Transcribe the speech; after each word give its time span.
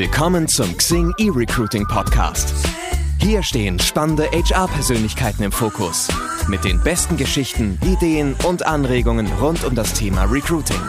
Willkommen 0.00 0.48
zum 0.48 0.78
Xing 0.78 1.12
eRecruiting 1.18 1.86
Podcast. 1.86 2.54
Hier 3.20 3.42
stehen 3.42 3.78
spannende 3.78 4.30
HR-Persönlichkeiten 4.30 5.42
im 5.42 5.52
Fokus. 5.52 6.08
Mit 6.48 6.64
den 6.64 6.82
besten 6.82 7.18
Geschichten, 7.18 7.78
Ideen 7.84 8.34
und 8.48 8.64
Anregungen 8.64 9.26
rund 9.42 9.62
um 9.62 9.74
das 9.74 9.92
Thema 9.92 10.24
Recruiting. 10.24 10.80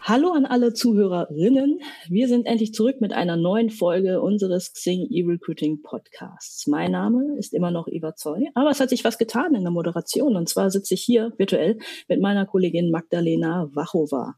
Hallo 0.00 0.32
an 0.32 0.44
alle 0.44 0.74
Zuhörerinnen. 0.74 1.78
Wir 2.08 2.26
sind 2.26 2.46
endlich 2.46 2.74
zurück 2.74 3.00
mit 3.00 3.12
einer 3.12 3.36
neuen 3.36 3.70
Folge 3.70 4.20
unseres 4.20 4.72
Xing 4.72 5.06
eRecruiting 5.08 5.82
Podcasts. 5.82 6.66
Mein 6.66 6.90
Name 6.90 7.38
ist 7.38 7.54
immer 7.54 7.70
noch 7.70 7.86
Eva 7.86 8.16
Zoy, 8.16 8.50
aber 8.54 8.70
es 8.70 8.80
hat 8.80 8.88
sich 8.88 9.04
was 9.04 9.18
getan 9.18 9.54
in 9.54 9.62
der 9.62 9.70
Moderation. 9.70 10.34
Und 10.34 10.48
zwar 10.48 10.72
sitze 10.72 10.94
ich 10.94 11.02
hier 11.02 11.32
virtuell 11.36 11.78
mit 12.08 12.20
meiner 12.20 12.44
Kollegin 12.44 12.90
Magdalena 12.90 13.68
Wachova. 13.72 14.34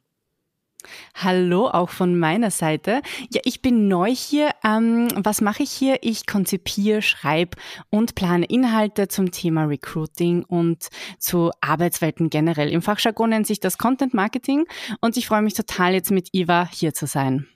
Hallo, 1.15 1.69
auch 1.69 1.91
von 1.91 2.19
meiner 2.19 2.51
Seite. 2.51 3.01
Ja, 3.33 3.41
ich 3.45 3.63
bin 3.63 3.89
neu 3.89 4.15
hier. 4.15 4.51
Ähm, 4.65 5.09
was 5.17 5.41
mache 5.41 5.63
ich 5.63 5.71
hier? 5.71 5.99
Ich 6.03 6.27
konzipiere, 6.27 7.03
schreibe 7.03 7.57
und 7.91 8.15
plane 8.15 8.47
Inhalte 8.47 9.09
zum 9.09 9.31
Thema 9.31 9.65
Recruiting 9.65 10.45
und 10.45 10.89
zu 11.19 11.51
Arbeitswelten 11.61 12.31
generell. 12.31 12.71
Im 12.71 12.83
Fachjargon 12.83 13.31
nennt 13.31 13.47
sich 13.47 13.61
das 13.61 13.79
Content 13.79 14.15
Marketing 14.15 14.67
und 15.01 15.17
ich 15.17 15.27
freue 15.27 15.43
mich 15.43 15.55
total, 15.55 15.95
jetzt 15.95 16.11
mit 16.11 16.29
Eva 16.33 16.69
hier 16.71 16.95
zu 16.95 17.07
sein. 17.07 17.49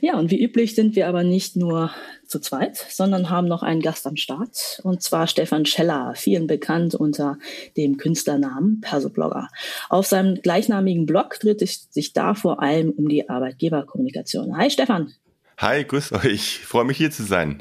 Ja, 0.00 0.18
und 0.18 0.30
wie 0.30 0.42
üblich 0.42 0.74
sind 0.74 0.96
wir 0.96 1.08
aber 1.08 1.24
nicht 1.24 1.56
nur 1.56 1.90
zu 2.26 2.40
zweit, 2.40 2.76
sondern 2.76 3.30
haben 3.30 3.48
noch 3.48 3.62
einen 3.62 3.80
Gast 3.80 4.06
am 4.06 4.16
Start, 4.16 4.80
und 4.82 5.02
zwar 5.02 5.26
Stefan 5.26 5.66
Scheller, 5.66 6.12
vielen 6.14 6.46
bekannt 6.46 6.94
unter 6.94 7.38
dem 7.76 7.96
Künstlernamen 7.96 8.80
Persoblogger. 8.80 9.48
Auf 9.88 10.06
seinem 10.06 10.36
gleichnamigen 10.36 11.06
Blog 11.06 11.38
dreht 11.40 11.62
es 11.62 11.88
sich 11.90 12.12
da 12.12 12.34
vor 12.34 12.62
allem 12.62 12.90
um 12.90 13.08
die 13.08 13.28
Arbeitgeberkommunikation. 13.28 14.56
Hi 14.56 14.70
Stefan. 14.70 15.14
Hi, 15.58 15.84
grüß 15.84 16.12
euch. 16.12 16.24
Ich 16.24 16.58
freue 16.60 16.84
mich 16.84 16.98
hier 16.98 17.10
zu 17.10 17.24
sein. 17.24 17.60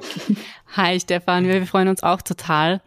Hi 0.76 1.00
Stefan, 1.00 1.48
wir 1.48 1.66
freuen 1.66 1.88
uns 1.88 2.04
auch 2.04 2.22
total. 2.22 2.84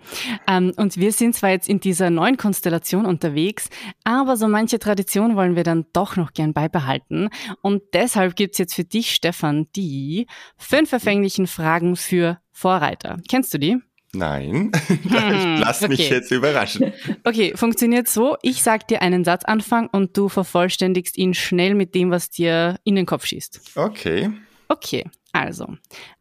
Ähm, 0.47 0.73
und 0.77 0.99
wir 0.99 1.11
sind 1.11 1.35
zwar 1.35 1.51
jetzt 1.51 1.69
in 1.69 1.81
dieser 1.81 2.11
neuen 2.11 2.37
Konstellation 2.37 3.07
unterwegs, 3.07 3.71
aber 4.05 4.37
so 4.37 4.47
manche 4.47 4.79
Tradition 4.79 5.35
wollen 5.35 5.57
wir 5.57 5.65
dann 5.65 5.87
doch 5.93 6.15
noch 6.15 6.33
gern 6.33 6.53
beibehalten. 6.53 7.29
Und 7.61 7.83
deshalb 7.93 8.37
gibt's 8.37 8.59
jetzt 8.59 8.75
für 8.75 8.85
dich, 8.85 9.11
Stefan, 9.11 9.67
die 9.75 10.29
fünf 10.57 10.91
verfänglichen 10.91 11.49
Fragen 11.49 11.97
für 11.97 12.39
Vorreiter. 12.53 13.19
Kennst 13.29 13.53
du 13.53 13.59
die? 13.59 13.79
Nein, 14.13 14.71
hm, 14.87 15.57
lass 15.59 15.81
mich 15.89 16.01
okay. 16.01 16.15
jetzt 16.15 16.31
überraschen. 16.31 16.93
Okay, 17.25 17.53
funktioniert 17.57 18.07
so. 18.07 18.37
Ich 18.43 18.63
sag 18.63 18.87
dir 18.87 19.03
einen 19.03 19.25
Satzanfang 19.25 19.89
und 19.91 20.17
du 20.17 20.29
vervollständigst 20.29 21.19
ihn 21.19 21.35
schnell 21.35 21.75
mit 21.75 21.97
dem, 21.97 22.13
was 22.13 22.31
dir 22.31 22.79
in 22.85 22.95
den 22.95 23.07
Kopf 23.07 23.27
schießt. 23.27 23.73
Okay. 23.75 24.31
Okay, 24.71 25.05
also, 25.33 25.77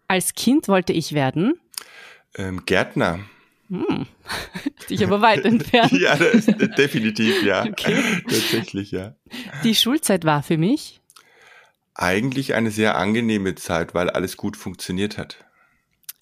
als 0.07 0.33
Kind 0.33 0.67
wollte 0.67 0.91
ich 0.91 1.13
werden? 1.13 1.53
Ähm, 2.35 2.65
Gärtner. 2.65 3.19
Hm. 3.69 4.07
Dich 4.89 5.03
aber 5.03 5.21
weit 5.21 5.45
entfernt. 5.45 5.91
ja, 5.99 6.15
das, 6.15 6.47
definitiv, 6.75 7.43
ja. 7.43 7.63
Okay. 7.67 8.01
Tatsächlich, 8.27 8.89
ja. 8.89 9.13
Die 9.63 9.75
Schulzeit 9.75 10.25
war 10.25 10.41
für 10.41 10.57
mich? 10.57 10.99
Eigentlich 11.93 12.55
eine 12.55 12.71
sehr 12.71 12.97
angenehme 12.97 13.53
Zeit, 13.53 13.93
weil 13.93 14.09
alles 14.09 14.35
gut 14.35 14.57
funktioniert 14.57 15.19
hat. 15.19 15.45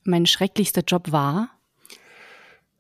Mein 0.03 0.25
schrecklichster 0.25 0.83
Job 0.85 1.13
war? 1.13 1.56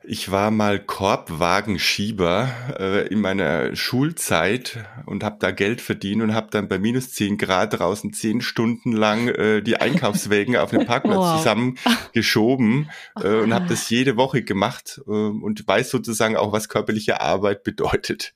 Ich 0.09 0.31
war 0.31 0.51
mal 0.51 0.79
Korbwagenschieber 0.79 2.49
äh, 2.79 3.07
in 3.09 3.19
meiner 3.19 3.75
Schulzeit 3.75 4.85
und 5.05 5.21
habe 5.21 5.35
da 5.37 5.51
Geld 5.51 5.81
verdient 5.81 6.21
und 6.21 6.33
habe 6.33 6.47
dann 6.49 6.69
bei 6.69 6.79
minus 6.79 7.11
zehn 7.11 7.37
Grad 7.37 7.77
draußen 7.77 8.13
zehn 8.13 8.39
Stunden 8.39 8.93
lang 8.93 9.27
äh, 9.27 9.61
die 9.61 9.75
Einkaufswägen 9.81 10.55
auf 10.55 10.69
dem 10.69 10.85
Parkplatz 10.85 11.17
wow. 11.17 11.37
zusammengeschoben 11.37 12.89
äh, 13.21 13.35
und 13.35 13.53
habe 13.53 13.67
das 13.67 13.89
jede 13.89 14.15
Woche 14.15 14.43
gemacht 14.43 15.01
äh, 15.07 15.11
und 15.11 15.67
weiß 15.67 15.89
sozusagen 15.89 16.37
auch, 16.37 16.53
was 16.53 16.69
körperliche 16.69 17.19
Arbeit 17.19 17.63
bedeutet. 17.63 18.33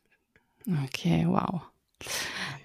Okay, 0.86 1.24
wow. 1.26 1.62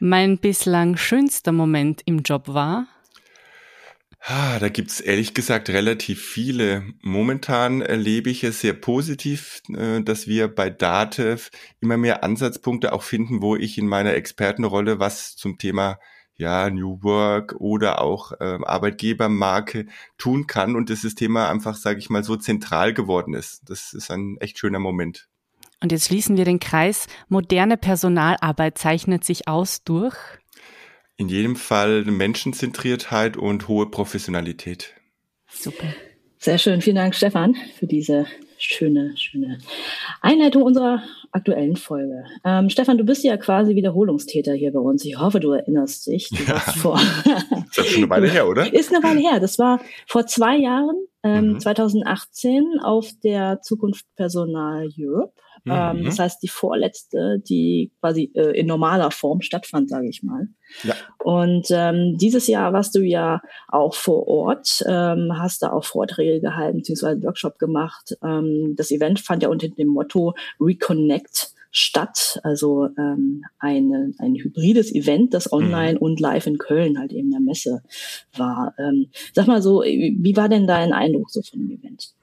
Mein 0.00 0.38
bislang 0.38 0.97
schönster 0.97 1.53
Moment 1.53 2.03
im 2.06 2.22
Job 2.22 2.48
war? 2.48 2.88
Ah, 4.28 4.59
da 4.59 4.69
gibt's 4.69 4.98
ehrlich 4.98 5.34
gesagt 5.34 5.69
relativ 5.69 6.20
viele. 6.20 6.82
Momentan 7.00 7.81
erlebe 7.81 8.28
ich 8.28 8.42
es 8.42 8.60
sehr 8.60 8.72
positiv, 8.72 9.62
äh, 9.69 10.03
dass 10.03 10.26
wir 10.26 10.48
bei 10.48 10.69
Datev 10.69 11.50
immer 11.78 11.97
mehr 11.97 12.25
Ansatzpunkte 12.25 12.92
auch 12.92 13.04
finden, 13.04 13.41
wo 13.41 13.54
ich 13.54 13.78
in 13.78 13.86
meiner 13.86 14.15
Expertenrolle 14.15 14.98
was 14.98 15.36
zum 15.36 15.59
Thema 15.59 16.00
ja, 16.34 16.69
New 16.70 17.04
Work 17.04 17.54
oder 17.60 18.03
auch 18.03 18.32
äh, 18.32 18.59
Arbeitgebermarke 18.65 19.86
tun 20.19 20.48
kann 20.48 20.75
und 20.75 20.91
das 20.91 21.03
Thema 21.15 21.48
einfach, 21.48 21.76
sage 21.76 22.00
ich 22.00 22.10
mal, 22.10 22.25
so 22.25 22.34
zentral 22.34 22.94
geworden 22.94 23.32
ist. 23.32 23.70
Das 23.70 23.92
ist 23.92 24.10
ein 24.10 24.38
echt 24.41 24.59
schöner 24.59 24.81
Moment. 24.81 25.28
Und 25.81 25.92
jetzt 25.92 26.06
schließen 26.06 26.36
wir 26.36 26.44
den 26.44 26.59
Kreis. 26.59 27.06
Moderne 27.28 27.76
Personalarbeit 27.76 28.76
zeichnet 28.76 29.22
sich 29.22 29.47
aus 29.47 29.84
durch 29.84 30.16
in 31.16 31.28
jedem 31.28 31.56
Fall 31.56 32.04
Menschenzentriertheit 32.04 33.37
und 33.37 33.69
hohe 33.69 33.87
Professionalität. 33.91 34.94
Super. 35.49 35.87
Sehr 36.38 36.59
schön. 36.59 36.82
Vielen 36.82 36.97
Dank, 36.97 37.15
Stefan, 37.15 37.56
für 37.78 37.87
diese 37.87 38.27
schöne, 38.59 39.16
schöne 39.16 39.59
Einleitung 40.21 40.62
unserer 40.62 41.03
aktuellen 41.32 41.77
Folge. 41.77 42.25
Ähm, 42.44 42.71
Stefan, 42.71 42.99
du 42.99 43.04
bist 43.04 43.25
ja 43.25 43.37
quasi 43.37 43.75
Wiederholungstäter 43.75 44.53
hier 44.54 44.72
bei 44.72 44.78
uns. 44.78 45.04
Ich 45.04 45.19
hoffe, 45.19 45.41
du 45.41 45.53
erinnerst 45.53 46.06
dich. 46.06 46.28
Du 46.28 46.43
ja. 46.44 46.59
Vor 46.59 46.99
ist 47.71 47.78
das 47.78 47.87
schon 47.87 48.04
eine 48.04 48.10
Weile 48.10 48.31
her, 48.31 48.48
oder? 48.48 48.72
Ist 48.72 48.94
eine 48.94 49.03
Weile 49.03 49.21
her. 49.21 49.41
Das 49.41 49.59
war 49.59 49.81
vor 50.06 50.27
zwei 50.27 50.56
Jahren, 50.56 50.97
ähm, 51.22 51.53
mhm. 51.53 51.60
2018, 51.60 52.81
auf 52.83 53.10
der 53.22 53.60
Zukunft 53.62 54.06
Personal 54.16 54.88
Europe. 54.98 55.33
Ähm, 55.66 56.00
mhm. 56.00 56.04
das 56.04 56.19
heißt, 56.19 56.43
die 56.43 56.49
vorletzte, 56.49 57.43
die 57.49 57.93
quasi 58.00 58.31
äh, 58.34 58.59
in 58.59 58.66
normaler 58.66 59.10
Form 59.10 59.41
stattfand, 59.41 59.91
sage 59.91 60.09
ich 60.09 60.22
mal. 60.22 60.49
Ja. 60.84 60.94
Und 61.22 61.66
ähm, 61.71 62.16
dieses 62.19 62.47
Jahr 62.47 62.72
warst 62.72 62.94
du 62.94 63.00
ja 63.00 63.41
auch 63.69 63.94
vor 63.94 64.28
Ort, 64.28 64.84
ähm, 64.87 65.32
hast 65.38 65.62
da 65.62 65.72
auch 65.72 65.84
Vorträge 65.84 66.41
gehalten, 66.41 66.78
beziehungsweise 66.78 67.22
Workshop 67.22 67.59
gemacht. 67.59 68.16
Ähm, 68.22 68.75
das 68.77 68.91
Event 68.91 69.21
fand 69.21 69.43
ja 69.43 69.49
unter 69.49 69.69
dem 69.69 69.88
Motto 69.88 70.34
Reconnect 70.60 71.53
statt, 71.71 72.41
also 72.43 72.88
ähm, 72.97 73.44
eine, 73.59 74.12
ein 74.19 74.34
hybrides 74.34 74.94
Event, 74.94 75.34
das 75.34 75.47
mhm. 75.47 75.59
online 75.59 75.93
mhm. 75.94 75.98
und 75.98 76.21
live 76.21 76.47
in 76.47 76.56
Köln 76.56 76.98
halt 76.98 77.12
eben 77.12 77.31
der 77.31 77.41
Messe 77.41 77.83
war. 78.34 78.75
Ähm, 78.78 79.09
sag 79.34 79.47
mal 79.47 79.60
so, 79.60 79.83
wie 79.83 80.37
war 80.37 80.48
denn 80.48 80.66
dein 80.66 80.94
Eindruck 80.94 81.31
so 81.31 81.43
von 81.43 81.60
dem 81.60 81.71
Event? 81.71 82.15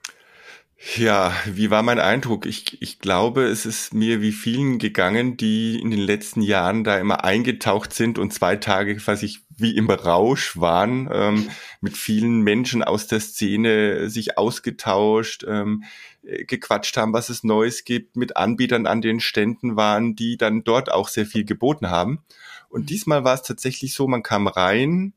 Ja, 0.92 1.32
wie 1.46 1.70
war 1.70 1.82
mein 1.82 1.98
Eindruck? 1.98 2.44
Ich, 2.44 2.80
ich 2.82 2.98
glaube, 2.98 3.44
es 3.44 3.64
ist 3.64 3.94
mir 3.94 4.20
wie 4.20 4.32
vielen 4.32 4.78
gegangen, 4.78 5.38
die 5.38 5.80
in 5.80 5.90
den 5.90 6.00
letzten 6.00 6.42
Jahren 6.42 6.84
da 6.84 6.98
immer 6.98 7.24
eingetaucht 7.24 7.94
sind 7.94 8.18
und 8.18 8.34
zwei 8.34 8.56
Tage 8.56 8.96
quasi 8.96 9.38
wie 9.56 9.76
im 9.76 9.88
Rausch 9.88 10.58
waren, 10.60 11.08
ähm, 11.10 11.48
mit 11.80 11.96
vielen 11.96 12.42
Menschen 12.42 12.84
aus 12.84 13.06
der 13.06 13.20
Szene 13.20 14.10
sich 14.10 14.36
ausgetauscht, 14.36 15.44
ähm, 15.48 15.84
gequatscht 16.22 16.96
haben, 16.98 17.14
was 17.14 17.30
es 17.30 17.44
Neues 17.44 17.84
gibt, 17.84 18.16
mit 18.16 18.36
Anbietern 18.36 18.86
an 18.86 19.00
den 19.00 19.20
Ständen 19.20 19.76
waren, 19.76 20.14
die 20.14 20.36
dann 20.36 20.64
dort 20.64 20.92
auch 20.92 21.08
sehr 21.08 21.24
viel 21.24 21.44
geboten 21.44 21.88
haben. 21.88 22.20
Und 22.68 22.82
mhm. 22.82 22.86
diesmal 22.86 23.24
war 23.24 23.34
es 23.34 23.42
tatsächlich 23.42 23.94
so, 23.94 24.06
man 24.06 24.22
kam 24.22 24.46
rein, 24.46 25.14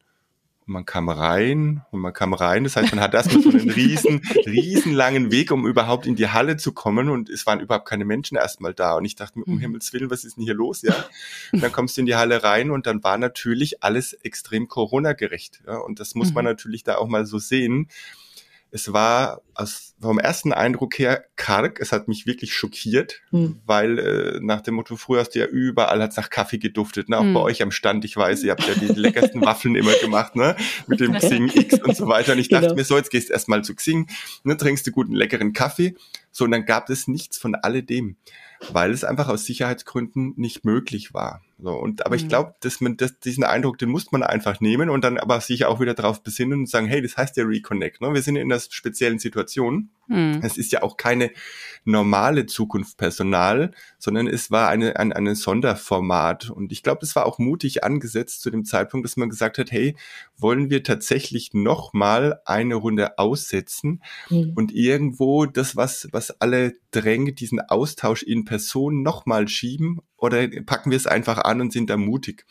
und 0.68 0.74
man 0.74 0.86
kam 0.86 1.08
rein 1.08 1.82
und 1.92 2.02
man 2.02 2.12
kam 2.12 2.34
rein. 2.34 2.66
Das 2.66 2.76
heißt, 2.76 2.94
man 2.94 3.02
hat 3.02 3.14
erstmal 3.14 3.42
so 3.42 3.50
einen 3.50 3.70
riesen, 3.70 4.22
riesen 4.46 4.94
langen 4.94 5.32
Weg, 5.32 5.52
um 5.52 5.66
überhaupt 5.66 6.06
in 6.06 6.16
die 6.16 6.28
Halle 6.28 6.58
zu 6.58 6.74
kommen. 6.74 7.10
Und 7.10 7.30
es 7.30 7.46
waren 7.46 7.62
überhaupt 7.62 7.88
keine 7.88 8.04
Menschen 8.04 8.36
erstmal 8.36 8.74
da. 8.74 8.96
Und 8.96 9.06
ich 9.06 9.16
dachte 9.16 9.40
mir, 9.40 9.46
um 9.46 9.56
mhm. 9.56 9.60
Himmels 9.60 9.94
Willen, 9.94 10.10
was 10.10 10.26
ist 10.26 10.36
denn 10.36 10.44
hier 10.44 10.54
los? 10.54 10.82
Ja. 10.82 10.94
Und 11.54 11.64
dann 11.64 11.72
kommst 11.72 11.96
du 11.96 12.02
in 12.02 12.06
die 12.06 12.16
Halle 12.16 12.44
rein 12.44 12.70
und 12.70 12.86
dann 12.86 13.02
war 13.04 13.18
natürlich 13.18 13.82
alles 13.82 14.12
extrem 14.14 14.68
Corona-gerecht. 14.68 15.62
Ja. 15.66 15.78
Und 15.78 16.02
das 16.02 16.16
muss 16.16 16.34
man 16.34 16.44
mhm. 16.44 16.52
natürlich 16.52 16.84
da 16.84 16.98
auch 16.98 17.08
mal 17.08 17.26
so 17.26 17.40
sehen 17.40 17.88
es 18.72 18.92
war 18.92 19.42
aus, 19.54 19.96
vom 20.02 20.20
ersten 20.20 20.54
Eindruck 20.54 21.00
her 21.00 21.26
karg. 21.36 21.80
Es 21.80 21.92
hat 21.92 22.08
mich 22.08 22.26
wirklich 22.26 22.54
schockiert, 22.54 23.22
hm. 23.30 23.60
weil 23.66 24.00
äh, 24.00 24.40
nach 24.42 24.62
dem 24.62 24.76
Motto, 24.76 24.96
früher 24.96 25.22
hast 25.22 25.32
du 25.32 25.40
ja 25.40 25.46
überall 25.46 26.02
hat's 26.02 26.18
nach 26.18 26.30
Kaffee 26.30 26.58
geduftet, 26.58 27.10
ne? 27.10 27.18
auch 27.18 27.24
hm. 27.24 27.34
bei 27.34 27.40
euch 27.40 27.62
am 27.62 27.72
Stand. 27.72 28.04
Ich 28.06 28.16
weiß, 28.16 28.44
ihr 28.44 28.52
habt 28.52 28.68
ja 28.68 28.76
die 28.76 28.88
leckersten 28.88 29.42
Waffeln 29.42 29.76
immer 29.76 29.94
gemacht, 30.02 30.36
ne? 30.36 30.56
mit 30.88 31.00
dem 31.00 31.14
Xing 31.14 31.50
X 31.54 31.82
und 31.82 31.96
so 31.96 32.08
weiter. 32.08 32.34
Und 32.34 32.40
ich 32.40 32.50
dachte 32.50 32.68
genau. 32.68 32.76
mir 32.76 32.84
so, 32.84 32.98
jetzt 32.98 33.12
gehst 33.12 33.30
du 33.30 33.34
erstmal 33.34 33.64
zu 33.64 33.74
Xing, 33.74 34.08
ne? 34.44 34.58
trinkst 34.58 34.86
du 34.86 34.92
guten 34.92 35.14
leckeren 35.14 35.54
Kaffee. 35.54 35.96
So, 36.32 36.46
und 36.46 36.52
dann 36.52 36.66
gab 36.66 36.90
es 36.90 37.08
nichts 37.08 37.38
von 37.38 37.56
alledem. 37.56 38.18
weil 38.72 38.92
es 38.92 39.04
einfach 39.04 39.30
aus 39.30 39.46
Sicherheitsgründen 39.46 40.34
nicht 40.36 40.66
möglich 40.66 41.14
war. 41.14 41.42
So, 41.60 41.72
und, 41.72 42.06
aber 42.06 42.16
mhm. 42.16 42.22
ich 42.22 42.28
glaube, 42.28 42.54
dass 42.60 42.82
man 42.82 42.98
das, 42.98 43.20
diesen 43.20 43.44
Eindruck, 43.44 43.80
den 43.80 43.90
muss 43.90 44.12
man 44.12 44.22
einfach 44.22 44.60
nehmen 44.60 44.90
und 44.90 45.04
dann 45.04 45.18
aber 45.18 45.42
sich 45.42 45.66
auch 45.66 45.80
wieder 45.80 45.96
darauf 45.96 46.22
besinnen 46.22 46.60
und 46.60 46.70
sagen, 46.70 46.88
hey, 46.88 47.02
das 47.02 47.18
heißt 47.18 47.36
ja 47.36 47.46
Reconnect. 47.46 48.00
Ne? 48.02 48.14
Wir 48.14 48.22
sind 48.22 48.36
in 48.36 48.52
einer 48.52 48.60
speziellen 48.60 49.18
Situation. 49.18 49.90
Mhm. 50.08 50.40
Es 50.44 50.58
ist 50.58 50.72
ja 50.72 50.84
auch 50.84 50.98
keine 50.98 51.32
normale 51.84 52.46
Zukunft 52.46 52.98
Personal, 52.98 53.72
sondern 53.98 54.28
es 54.28 54.52
war 54.52 54.70
eine, 54.70 54.98
ein, 54.98 55.12
eine 55.12 55.36
Sonderformat. 55.36 56.52
Und 56.52 56.72
ich 56.72 56.84
glaube, 56.84 57.00
es 57.04 57.16
war 57.16 57.26
auch 57.26 57.40
mutig 57.40 57.84
angesetzt 57.84 58.42
zu 58.42 58.52
dem 58.52 58.64
Zeitpunkt, 58.64 59.06
dass 59.06 59.18
man 59.18 59.30
gesagt 59.30 59.58
hat, 59.58 59.72
hey, 59.72 59.96
wollen 60.38 60.70
wir 60.70 60.84
tatsächlich 60.84 61.54
nochmal 61.54 62.40
eine 62.46 62.76
Runde 62.76 63.18
aussetzen 63.18 64.04
mhm. 64.30 64.54
und 64.56 64.72
irgendwo 64.74 65.46
das, 65.46 65.76
was, 65.76 66.08
was 66.12 66.40
alle 66.40 66.74
drängt, 66.92 67.40
diesen 67.40 67.60
Austausch 67.62 68.22
in 68.22 68.46
Person 68.46 69.02
nochmal 69.02 69.48
schieben 69.48 70.02
oder 70.18 70.48
packen 70.66 70.90
wir 70.92 70.98
es 70.98 71.08
einfach 71.08 71.40
an 71.48 71.62
und 71.62 71.74
sind 71.74 71.90
da 71.90 71.98
mutig? 71.98 72.46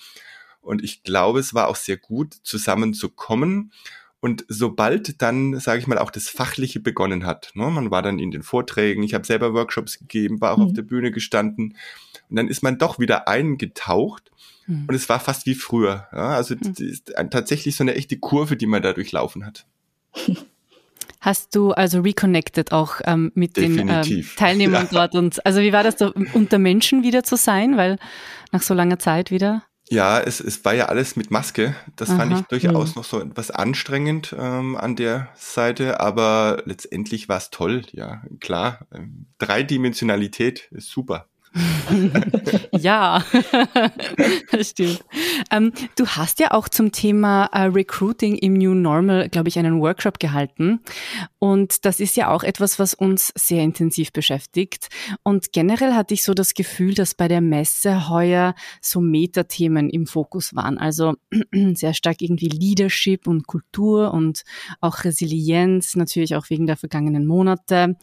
Und 0.61 0.83
ich 0.83 1.05
glaube, 1.05 1.39
es 1.39 1.55
war 1.55 1.69
auch 1.69 1.77
sehr 1.77 1.97
gut, 1.97 2.35
zusammenzukommen. 2.43 3.73
Und 4.19 4.45
sobald 4.49 5.23
dann, 5.23 5.61
sage 5.61 5.79
ich 5.79 5.87
mal, 5.87 5.99
auch 5.99 6.11
das 6.11 6.29
Fachliche 6.29 6.81
begonnen 6.81 7.25
hat, 7.25 7.53
ne, 7.55 7.71
man 7.71 7.93
war 7.93 8.03
dann 8.03 8.19
in 8.19 8.33
den 8.33 8.43
Vorträgen, 8.43 9.05
ich 9.05 9.15
habe 9.15 9.25
selber 9.25 9.55
Workshops 9.55 9.99
gegeben, 9.99 10.41
war 10.41 10.53
auch 10.53 10.59
mhm. 10.59 10.65
auf 10.65 10.73
der 10.73 10.83
Bühne 10.83 11.13
gestanden 11.13 11.77
und 12.29 12.37
dann 12.37 12.49
ist 12.49 12.63
man 12.63 12.79
doch 12.79 12.99
wieder 12.99 13.29
eingetaucht 13.29 14.33
mhm. 14.67 14.87
und 14.89 14.95
es 14.95 15.09
war 15.09 15.21
fast 15.21 15.47
wie 15.47 15.55
früher. 15.55 16.09
Ja, 16.13 16.31
also 16.31 16.57
mhm. 16.57 16.75
ist 16.79 17.13
tatsächlich 17.31 17.77
so 17.77 17.85
eine 17.85 17.95
echte 17.95 18.19
Kurve, 18.19 18.57
die 18.57 18.67
man 18.67 18.83
da 18.83 18.93
durchlaufen 18.93 19.47
hat. 19.47 19.67
Hast 21.27 21.57
du 21.57 21.73
also 21.73 22.03
reconnected 22.03 22.71
auch 22.71 23.01
ähm, 23.05 23.33
mit 23.35 23.57
Definitiv. 23.57 24.07
den 24.07 24.19
ähm, 24.19 24.27
Teilnehmern 24.37 24.89
ja. 24.93 25.09
dort 25.09 25.17
und 25.17 25.45
also 25.45 25.61
wie 25.61 25.73
war 25.73 25.83
das 25.83 25.97
da 25.97 26.13
unter 26.35 26.61
Menschen 26.61 27.03
wieder 27.03 27.25
zu 27.25 27.37
sein, 27.37 27.77
weil 27.77 27.99
nach 28.53 28.63
so 28.63 28.75
langer 28.75 29.01
Zeit 29.01 29.33
wieder? 29.33 29.65
Ja, 29.89 30.21
es, 30.21 30.39
es 30.39 30.65
war 30.65 30.75
ja 30.75 30.87
alles 30.87 31.17
mit 31.17 31.33
Maske. 31.33 31.75
Das 31.97 32.11
Aha. 32.11 32.19
fand 32.19 32.33
ich 32.33 32.41
durchaus 32.43 32.91
mhm. 32.91 33.01
noch 33.01 33.05
so 33.05 33.21
etwas 33.21 33.51
anstrengend 33.51 34.37
ähm, 34.39 34.77
an 34.77 34.95
der 34.95 35.29
Seite, 35.35 35.99
aber 35.99 36.63
letztendlich 36.65 37.29
war 37.29 37.39
es 37.39 37.51
toll, 37.51 37.83
ja, 37.91 38.23
klar. 38.39 38.87
Ähm, 38.95 39.27
Dreidimensionalität 39.39 40.69
ist 40.71 40.91
super. 40.91 41.27
ja, 42.73 43.25
stimmt. 44.61 45.05
Ähm, 45.51 45.73
du 45.97 46.07
hast 46.07 46.41
ja 46.41 46.53
auch 46.53 46.69
zum 46.69 46.93
Thema 46.93 47.47
äh, 47.47 47.63
Recruiting 47.63 48.37
im 48.37 48.55
New 48.55 48.75
Normal, 48.75 49.29
glaube 49.29 49.49
ich, 49.49 49.59
einen 49.59 49.81
Workshop 49.81 50.19
gehalten. 50.19 50.81
Und 51.39 51.85
das 51.85 52.01
ist 52.01 52.17
ja 52.17 52.31
auch 52.31 52.43
etwas, 52.43 52.79
was 52.79 52.95
uns 52.95 53.33
sehr 53.35 53.63
intensiv 53.63 54.13
beschäftigt. 54.13 54.89
Und 55.23 55.53
generell 55.53 55.95
hatte 55.95 56.15
ich 56.15 56.25
so 56.25 56.35
das 56.35 56.55
Gefühl, 56.55 56.95
dass 56.95 57.15
bei 57.15 57.29
der 57.29 57.41
Messe 57.41 58.09
heuer 58.09 58.55
so 58.81 59.01
Metathemen 59.01 59.89
im 59.89 60.07
Fokus 60.07 60.55
waren. 60.55 60.79
Also 60.79 61.15
sehr 61.75 61.95
stark 61.95 62.21
irgendwie 62.21 62.49
Leadership 62.49 63.27
und 63.27 63.47
Kultur 63.47 64.13
und 64.13 64.43
auch 64.81 65.05
Resilienz, 65.05 65.97
natürlich 65.97 66.37
auch 66.37 66.51
wegen 66.51 66.67
der 66.67 66.77
vergangenen 66.77 67.27
Monate. 67.27 67.97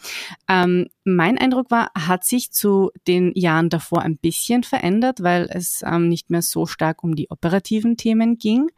Ähm, 0.48 0.88
mein 1.04 1.38
Eindruck 1.38 1.70
war, 1.70 1.92
hat 1.96 2.24
sich 2.24 2.52
zu 2.52 2.92
den 3.08 3.32
Jahren 3.36 3.70
davor 3.70 4.02
ein 4.02 4.18
bisschen 4.18 4.64
verändert, 4.64 5.22
weil 5.22 5.50
es 5.52 5.82
ähm, 5.86 6.08
nicht 6.08 6.30
mehr 6.30 6.42
so 6.42 6.66
stark 6.66 7.04
um 7.04 7.16
die 7.16 7.30
operativen 7.30 7.98
Themen 7.98 8.38
ging. 8.38 8.70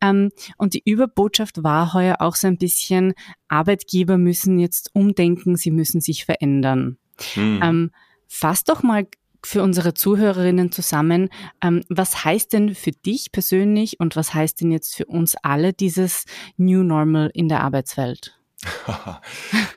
Ähm, 0.00 0.30
und 0.56 0.74
die 0.74 0.82
Überbotschaft 0.84 1.62
war 1.62 1.92
heuer 1.92 2.16
auch 2.20 2.36
so 2.36 2.46
ein 2.46 2.58
bisschen, 2.58 3.14
Arbeitgeber 3.48 4.18
müssen 4.18 4.58
jetzt 4.58 4.90
umdenken, 4.94 5.56
sie 5.56 5.70
müssen 5.70 6.00
sich 6.00 6.24
verändern. 6.24 6.98
Hm. 7.34 7.60
Ähm, 7.62 7.90
fass 8.28 8.64
doch 8.64 8.82
mal 8.82 9.06
für 9.44 9.62
unsere 9.62 9.94
Zuhörerinnen 9.94 10.72
zusammen, 10.72 11.28
ähm, 11.62 11.82
was 11.88 12.24
heißt 12.24 12.52
denn 12.52 12.74
für 12.74 12.92
dich 12.92 13.30
persönlich 13.30 14.00
und 14.00 14.16
was 14.16 14.32
heißt 14.32 14.60
denn 14.60 14.70
jetzt 14.70 14.94
für 14.94 15.06
uns 15.06 15.34
alle 15.42 15.72
dieses 15.72 16.24
New 16.56 16.82
Normal 16.82 17.30
in 17.34 17.48
der 17.48 17.60
Arbeitswelt? 17.62 18.38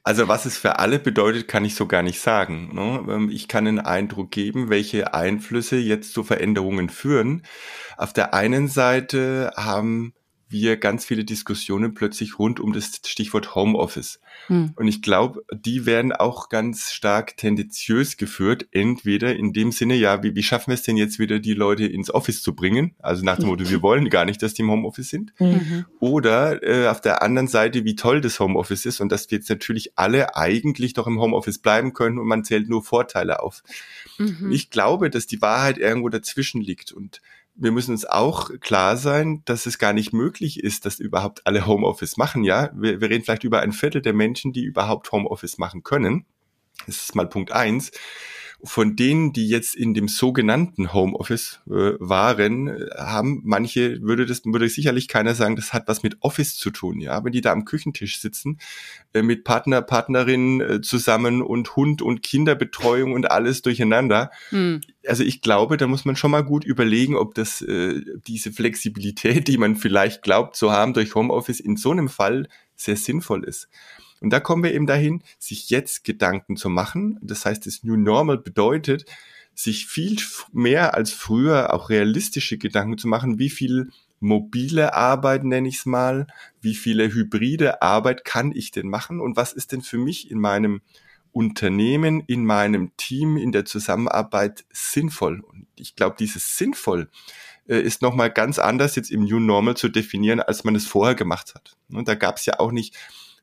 Also 0.04 0.30
was 0.30 0.46
es 0.46 0.58
für 0.58 0.80
alle 0.80 1.00
bedeutet, 1.00 1.50
kann 1.50 1.66
ich 1.66 1.76
so 1.76 1.86
gar 1.86 2.02
nicht 2.02 2.22
sagen. 2.22 2.74
Ne? 2.74 3.06
Ähm, 3.10 3.30
ich 3.30 3.50
kann 3.50 3.68
einen 3.68 3.80
Eindruck 3.80 4.32
geben, 4.32 4.70
welche 4.70 5.14
Einflüsse 5.14 5.76
jetzt 5.76 6.14
zu 6.14 6.24
Veränderungen 6.24 6.90
führen. 6.90 7.44
Auf 7.98 8.14
der 8.14 8.34
einen 8.34 8.70
Seite 8.70 9.52
haben 9.58 10.14
wir 10.50 10.78
ganz 10.78 11.06
viele 11.06 11.26
Diskussionen 11.26 11.94
plötzlich 11.94 12.40
rund 12.40 12.60
um 12.60 12.74
das 12.74 13.02
Stichwort 13.06 13.56
Homeoffice. 13.56 14.20
Hm. 14.48 14.74
Und 14.76 14.88
ich 14.88 15.02
glaube, 15.02 15.44
die 15.54 15.86
werden 15.86 16.12
auch 16.12 16.50
ganz 16.50 16.92
stark 16.92 17.38
tendenziös 17.38 18.18
geführt. 18.18 18.68
Entweder 18.72 19.36
in 19.36 19.54
dem 19.54 19.72
Sinne, 19.72 19.96
ja, 19.96 20.24
wie, 20.24 20.36
wie 20.36 20.44
schaffen 20.44 20.68
wir 20.68 20.76
es 20.76 20.84
denn 20.84 20.98
jetzt 20.98 21.20
wieder, 21.20 21.40
die 21.40 21.54
Leute 21.54 21.86
ins 21.86 22.14
Office 22.14 22.42
zu 22.42 22.56
bringen? 22.56 22.96
Also 23.00 23.24
nach 23.26 23.38
dem 23.38 23.48
Motto, 23.48 23.70
wir 23.70 23.82
wollen 23.82 24.10
gar 24.10 24.26
nicht, 24.26 24.42
dass 24.42 24.54
die 24.54 24.62
im 24.62 24.72
Homeoffice 24.72 25.10
sind. 25.10 25.34
Mhm. 25.40 25.86
Oder 26.00 26.64
äh, 26.64 26.88
auf 26.88 27.02
der 27.02 27.22
anderen 27.22 27.48
Seite, 27.48 27.84
wie 27.84 27.96
toll 27.96 28.22
das 28.22 28.40
Homeoffice 28.40 28.86
ist 28.86 29.02
und 29.02 29.12
dass 29.12 29.30
wir 29.30 29.38
jetzt 29.38 29.50
natürlich 29.50 29.98
alle 29.98 30.36
eigentlich 30.36 30.94
doch 30.94 31.08
im 31.08 31.20
Homeoffice 31.20 31.60
bleiben 31.60 31.94
können 31.94 32.20
und 32.20 32.28
man 32.28 32.44
zählt 32.44 32.70
nur 32.70 32.84
Vorteile 32.84 33.42
auf. 33.42 33.64
Mhm. 34.18 34.52
Ich 34.52 34.70
glaube, 34.70 35.10
dass 35.10 35.28
die 35.28 35.42
Wahrheit 35.42 35.78
irgendwo 35.78 36.10
dazwischen 36.10 36.62
liegt 36.62 36.92
und 36.92 37.22
wir 37.58 37.72
müssen 37.72 37.92
uns 37.92 38.06
auch 38.06 38.52
klar 38.60 38.98
sein, 38.98 39.42
dass 39.46 39.66
es 39.66 39.80
gar 39.80 39.94
nicht 39.94 40.14
möglich 40.14 40.64
ist, 40.64 40.86
dass 40.86 41.00
überhaupt 41.00 41.46
alle 41.46 41.66
Homeoffice 41.66 42.18
machen, 42.18 42.44
ja. 42.44 42.70
Wir, 42.76 43.02
wir 43.02 43.10
reden 43.10 43.24
vielleicht 43.24 43.44
über 43.44 43.62
ein 43.62 43.72
Viertel 43.72 44.02
der 44.02 44.14
Menschen, 44.14 44.54
die 44.54 44.64
überhaupt 44.64 45.12
Homeoffice 45.12 45.58
machen 45.58 45.84
können. 45.84 46.26
Das 46.86 46.98
ist 46.98 47.16
mal 47.16 47.28
Punkt 47.28 47.52
eins 47.52 47.92
von 48.64 48.96
denen, 48.96 49.34
die 49.34 49.48
jetzt 49.48 49.76
in 49.76 49.94
dem 49.94 50.08
sogenannten 50.08 50.92
Homeoffice 50.92 51.60
äh, 51.68 51.94
waren, 52.00 52.90
haben 52.98 53.42
manche, 53.46 54.02
würde 54.02 54.26
das, 54.26 54.44
würde 54.46 54.68
sicherlich 54.68 55.08
keiner 55.08 55.36
sagen, 55.36 55.56
das 55.56 55.74
hat 55.74 55.88
was 55.88 56.02
mit 56.02 56.18
Office 56.22 56.56
zu 56.56 56.72
tun, 56.72 57.00
ja. 57.00 57.24
Wenn 57.24 57.32
die 57.32 57.42
da 57.42 57.52
am 57.52 57.66
Küchentisch 57.66 58.20
sitzen, 58.20 58.60
äh, 59.14 59.22
mit 59.22 59.44
Partner, 59.44 59.82
Partnerin 59.82 60.62
äh, 60.62 60.82
zusammen 60.82 61.44
und 61.44 61.76
Hund 61.76 62.02
und 62.02 62.24
Kinderbetreuung 62.24 63.14
und 63.14 63.30
alles 63.30 63.62
durcheinander. 63.62 64.32
Hm. 64.50 64.82
Also 65.06 65.24
ich 65.24 65.42
glaube, 65.42 65.78
da 65.78 65.86
muss 65.86 66.06
man 66.06 66.16
schon 66.16 66.32
mal 66.32 66.44
gut 66.44 66.66
überlegen, 66.66 67.16
ob 67.16 67.36
das, 67.36 67.62
äh, 67.62 68.02
diese 68.28 68.52
Flexibilität, 68.52 69.48
die 69.48 69.58
man 69.58 69.76
vielleicht 69.76 70.24
glaubt 70.24 70.56
zu 70.56 70.72
haben 70.72 70.94
durch 70.94 71.14
Homeoffice 71.14 71.60
in 71.60 71.78
so 71.78 71.92
einem 71.92 72.10
Fall 72.10 72.48
sehr 72.76 72.96
sinnvoll 72.96 73.44
ist. 73.44 73.70
Und 74.22 74.32
da 74.32 74.40
kommen 74.40 74.64
wir 74.64 74.74
eben 74.74 74.88
dahin, 74.88 75.24
sich 75.40 75.70
jetzt 75.70 76.04
Gedanken 76.04 76.58
zu 76.58 76.70
machen. 76.70 77.20
Das 77.22 77.46
heißt, 77.46 77.66
das 77.66 77.84
New 77.84 77.98
Normal 77.98 78.38
bedeutet, 78.38 79.06
sich 79.54 79.88
viel 79.88 80.18
mehr 80.52 80.94
als 80.94 81.12
früher 81.12 81.74
auch 81.74 81.90
realistische 81.90 82.58
Gedanken 82.58 82.98
zu 82.98 83.08
machen, 83.08 83.40
wie 83.40 83.50
viel 83.50 83.90
mobile 84.20 84.94
Arbeit 84.94 85.44
nenne 85.44 85.68
ich 85.68 85.78
es 85.80 85.86
mal, 85.86 86.28
wie 86.62 86.76
viele 86.76 87.14
hybride 87.14 87.82
Arbeit 87.82 88.24
kann 88.24 88.52
ich 88.52 88.72
denn 88.72 88.88
machen 88.88 89.20
und 89.20 89.36
was 89.36 89.54
ist 89.54 89.72
denn 89.72 89.82
für 89.82 89.98
mich 89.98 90.30
in 90.32 90.40
meinem 90.40 90.82
Unternehmen, 91.32 92.24
in 92.26 92.46
meinem 92.46 92.96
Team, 92.98 93.38
in 93.38 93.52
der 93.52 93.66
Zusammenarbeit 93.66 94.66
sinnvoll. 94.72 95.42
Und 95.42 95.68
ich 95.76 95.96
glaube, 95.96 96.16
dieses 96.18 96.58
sinnvoll 96.58 97.10
äh, 97.68 97.80
ist 97.80 98.02
nochmal 98.02 98.32
ganz 98.32 98.58
anders 98.60 98.96
jetzt 98.96 99.12
im 99.12 99.26
New 99.26 99.40
Normal 99.40 99.78
zu 99.78 99.90
definieren, 99.90 100.40
als 100.40 100.64
man 100.64 100.76
es 100.76 100.88
vorher 100.88 101.16
gemacht 101.16 101.54
hat. 101.54 101.78
Und 101.92 102.08
da 102.08 102.16
gab 102.16 102.38
es 102.38 102.46
ja 102.46 102.60
auch 102.60 102.72
nicht 102.72 102.96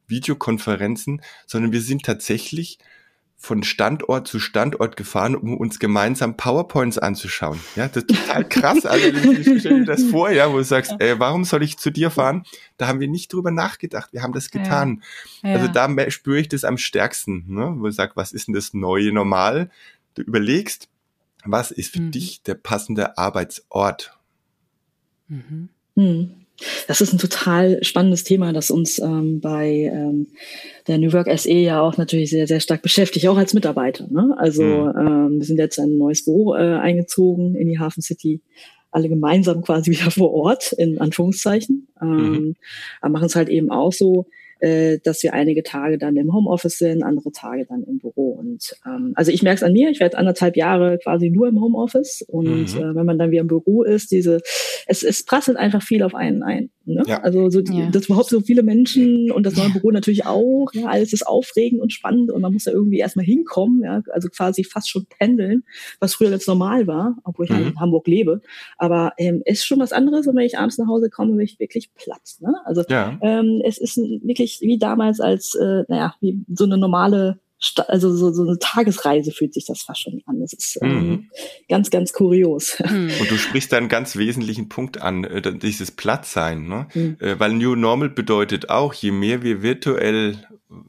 Videokonferenzen, 0.06 1.23
sondern 1.46 1.73
wir 1.73 1.80
sind 1.80 2.04
tatsächlich 2.04 2.78
von 3.44 3.62
Standort 3.62 4.26
zu 4.26 4.40
Standort 4.40 4.96
gefahren, 4.96 5.37
um 5.37 5.56
uns 5.56 5.78
gemeinsam 5.78 6.37
PowerPoints 6.37 6.99
anzuschauen. 6.99 7.61
Ja, 7.76 7.88
das 7.88 8.04
ist 8.04 8.08
total 8.08 8.44
krass. 8.49 8.87
Also, 8.87 9.06
ich 9.06 9.61
stell 9.61 9.80
dir 9.80 9.84
das 9.84 10.02
vor, 10.04 10.30
ja, 10.30 10.50
wo 10.50 10.56
du 10.56 10.64
sagst, 10.64 10.92
äh, 10.99 11.18
warum 11.18 11.44
soll 11.44 11.62
ich 11.62 11.76
zu 11.76 11.90
dir 11.90 12.11
fahren? 12.11 12.44
Da 12.78 12.87
haben 12.88 13.00
wir 13.00 13.08
nicht 13.08 13.32
drüber 13.32 13.50
nachgedacht. 13.50 14.12
Wir 14.12 14.23
haben 14.23 14.32
das 14.32 14.50
getan. 14.50 15.02
Ja. 15.42 15.50
Ja. 15.50 15.56
Also 15.56 15.68
da 15.68 16.11
spüre 16.11 16.40
ich 16.40 16.49
das 16.49 16.64
am 16.64 16.78
stärksten, 16.78 17.44
ne? 17.49 17.75
wo 17.76 17.84
du 17.84 17.92
sagst, 17.92 18.16
was 18.16 18.32
ist 18.32 18.49
denn 18.49 18.54
das 18.54 18.73
neue 18.73 19.12
Normal? 19.12 19.70
Du 20.14 20.23
überlegst, 20.23 20.88
was 21.44 21.70
ist 21.70 21.92
für 21.92 22.00
mhm. 22.00 22.12
dich 22.12 22.42
der 22.42 22.54
passende 22.54 23.18
Arbeitsort? 23.18 24.18
Mhm. 25.28 25.68
Mhm. 25.94 26.43
Das 26.87 27.00
ist 27.00 27.12
ein 27.12 27.18
total 27.18 27.82
spannendes 27.82 28.25
Thema, 28.25 28.52
das 28.52 28.70
uns 28.70 28.99
ähm, 28.99 29.40
bei 29.40 29.90
ähm, 29.92 30.28
der 30.87 30.99
New 30.99 31.12
Work 31.12 31.28
SE 31.38 31.52
ja 31.52 31.80
auch 31.80 31.96
natürlich 31.96 32.30
sehr, 32.30 32.46
sehr 32.46 32.61
stark 32.61 32.82
beschäftigt, 32.82 33.26
auch 33.28 33.37
als 33.37 33.54
Mitarbeiter. 33.54 34.06
Ne? 34.08 34.34
Also 34.38 34.62
mhm. 34.62 34.99
ähm, 34.99 35.38
wir 35.38 35.44
sind 35.44 35.58
jetzt 35.58 35.78
in 35.78 35.84
ein 35.84 35.99
neues 35.99 36.25
Büro 36.25 36.54
äh, 36.54 36.76
eingezogen 36.76 37.56
in 37.56 37.68
die 37.68 37.78
Hafen 37.78 38.02
City, 38.02 38.40
alle 38.90 39.08
gemeinsam 39.08 39.62
quasi 39.62 39.90
wieder 39.92 40.11
vor 40.11 40.32
Ort, 40.32 40.73
in 40.73 41.00
Anführungszeichen. 41.00 41.88
Ähm, 42.00 42.08
mhm. 42.08 42.56
Aber 43.00 43.12
machen 43.12 43.26
es 43.26 43.37
halt 43.37 43.49
eben 43.49 43.70
auch 43.70 43.92
so, 43.92 44.26
äh, 44.61 44.99
dass 45.02 45.23
wir 45.23 45.34
einige 45.34 45.62
Tage 45.62 45.99
dann 45.99 46.16
im 46.16 46.32
Homeoffice 46.32 46.78
sind, 46.78 47.02
andere 47.02 47.32
Tage 47.32 47.66
dann 47.66 47.82
im 47.84 47.99
Büro. 47.99 48.30
Und 48.32 48.75
ähm, 48.87 49.12
also 49.14 49.30
ich 49.30 49.42
merke 49.42 49.56
es 49.56 49.62
an 49.62 49.73
mir, 49.73 49.90
ich 49.90 50.00
werde 50.00 50.18
anderthalb 50.18 50.56
Jahre 50.56 50.99
quasi 50.99 51.30
nur 51.30 51.49
im 51.49 51.61
Homeoffice 51.61 52.23
und 52.26 52.75
mhm. 52.75 52.80
äh, 52.80 52.94
wenn 52.94 53.06
man 53.06 53.18
dann 53.18 53.30
wieder 53.30 53.42
im 53.42 53.49
Büro 53.49 53.82
ist, 53.82 54.11
diese, 54.11 54.40
es, 54.87 55.02
es 55.02 55.25
prasselt 55.25 55.56
einfach 55.56 55.82
viel 55.82 56.02
auf 56.02 56.14
einen 56.14 56.42
ein. 56.42 56.70
Ne? 56.87 57.02
Ja. 57.06 57.23
Also 57.23 57.49
so, 57.50 57.61
ja. 57.61 57.90
dass 57.90 58.06
überhaupt 58.06 58.28
so 58.28 58.40
viele 58.40 58.62
Menschen 58.62 59.30
und 59.30 59.46
das 59.46 59.56
neue 59.56 59.70
Büro 59.70 59.90
natürlich 59.90 60.26
auch, 60.26 60.68
ja, 60.73 60.87
alles 60.87 61.12
ist 61.12 61.26
aufregend 61.26 61.80
und 61.80 61.92
spannend 61.92 62.30
und 62.30 62.42
man 62.42 62.52
muss 62.52 62.64
da 62.64 62.73
irgendwie 62.73 62.99
erstmal 62.99 63.25
hinkommen, 63.25 63.82
ja, 63.82 64.02
also 64.12 64.28
quasi 64.28 64.64
fast 64.64 64.90
schon 64.90 65.06
pendeln, 65.18 65.64
was 66.00 66.14
früher 66.14 66.30
ganz 66.30 66.46
normal 66.46 66.87
war, 66.87 67.16
obwohl 67.25 67.46
ich 67.46 67.50
mhm. 67.50 67.68
in 67.68 67.80
Hamburg 67.80 68.06
lebe. 68.06 68.42
Aber 68.76 69.12
ähm, 69.18 69.42
ist 69.46 69.64
schon 69.64 69.78
was 69.78 69.92
anderes, 69.92 70.26
wenn 70.26 70.38
ich 70.38 70.58
abends 70.58 70.78
nach 70.78 70.87
Hause 70.87 71.08
komme, 71.08 71.32
bin 71.32 71.44
ich 71.44 71.58
wirklich 71.58 71.90
Platz. 71.94 72.40
Ne? 72.40 72.54
Also 72.64 72.82
ja. 72.88 73.18
ähm, 73.23 73.62
es 73.64 73.78
ist 73.78 73.96
wirklich 73.96 74.43
wie 74.60 74.78
damals 74.78 75.20
als, 75.20 75.54
äh, 75.54 75.84
naja, 75.88 76.14
wie 76.20 76.44
so 76.48 76.64
eine 76.64 76.78
normale 76.78 77.40
also 77.88 78.14
so, 78.14 78.32
so 78.32 78.42
eine 78.42 78.58
Tagesreise 78.58 79.32
fühlt 79.32 79.54
sich 79.54 79.64
das 79.64 79.82
fast 79.82 80.02
schon 80.02 80.20
an. 80.26 80.40
Das 80.40 80.52
ist 80.52 80.78
ähm, 80.82 81.08
mhm. 81.08 81.30
ganz, 81.68 81.90
ganz 81.90 82.12
kurios. 82.12 82.76
Mhm. 82.78 83.10
Und 83.20 83.30
du 83.30 83.38
sprichst 83.38 83.72
da 83.72 83.78
einen 83.78 83.88
ganz 83.88 84.16
wesentlichen 84.16 84.68
Punkt 84.68 85.00
an, 85.00 85.24
äh, 85.24 85.56
dieses 85.56 85.90
Plattsein. 85.90 86.68
Ne? 86.68 86.88
Mhm. 86.94 87.16
Äh, 87.20 87.40
weil 87.40 87.54
New 87.54 87.74
Normal 87.74 88.10
bedeutet 88.10 88.68
auch, 88.68 88.92
je 88.92 89.12
mehr 89.12 89.42
wir 89.42 89.62
virtuell 89.62 90.36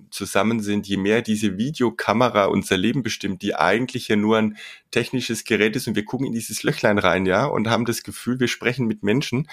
zusammen 0.09 0.61
sind, 0.61 0.87
je 0.87 0.97
mehr 0.97 1.21
diese 1.21 1.57
Videokamera 1.57 2.45
unser 2.45 2.77
Leben 2.77 3.03
bestimmt, 3.03 3.41
die 3.41 3.55
eigentlich 3.55 4.07
ja 4.07 4.15
nur 4.15 4.37
ein 4.37 4.57
technisches 4.91 5.43
Gerät 5.43 5.75
ist 5.75 5.87
und 5.87 5.95
wir 5.95 6.05
gucken 6.05 6.25
in 6.25 6.33
dieses 6.33 6.63
Löchlein 6.63 6.97
rein, 6.97 7.25
ja, 7.25 7.45
und 7.45 7.69
haben 7.69 7.85
das 7.85 8.03
Gefühl, 8.03 8.39
wir 8.39 8.47
sprechen 8.47 8.87
mit 8.87 9.03
Menschen, 9.03 9.47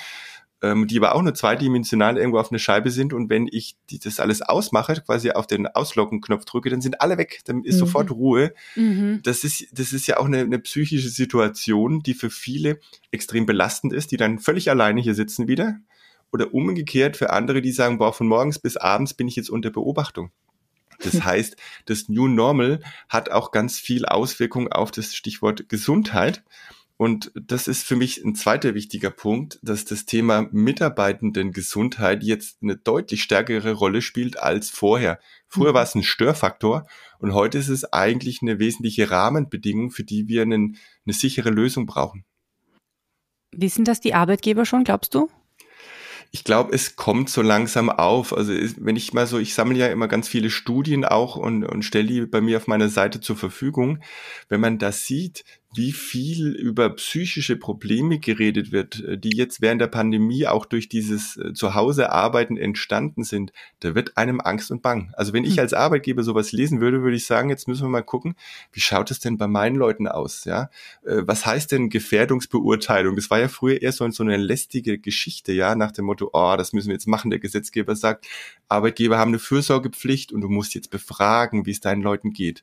ähm, 0.62 0.87
die 0.87 0.99
aber 0.99 1.14
auch 1.14 1.23
nur 1.23 1.35
zweidimensional 1.35 2.16
irgendwo 2.16 2.38
auf 2.38 2.50
eine 2.50 2.61
Scheibe 2.61 2.90
sind. 2.90 3.12
Und 3.12 3.28
wenn 3.28 3.49
ich 3.50 3.76
die, 3.90 3.99
das 3.99 4.21
alles 4.21 4.42
ausmache, 4.42 5.02
quasi 5.04 5.33
auf 5.33 5.47
den 5.47 5.66
Ausloggen-Knopf 5.66 6.45
drücke, 6.45 6.71
dann 6.71 6.81
sind 6.81 7.00
alle 7.00 7.19
weg, 7.19 7.40
dann 7.45 7.64
ist 7.64 7.75
mhm. 7.75 7.81
sofort 7.81 8.11
Ruhe. 8.12 8.54
Mhm. 8.76 9.21
Das 9.25 9.42
ist, 9.42 9.66
das 9.73 9.92
ist 9.92 10.07
ja 10.07 10.19
auch 10.19 10.26
eine, 10.26 10.38
eine 10.38 10.61
psychische 10.61 11.09
Situation, 11.09 12.02
die 12.02 12.14
für 12.14 12.31
viele 12.31 12.78
extrem 13.11 13.45
belastend 13.45 13.92
ist, 13.92 14.12
die 14.12 14.16
dann 14.16 14.38
völlig 14.38 14.71
alleine 14.71 15.00
hier 15.00 15.14
sitzen 15.14 15.49
wieder. 15.49 15.78
Oder 16.31 16.54
umgekehrt 16.54 17.16
für 17.16 17.31
andere, 17.31 17.61
die 17.61 17.73
sagen, 17.73 17.99
boah, 17.99 18.12
von 18.12 18.26
morgens 18.26 18.59
bis 18.59 18.76
abends 18.76 19.14
bin 19.14 19.28
ich 19.28 19.37
jetzt 19.37 19.50
unter 19.50 19.71
Beobachtung. 19.71 20.31
Das 21.02 21.25
heißt, 21.25 21.57
das 21.87 22.09
New 22.09 22.28
Normal 22.28 22.81
hat 23.09 23.31
auch 23.31 23.50
ganz 23.50 23.78
viel 23.78 24.07
Auswirkung 24.07 24.73
auf 24.73 24.92
das 24.92 25.14
Stichwort 25.14 25.69
Gesundheit. 25.69 26.45
Und 27.02 27.32
das 27.35 27.66
ist 27.66 27.82
für 27.82 27.97
mich 27.97 28.25
ein 28.25 28.37
zweiter 28.37 28.76
wichtiger 28.76 29.11
Punkt, 29.11 29.59
dass 29.61 29.85
das 29.85 30.06
Thema 30.06 30.47
Mitarbeitendengesundheit 30.52 32.23
jetzt 32.23 32.62
eine 32.62 32.76
deutlich 32.76 33.25
stärkere 33.25 33.73
Rolle 33.73 34.02
spielt 34.02 34.38
als 34.38 34.71
vorher. 34.71 35.18
Früher 35.49 35.71
mhm. 35.71 35.75
war 35.75 35.82
es 35.82 35.97
ein 35.97 36.04
Störfaktor 36.04 36.87
und 37.18 37.35
heute 37.35 37.59
ist 37.59 37.71
es 37.71 37.92
eigentlich 37.92 38.40
eine 38.40 38.61
wesentliche 38.61 39.11
Rahmenbedingung, 39.11 39.90
für 39.90 40.04
die 40.04 40.28
wir 40.28 40.42
einen, 40.42 40.78
eine 41.04 41.12
sichere 41.12 41.50
Lösung 41.50 41.87
brauchen. 41.87 42.25
Wissen 43.50 43.85
das 43.85 43.99
die 43.99 44.14
Arbeitgeber 44.14 44.64
schon, 44.64 44.85
glaubst 44.85 45.12
du? 45.16 45.28
ich 46.35 46.44
glaube, 46.44 46.73
es 46.73 46.97
kommt 46.97 47.28
so 47.28 47.42
langsam 47.42 47.90
auf. 47.90 48.35
Also 48.35 48.54
wenn 48.78 48.97
ich 48.97 49.12
mal 49.12 49.26
so, 49.26 49.38
ich 49.38 49.52
sammle 49.52 49.78
ja 49.78 49.88
immer 49.88 50.09
ganz 50.09 50.28
viele 50.28 50.49
Studien 50.49 51.04
auch 51.04 51.37
und, 51.37 51.62
und 51.62 51.82
stelle 51.82 52.06
die 52.06 52.21
bei 52.23 52.40
mir 52.40 52.56
auf 52.56 52.66
meiner 52.66 52.88
Seite 52.88 53.21
zur 53.21 53.37
Verfügung. 53.37 53.99
Wenn 54.49 54.62
man 54.62 54.78
das 54.78 55.04
sieht, 55.04 55.44
wie 55.75 55.93
viel 55.93 56.49
über 56.49 56.91
psychische 56.91 57.57
Probleme 57.57 58.19
geredet 58.19 58.73
wird, 58.73 59.02
äh, 59.05 59.19
die 59.19 59.37
jetzt 59.37 59.61
während 59.61 59.81
der 59.81 59.87
Pandemie 59.87 60.47
auch 60.47 60.67
durch 60.67 60.88
dieses 60.88 61.37
äh, 61.37 61.55
Zuhause-Arbeiten 61.55 62.57
entstanden 62.57 63.25
sind, 63.25 63.52
da 63.81 63.95
wird 63.95 64.17
einem 64.17 64.41
Angst 64.41 64.71
und 64.71 64.83
Bang. 64.83 65.12
Also 65.17 65.33
wenn 65.33 65.45
ich 65.45 65.55
hm. 65.55 65.61
als 65.61 65.73
Arbeitgeber 65.73 66.23
sowas 66.23 66.52
lesen 66.52 66.81
würde, 66.81 67.02
würde 67.02 67.17
ich 67.17 67.26
sagen, 67.26 67.49
jetzt 67.49 67.69
müssen 67.69 67.85
wir 67.85 67.88
mal 67.88 68.02
gucken, 68.02 68.35
wie 68.73 68.81
schaut 68.81 69.11
es 69.11 69.21
denn 69.21 69.38
bei 69.38 69.47
meinen 69.47 69.76
Leuten 69.76 70.07
aus? 70.09 70.45
Ja, 70.45 70.71
äh, 71.05 71.23
was 71.25 71.47
heißt 71.47 71.73
denn 71.73 71.88
Gefährdungsbeurteilung? 71.88 73.17
Das 73.17 73.31
war 73.31 73.41
ja 73.41 73.49
früher 73.49 73.81
eher 73.81 73.93
so, 73.93 74.09
so 74.11 74.23
eine 74.23 74.37
lästige 74.37 74.99
Geschichte, 74.99 75.52
ja, 75.52 75.75
nach 75.75 75.93
dem 75.93 76.05
Motto, 76.05 76.31
oh, 76.33 76.55
das 76.57 76.73
müssen 76.73 76.88
wir 76.88 76.95
jetzt 76.95 77.09
machen. 77.09 77.31
Der 77.31 77.41
Gesetzgeber 77.41 77.97
sagt, 77.97 78.26
Arbeitgeber 78.69 79.19
haben 79.19 79.31
eine 79.31 79.38
Fürsorgepflicht 79.38 80.33
und 80.33 80.43
du 80.43 80.49
musst 80.49 80.75
jetzt 80.75 80.91
befragen, 80.91 81.67
wie 81.67 81.71
es 81.71 81.81
deinen 81.81 82.02
Leuten 82.02 82.33
geht. 82.33 82.62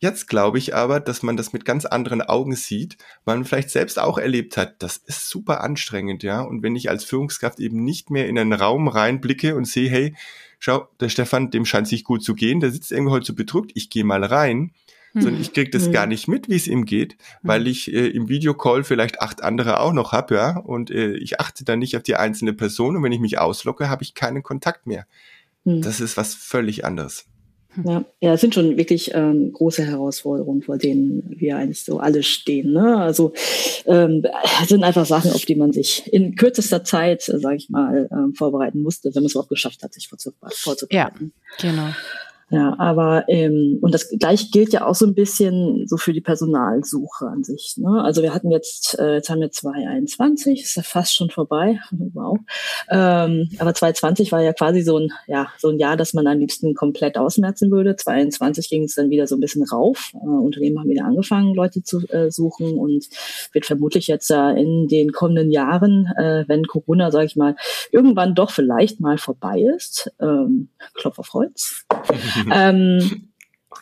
Jetzt 0.00 0.28
glaube 0.28 0.58
ich 0.58 0.76
aber, 0.76 1.00
dass 1.00 1.22
man 1.22 1.36
das 1.36 1.52
mit 1.52 1.64
ganz 1.64 1.84
anderen 1.84 2.22
Augen 2.22 2.54
sieht, 2.54 2.96
weil 3.24 3.36
man 3.36 3.44
vielleicht 3.44 3.70
selbst 3.70 3.98
auch 3.98 4.16
erlebt 4.16 4.56
hat, 4.56 4.80
das 4.82 4.96
ist 4.98 5.28
super 5.28 5.62
anstrengend, 5.62 6.22
ja. 6.22 6.40
Und 6.40 6.62
wenn 6.62 6.76
ich 6.76 6.88
als 6.88 7.04
Führungskraft 7.04 7.58
eben 7.58 7.82
nicht 7.82 8.10
mehr 8.10 8.28
in 8.28 8.38
einen 8.38 8.52
Raum 8.52 8.86
reinblicke 8.86 9.56
und 9.56 9.66
sehe, 9.66 9.90
hey, 9.90 10.14
schau, 10.60 10.88
der 11.00 11.08
Stefan, 11.08 11.50
dem 11.50 11.64
scheint 11.64 11.88
sich 11.88 12.04
gut 12.04 12.22
zu 12.22 12.34
gehen, 12.34 12.60
der 12.60 12.70
sitzt 12.70 12.92
irgendwie 12.92 13.12
heute 13.12 13.26
so 13.26 13.34
bedrückt, 13.34 13.72
ich 13.74 13.90
gehe 13.90 14.04
mal 14.04 14.22
rein, 14.22 14.72
hm. 15.12 15.22
sondern 15.22 15.40
ich 15.40 15.52
kriege 15.52 15.70
das 15.70 15.86
hm. 15.86 15.92
gar 15.92 16.06
nicht 16.06 16.28
mit, 16.28 16.48
wie 16.48 16.56
es 16.56 16.68
ihm 16.68 16.84
geht, 16.84 17.12
hm. 17.14 17.18
weil 17.42 17.66
ich 17.66 17.92
äh, 17.92 18.06
im 18.06 18.28
Videocall 18.28 18.84
vielleicht 18.84 19.20
acht 19.20 19.42
andere 19.42 19.80
auch 19.80 19.92
noch 19.92 20.12
hab, 20.12 20.30
ja, 20.30 20.58
und 20.58 20.92
äh, 20.92 21.14
ich 21.16 21.40
achte 21.40 21.64
dann 21.64 21.80
nicht 21.80 21.96
auf 21.96 22.04
die 22.04 22.16
einzelne 22.16 22.52
Person 22.52 22.96
und 22.96 23.02
wenn 23.02 23.12
ich 23.12 23.20
mich 23.20 23.38
auslocke, 23.38 23.88
habe 23.88 24.04
ich 24.04 24.14
keinen 24.14 24.44
Kontakt 24.44 24.86
mehr. 24.86 25.06
Hm. 25.64 25.82
Das 25.82 26.00
ist 26.00 26.16
was 26.16 26.34
völlig 26.34 26.84
anderes. 26.84 27.26
Ja, 27.84 28.04
ja, 28.20 28.34
es 28.34 28.40
sind 28.40 28.54
schon 28.54 28.76
wirklich 28.76 29.12
ähm, 29.14 29.52
große 29.52 29.84
Herausforderungen, 29.84 30.62
vor 30.62 30.78
denen 30.78 31.34
wir 31.38 31.56
eigentlich 31.56 31.84
so 31.84 31.98
alle 31.98 32.22
stehen. 32.22 32.72
Ne? 32.72 32.96
Also 32.96 33.34
ähm, 33.86 34.24
sind 34.66 34.82
einfach 34.84 35.06
Sachen, 35.06 35.30
auf 35.32 35.44
die 35.44 35.54
man 35.54 35.72
sich 35.72 36.10
in 36.12 36.34
kürzester 36.34 36.82
Zeit, 36.82 37.28
äh, 37.28 37.38
sage 37.38 37.56
ich 37.56 37.68
mal, 37.68 38.08
ähm, 38.10 38.34
vorbereiten 38.34 38.82
musste, 38.82 39.14
wenn 39.14 39.22
man 39.22 39.26
es 39.26 39.36
auch 39.36 39.48
geschafft 39.48 39.82
hat, 39.82 39.92
sich 39.92 40.08
vorzubereiten. 40.08 40.56
Ja, 40.90 41.12
genau. 41.60 41.90
Ja, 42.50 42.74
aber 42.78 43.24
ähm, 43.28 43.78
und 43.82 43.92
das 43.92 44.08
gleiche 44.08 44.50
gilt 44.50 44.72
ja 44.72 44.86
auch 44.86 44.94
so 44.94 45.06
ein 45.06 45.14
bisschen 45.14 45.86
so 45.86 45.98
für 45.98 46.14
die 46.14 46.22
Personalsuche 46.22 47.26
an 47.26 47.44
sich. 47.44 47.74
Ne? 47.76 48.02
Also 48.02 48.22
wir 48.22 48.32
hatten 48.32 48.50
jetzt, 48.50 48.98
äh, 48.98 49.16
jetzt 49.16 49.28
haben 49.28 49.40
wir 49.40 49.50
2021, 49.50 50.62
ist 50.62 50.76
ja 50.76 50.82
fast 50.82 51.14
schon 51.14 51.28
vorbei, 51.28 51.78
wow. 51.90 52.38
Ähm, 52.90 53.50
aber 53.58 53.74
2020 53.74 54.32
war 54.32 54.42
ja 54.42 54.54
quasi 54.54 54.80
so 54.80 54.98
ein, 54.98 55.12
ja, 55.26 55.48
so 55.58 55.68
ein 55.68 55.78
Jahr, 55.78 55.98
das 55.98 56.14
man 56.14 56.26
am 56.26 56.38
liebsten 56.38 56.74
komplett 56.74 57.18
ausmerzen 57.18 57.70
würde. 57.70 57.96
2022 57.96 58.70
ging 58.70 58.84
es 58.84 58.94
dann 58.94 59.10
wieder 59.10 59.26
so 59.26 59.36
ein 59.36 59.40
bisschen 59.40 59.64
rauf. 59.64 60.12
Äh, 60.14 60.26
Unternehmen 60.26 60.78
haben 60.78 60.88
wieder 60.88 61.04
angefangen, 61.04 61.54
Leute 61.54 61.82
zu 61.82 62.00
äh, 62.08 62.30
suchen 62.30 62.78
und 62.78 63.08
wird 63.52 63.66
vermutlich 63.66 64.06
jetzt 64.06 64.30
ja 64.30 64.52
äh, 64.52 64.62
in 64.62 64.88
den 64.88 65.12
kommenden 65.12 65.50
Jahren, 65.50 66.06
äh, 66.16 66.44
wenn 66.46 66.66
Corona, 66.66 67.10
sage 67.10 67.26
ich 67.26 67.36
mal, 67.36 67.56
irgendwann 67.92 68.34
doch 68.34 68.50
vielleicht 68.50 69.00
mal 69.00 69.18
vorbei 69.18 69.60
ist, 69.76 70.10
ähm, 70.20 70.68
Klopf 70.94 71.18
auf 71.18 71.32
Holz. 71.34 71.84
ähm, 72.52 73.28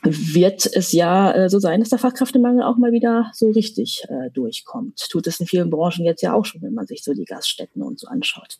wird 0.02 0.66
es 0.66 0.92
ja 0.92 1.32
äh, 1.32 1.48
so 1.48 1.58
sein, 1.58 1.80
dass 1.80 1.88
der 1.88 1.98
Fachkräftemangel 1.98 2.62
auch 2.62 2.76
mal 2.76 2.92
wieder 2.92 3.30
so 3.34 3.50
richtig 3.50 4.04
äh, 4.08 4.30
durchkommt. 4.30 5.08
Tut 5.10 5.26
es 5.26 5.40
in 5.40 5.46
vielen 5.46 5.70
Branchen 5.70 6.04
jetzt 6.04 6.22
ja 6.22 6.32
auch 6.32 6.44
schon, 6.44 6.62
wenn 6.62 6.74
man 6.74 6.86
sich 6.86 7.02
so 7.02 7.12
die 7.12 7.24
Gaststätten 7.24 7.82
und 7.82 7.98
so 7.98 8.06
anschaut. 8.06 8.58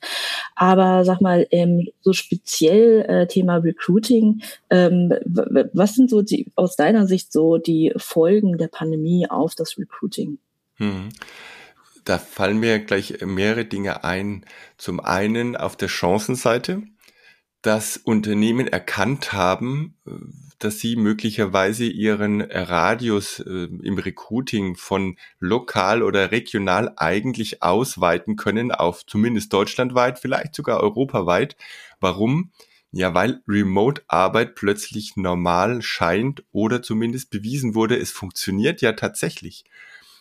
Aber 0.55 1.05
sag 1.05 1.21
mal, 1.21 1.47
ähm, 1.51 1.89
so 2.01 2.13
speziell 2.13 3.03
äh, 3.03 3.27
Thema 3.27 3.57
Recruiting, 3.57 4.43
ähm, 4.71 5.13
was 5.73 5.95
sind 5.95 6.11
so 6.11 6.23
die 6.23 6.51
aus 6.55 6.77
deiner 6.77 7.07
Sicht 7.07 7.33
so 7.33 7.59
die 7.59 7.93
Folgen 7.97 8.59
der 8.59 8.69
Pandemie 8.69 9.29
auf 9.29 9.55
das 9.55 9.79
Recruiting? 9.79 10.39
Hm. 10.77 11.11
Da 12.05 12.19
fallen 12.19 12.59
mir 12.59 12.79
gleich 12.79 13.21
mehrere 13.25 13.65
Dinge 13.65 14.05
ein. 14.05 14.45
Zum 14.79 15.01
einen 15.01 15.57
auf 15.57 15.77
der 15.77 15.89
Chancenseite 15.89 16.83
dass 17.67 17.97
Unternehmen 17.97 18.69
erkannt 18.69 19.33
haben, 19.33 19.97
äh, 20.07 20.13
dass 20.61 20.79
sie 20.79 20.95
möglicherweise 20.95 21.85
ihren 21.85 22.41
Radius 22.41 23.41
äh, 23.41 23.69
im 23.83 23.99
Recruiting 23.99 24.77
von 24.77 25.19
lokal 25.41 26.05
oder 26.05 26.31
regional 26.31 26.93
eigentlich 26.97 27.65
ausweiten 27.65 28.37
können 28.37 28.71
auf 28.71 29.05
zumindest 29.05 29.53
deutschlandweit, 29.53 30.21
vielleicht 30.21 30.55
sogar 30.55 30.81
europaweit. 30.81 31.57
Warum? 31.99 32.53
Ja, 32.93 33.15
weil 33.15 33.43
Remote-Arbeit 33.49 34.55
plötzlich 34.55 35.17
normal 35.17 35.83
scheint 35.83 36.45
oder 36.53 36.83
zumindest 36.83 37.31
bewiesen 37.31 37.75
wurde, 37.75 37.99
es 37.99 38.13
funktioniert 38.13 38.81
ja 38.81 38.93
tatsächlich. 38.93 39.65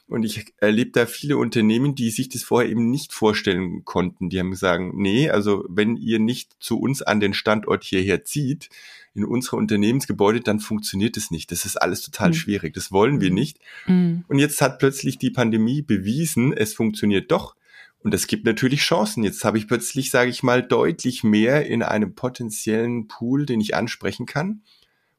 Und 0.07 0.23
ich 0.23 0.53
erlebe 0.57 0.91
da 0.91 1.07
viele 1.07 1.37
Unternehmen, 1.37 1.95
die 1.95 2.11
sich 2.11 2.29
das 2.29 2.43
vorher 2.43 2.69
eben 2.69 2.91
nicht 2.91 3.11
vorstellen 3.11 3.85
konnten. 3.85 4.29
Die 4.29 4.39
haben 4.39 4.51
gesagt, 4.51 4.93
nee, 4.93 5.29
also 5.29 5.65
wenn 5.67 5.97
ihr 5.97 6.19
nicht 6.19 6.55
zu 6.59 6.79
uns 6.79 7.01
an 7.01 7.19
den 7.19 7.33
Standort 7.33 7.83
hierher 7.83 8.23
zieht, 8.23 8.69
in 9.15 9.25
unsere 9.25 9.55
Unternehmensgebäude, 9.55 10.41
dann 10.41 10.59
funktioniert 10.59 11.17
es 11.17 11.31
nicht. 11.31 11.51
Das 11.51 11.65
ist 11.65 11.81
alles 11.81 12.01
total 12.01 12.29
mhm. 12.29 12.33
schwierig. 12.33 12.73
Das 12.75 12.91
wollen 12.91 13.19
wir 13.19 13.31
nicht. 13.31 13.57
Mhm. 13.87 14.25
Und 14.27 14.37
jetzt 14.37 14.61
hat 14.61 14.77
plötzlich 14.77 15.17
die 15.17 15.31
Pandemie 15.31 15.81
bewiesen, 15.81 16.53
es 16.53 16.73
funktioniert 16.73 17.31
doch. 17.31 17.55
Und 17.99 18.13
das 18.13 18.27
gibt 18.27 18.45
natürlich 18.45 18.81
Chancen. 18.81 19.23
Jetzt 19.23 19.43
habe 19.43 19.57
ich 19.57 19.67
plötzlich, 19.67 20.11
sage 20.11 20.29
ich 20.29 20.43
mal, 20.43 20.61
deutlich 20.61 21.23
mehr 21.23 21.65
in 21.65 21.81
einem 21.81 22.13
potenziellen 22.13 23.07
Pool, 23.07 23.47
den 23.47 23.59
ich 23.59 23.73
ansprechen 23.73 24.27
kann. 24.27 24.61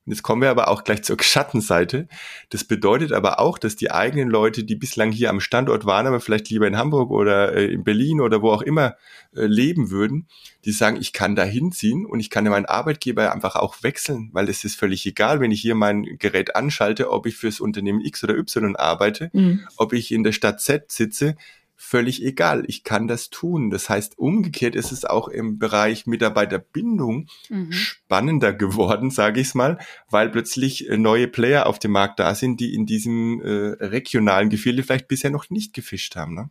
Und 0.06 0.12
jetzt 0.12 0.22
kommen 0.22 0.40
wir 0.40 0.50
aber 0.50 0.68
auch 0.68 0.84
gleich 0.84 1.02
zur 1.02 1.16
Schattenseite. 1.20 2.06
Das 2.50 2.62
bedeutet 2.62 3.12
aber 3.12 3.40
auch, 3.40 3.58
dass 3.58 3.74
die 3.74 3.90
eigenen 3.90 4.30
Leute, 4.30 4.62
die 4.62 4.76
bislang 4.76 5.10
hier 5.10 5.30
am 5.30 5.40
Standort 5.40 5.84
waren, 5.84 6.06
aber 6.06 6.20
vielleicht 6.20 6.48
lieber 6.48 6.68
in 6.68 6.78
Hamburg 6.78 7.10
oder 7.10 7.54
äh, 7.54 7.66
in 7.66 7.82
Berlin 7.82 8.20
oder 8.20 8.40
wo 8.40 8.52
auch 8.52 8.62
immer 8.62 8.94
äh, 9.34 9.46
leben 9.46 9.90
würden, 9.90 10.28
die 10.64 10.70
sagen, 10.70 10.96
ich 11.00 11.12
kann 11.12 11.34
da 11.34 11.42
hinziehen 11.42 12.06
und 12.06 12.20
ich 12.20 12.30
kann 12.30 12.44
ja 12.44 12.52
meinen 12.52 12.66
Arbeitgeber 12.66 13.32
einfach 13.32 13.56
auch 13.56 13.82
wechseln, 13.82 14.30
weil 14.32 14.48
es 14.48 14.64
ist 14.64 14.78
völlig 14.78 15.04
egal, 15.06 15.40
wenn 15.40 15.50
ich 15.50 15.60
hier 15.60 15.74
mein 15.74 16.04
Gerät 16.18 16.54
anschalte, 16.54 17.10
ob 17.10 17.26
ich 17.26 17.36
fürs 17.36 17.58
Unternehmen 17.58 18.00
X 18.00 18.22
oder 18.22 18.36
Y 18.36 18.76
arbeite, 18.76 19.30
mhm. 19.32 19.66
ob 19.76 19.92
ich 19.92 20.12
in 20.12 20.22
der 20.22 20.32
Stadt 20.32 20.60
Z 20.60 20.92
sitze 20.92 21.34
völlig 21.76 22.24
egal. 22.24 22.64
Ich 22.66 22.82
kann 22.82 23.06
das 23.06 23.30
tun. 23.30 23.70
Das 23.70 23.88
heißt, 23.88 24.18
umgekehrt 24.18 24.74
ist 24.74 24.92
es 24.92 25.04
auch 25.04 25.28
im 25.28 25.58
Bereich 25.58 26.06
Mitarbeiterbindung 26.06 27.28
mhm. 27.48 27.70
spannender 27.70 28.52
geworden, 28.52 29.10
sage 29.10 29.40
ich 29.40 29.48
es 29.48 29.54
mal, 29.54 29.78
weil 30.10 30.30
plötzlich 30.30 30.88
äh, 30.88 30.96
neue 30.96 31.28
Player 31.28 31.66
auf 31.66 31.78
dem 31.78 31.92
Markt 31.92 32.18
da 32.18 32.34
sind, 32.34 32.60
die 32.60 32.74
in 32.74 32.86
diesem 32.86 33.40
äh, 33.42 33.84
regionalen 33.84 34.48
Gefilde 34.48 34.82
vielleicht 34.82 35.08
bisher 35.08 35.30
noch 35.30 35.50
nicht 35.50 35.74
gefischt 35.74 36.16
haben. 36.16 36.34
Ne? 36.34 36.50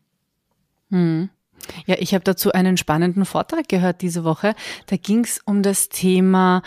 Mhm. 0.90 1.30
Ja, 1.86 1.96
ich 2.00 2.14
habe 2.14 2.24
dazu 2.24 2.52
einen 2.52 2.78
spannenden 2.78 3.26
Vortrag 3.26 3.68
gehört 3.68 4.02
diese 4.02 4.24
Woche. 4.24 4.56
Da 4.88 4.98
ging 4.98 5.24
es 5.24 5.40
um 5.46 5.62
das 5.62 5.90
Thema 5.90 6.62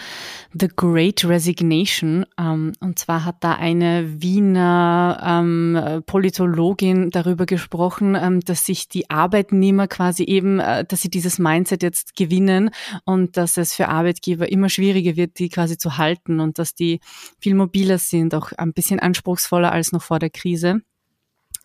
The 0.52 0.68
Great 0.68 1.24
Resignation. 1.24 2.26
Ähm, 2.38 2.72
und 2.80 2.98
zwar 2.98 3.24
hat 3.24 3.36
da 3.40 3.54
eine 3.54 4.22
Wiener 4.22 5.20
ähm, 5.24 6.02
Politologin 6.06 7.10
darüber 7.10 7.46
gesprochen, 7.46 8.14
ähm, 8.14 8.40
dass 8.40 8.64
sich 8.64 8.88
die 8.88 9.10
Arbeitnehmer 9.10 9.88
quasi 9.88 10.24
eben, 10.24 10.60
äh, 10.60 10.84
dass 10.84 11.02
sie 11.02 11.10
dieses 11.10 11.38
Mindset 11.38 11.82
jetzt 11.82 12.16
gewinnen 12.16 12.70
und 13.04 13.36
dass 13.36 13.56
es 13.56 13.74
für 13.74 13.88
Arbeitgeber 13.88 14.50
immer 14.50 14.68
schwieriger 14.68 15.16
wird, 15.16 15.38
die 15.38 15.48
quasi 15.48 15.78
zu 15.78 15.98
halten 15.98 16.40
und 16.40 16.58
dass 16.58 16.74
die 16.74 17.00
viel 17.40 17.54
mobiler 17.54 17.98
sind, 17.98 18.34
auch 18.34 18.52
ein 18.52 18.72
bisschen 18.72 19.00
anspruchsvoller 19.00 19.72
als 19.72 19.92
noch 19.92 20.02
vor 20.02 20.18
der 20.18 20.30
Krise. 20.30 20.82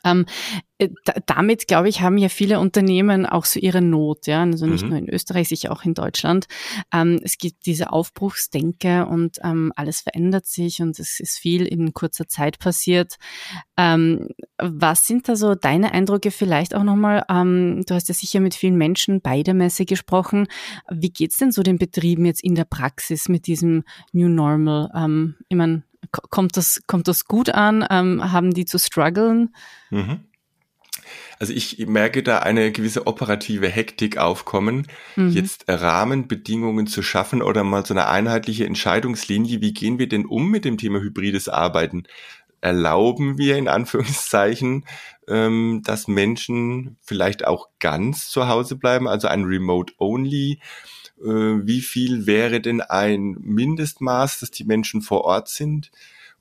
Ähm, 0.04 0.26
äh, 0.78 0.90
damit, 1.26 1.68
glaube 1.68 1.90
ich, 1.90 2.02
haben 2.02 2.18
ja 2.18 2.30
viele 2.30 2.60
Unternehmen 2.60 3.26
auch 3.26 3.46
so 3.46 3.60
ihre 3.60 3.82
Not, 3.82 4.28
ja, 4.28 4.44
also 4.44 4.66
nicht 4.66 4.84
mhm. 4.84 4.90
nur 4.90 5.00
in 5.00 5.10
Österreich, 5.10 5.48
sicher 5.48 5.72
auch 5.72 5.84
in 5.84 5.94
Deutschland. 5.94 6.48
Ähm, 6.94 7.20
es 7.24 7.38
gibt 7.38 7.66
diese 7.66 7.92
Aufbruchsdenke 7.92 9.06
und 9.06 9.38
ähm, 9.44 9.72
alles 9.76 10.02
verändert 10.02 10.46
sich 10.46 10.82
und 10.82 11.00
es 11.00 11.20
ist 11.20 11.38
viel 11.38 11.66
in 11.66 11.94
kurzer 11.94 12.28
Zeit 12.28 12.60
passiert. 12.60 13.16
Ähm, 13.78 14.30
was 14.58 15.08
sind 15.08 15.30
da 15.30 15.36
so 15.36 15.56
deine 15.56 15.94
Eindrücke 15.94 16.32
vielleicht 16.32 16.76
auch 16.76 16.84
nochmal? 16.84 17.24
Ähm, 17.30 17.84
du 17.88 17.94
hast 17.94 18.08
ja 18.08 18.14
sicher 18.14 18.40
mit 18.40 18.56
vielen 18.56 18.78
Menschen 18.78 19.22
bei 19.22 19.44
der 19.44 19.54
Messe 19.54 19.86
gesprochen. 19.86 20.48
Wie 20.90 21.12
geht's 21.12 21.38
denn 21.38 21.52
so 21.52 21.64
den 21.64 21.78
Betrieben 21.78 22.26
jetzt 22.26 22.44
in 22.44 22.56
der 22.56 22.66
Praxis 22.66 23.30
mit 23.30 23.48
diesem 23.48 23.84
New 24.12 24.28
Normal? 24.28 24.90
Ähm, 24.96 25.36
ich 25.50 25.58
meine, 25.58 25.84
kommt 26.12 26.58
das, 26.58 26.82
kommt 26.88 27.08
das 27.08 27.26
gut 27.26 27.50
an? 27.50 27.86
Ähm, 27.90 28.32
haben 28.32 28.54
die 28.54 28.66
zu 28.66 28.80
strugglen? 28.80 29.56
Mhm. 29.90 30.26
Also 31.40 31.54
ich 31.54 31.88
merke 31.88 32.24
da 32.24 32.40
eine 32.40 32.72
gewisse 32.72 33.08
operative 33.08 33.68
Hektik 33.68 34.18
aufkommen, 34.18 34.88
mhm. 35.16 35.32
jetzt 35.32 35.66
Rahmenbedingungen 35.68 36.88
zu 36.88 37.02
schaffen 37.02 37.42
oder 37.42 37.64
mal 37.64 37.86
so 37.86 37.94
eine 37.94 38.08
einheitliche 38.08 38.66
Entscheidungslinie. 38.66 39.62
Wie 39.62 39.74
gehen 39.74 40.00
wir 40.00 40.08
denn 40.08 40.26
um 40.26 40.50
mit 40.50 40.64
dem 40.64 40.78
Thema 40.78 41.00
hybrides 41.00 41.50
Arbeiten? 41.50 42.04
Erlauben 42.62 43.38
wir 43.38 43.58
in 43.58 43.68
Anführungszeichen, 43.68 44.86
ähm, 45.28 45.82
dass 45.84 46.08
Menschen 46.08 46.98
vielleicht 47.02 47.46
auch 47.46 47.68
ganz 47.80 48.30
zu 48.30 48.48
Hause 48.48 48.78
bleiben, 48.78 49.08
also 49.08 49.28
ein 49.28 49.44
Remote-Only? 49.44 50.60
Äh, 51.20 51.26
wie 51.66 51.82
viel 51.82 52.26
wäre 52.26 52.62
denn 52.62 52.82
ein 52.82 53.38
Mindestmaß, 53.40 54.40
dass 54.40 54.52
die 54.52 54.66
Menschen 54.66 55.02
vor 55.02 55.22
Ort 55.22 55.50
sind? 55.50 55.92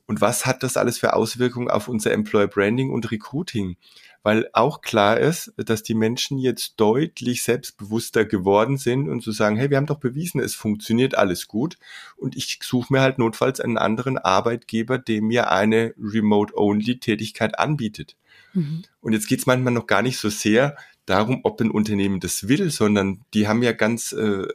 Und 0.05 0.21
was 0.21 0.45
hat 0.45 0.63
das 0.63 0.75
alles 0.77 0.97
für 0.97 1.13
Auswirkungen 1.13 1.69
auf 1.69 1.87
unser 1.87 2.11
Employer 2.11 2.47
Branding 2.47 2.91
und 2.91 3.09
Recruiting? 3.11 3.77
Weil 4.21 4.49
auch 4.53 4.81
klar 4.81 5.19
ist, 5.19 5.53
dass 5.57 5.83
die 5.83 5.93
Menschen 5.93 6.37
jetzt 6.37 6.75
deutlich 6.77 7.43
selbstbewusster 7.43 8.23
geworden 8.23 8.77
sind 8.77 9.09
und 9.09 9.21
zu 9.21 9.31
sagen, 9.31 9.57
hey, 9.57 9.69
wir 9.69 9.77
haben 9.77 9.85
doch 9.85 9.99
bewiesen, 9.99 10.39
es 10.39 10.55
funktioniert 10.55 11.15
alles 11.15 11.47
gut 11.47 11.77
und 12.15 12.37
ich 12.37 12.59
suche 12.61 12.93
mir 12.93 13.01
halt 13.01 13.17
notfalls 13.17 13.59
einen 13.59 13.77
anderen 13.77 14.17
Arbeitgeber, 14.17 14.97
der 14.97 15.21
mir 15.21 15.51
eine 15.51 15.93
Remote-Only-Tätigkeit 15.97 17.59
anbietet. 17.59 18.15
Mhm. 18.53 18.83
Und 19.01 19.13
jetzt 19.13 19.27
geht's 19.27 19.45
manchmal 19.45 19.73
noch 19.73 19.87
gar 19.87 20.01
nicht 20.01 20.17
so 20.17 20.29
sehr 20.29 20.77
darum, 21.05 21.41
ob 21.43 21.59
ein 21.61 21.71
Unternehmen 21.71 22.19
das 22.19 22.47
will, 22.47 22.69
sondern 22.71 23.21
die 23.33 23.47
haben 23.47 23.63
ja 23.63 23.71
ganz 23.71 24.13
äh, 24.13 24.47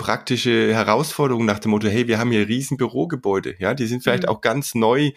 praktische 0.00 0.72
Herausforderungen 0.72 1.44
nach 1.44 1.58
dem 1.58 1.72
Motto, 1.72 1.86
hey, 1.86 2.08
wir 2.08 2.18
haben 2.18 2.30
hier 2.30 2.48
riesen 2.48 2.78
Bürogebäude, 2.78 3.56
ja, 3.58 3.74
die 3.74 3.86
sind 3.86 4.02
vielleicht 4.02 4.22
mhm. 4.22 4.28
auch 4.30 4.40
ganz 4.40 4.74
neu 4.74 5.10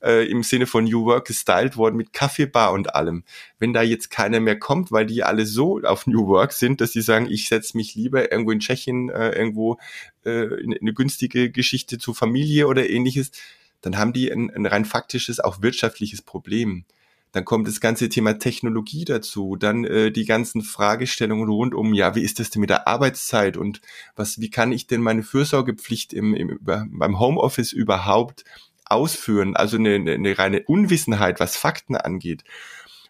äh, 0.00 0.30
im 0.30 0.44
Sinne 0.44 0.66
von 0.66 0.84
New 0.84 1.06
Work 1.06 1.26
gestylt 1.26 1.76
worden 1.76 1.96
mit 1.96 2.12
Kaffeebar 2.12 2.72
und 2.72 2.94
allem. 2.94 3.24
Wenn 3.58 3.72
da 3.72 3.82
jetzt 3.82 4.10
keiner 4.10 4.38
mehr 4.38 4.56
kommt, 4.56 4.92
weil 4.92 5.06
die 5.06 5.24
alle 5.24 5.44
so 5.44 5.80
auf 5.80 6.06
New 6.06 6.28
Work 6.28 6.52
sind, 6.52 6.80
dass 6.80 6.92
sie 6.92 7.02
sagen, 7.02 7.26
ich 7.28 7.48
setze 7.48 7.76
mich 7.76 7.96
lieber 7.96 8.30
irgendwo 8.30 8.52
in 8.52 8.60
Tschechien, 8.60 9.10
äh, 9.10 9.30
irgendwo 9.30 9.76
äh, 10.24 10.44
in, 10.62 10.70
in 10.70 10.82
eine 10.82 10.94
günstige 10.94 11.50
Geschichte 11.50 11.98
zur 11.98 12.14
Familie 12.14 12.68
oder 12.68 12.88
ähnliches, 12.88 13.32
dann 13.80 13.98
haben 13.98 14.12
die 14.12 14.30
ein, 14.30 14.50
ein 14.50 14.66
rein 14.66 14.84
faktisches, 14.84 15.40
auch 15.40 15.62
wirtschaftliches 15.62 16.22
Problem. 16.22 16.84
Dann 17.32 17.44
kommt 17.44 17.68
das 17.68 17.80
ganze 17.80 18.08
Thema 18.08 18.38
Technologie 18.38 19.04
dazu, 19.04 19.56
dann 19.56 19.84
äh, 19.84 20.10
die 20.10 20.24
ganzen 20.24 20.62
Fragestellungen 20.62 21.48
rund 21.48 21.74
um, 21.74 21.92
ja, 21.92 22.14
wie 22.14 22.22
ist 22.22 22.38
das 22.38 22.50
denn 22.50 22.60
mit 22.60 22.70
der 22.70 22.88
Arbeitszeit 22.88 23.56
und 23.56 23.80
was, 24.16 24.40
wie 24.40 24.50
kann 24.50 24.72
ich 24.72 24.86
denn 24.86 25.02
meine 25.02 25.22
Fürsorgepflicht 25.22 26.12
im, 26.12 26.34
im, 26.34 26.58
beim 26.62 27.18
Homeoffice 27.18 27.72
überhaupt 27.72 28.44
ausführen? 28.86 29.56
Also 29.56 29.76
eine, 29.76 29.94
eine 29.94 30.38
reine 30.38 30.62
Unwissenheit, 30.62 31.38
was 31.40 31.56
Fakten 31.56 31.96
angeht. 31.96 32.44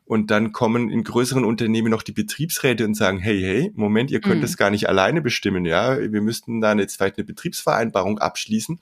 Und 0.08 0.30
dann 0.30 0.52
kommen 0.52 0.88
in 0.88 1.04
größeren 1.04 1.44
Unternehmen 1.44 1.90
noch 1.90 2.02
die 2.02 2.12
Betriebsräte 2.12 2.86
und 2.86 2.94
sagen, 2.94 3.18
hey, 3.18 3.42
hey, 3.42 3.72
Moment, 3.74 4.10
ihr 4.10 4.22
könnt 4.22 4.38
mhm. 4.38 4.42
das 4.42 4.56
gar 4.56 4.70
nicht 4.70 4.88
alleine 4.88 5.20
bestimmen, 5.20 5.66
ja. 5.66 5.98
Wir 5.98 6.22
müssten 6.22 6.62
dann 6.62 6.78
jetzt 6.78 6.96
vielleicht 6.96 7.18
eine 7.18 7.26
Betriebsvereinbarung 7.26 8.18
abschließen. 8.18 8.80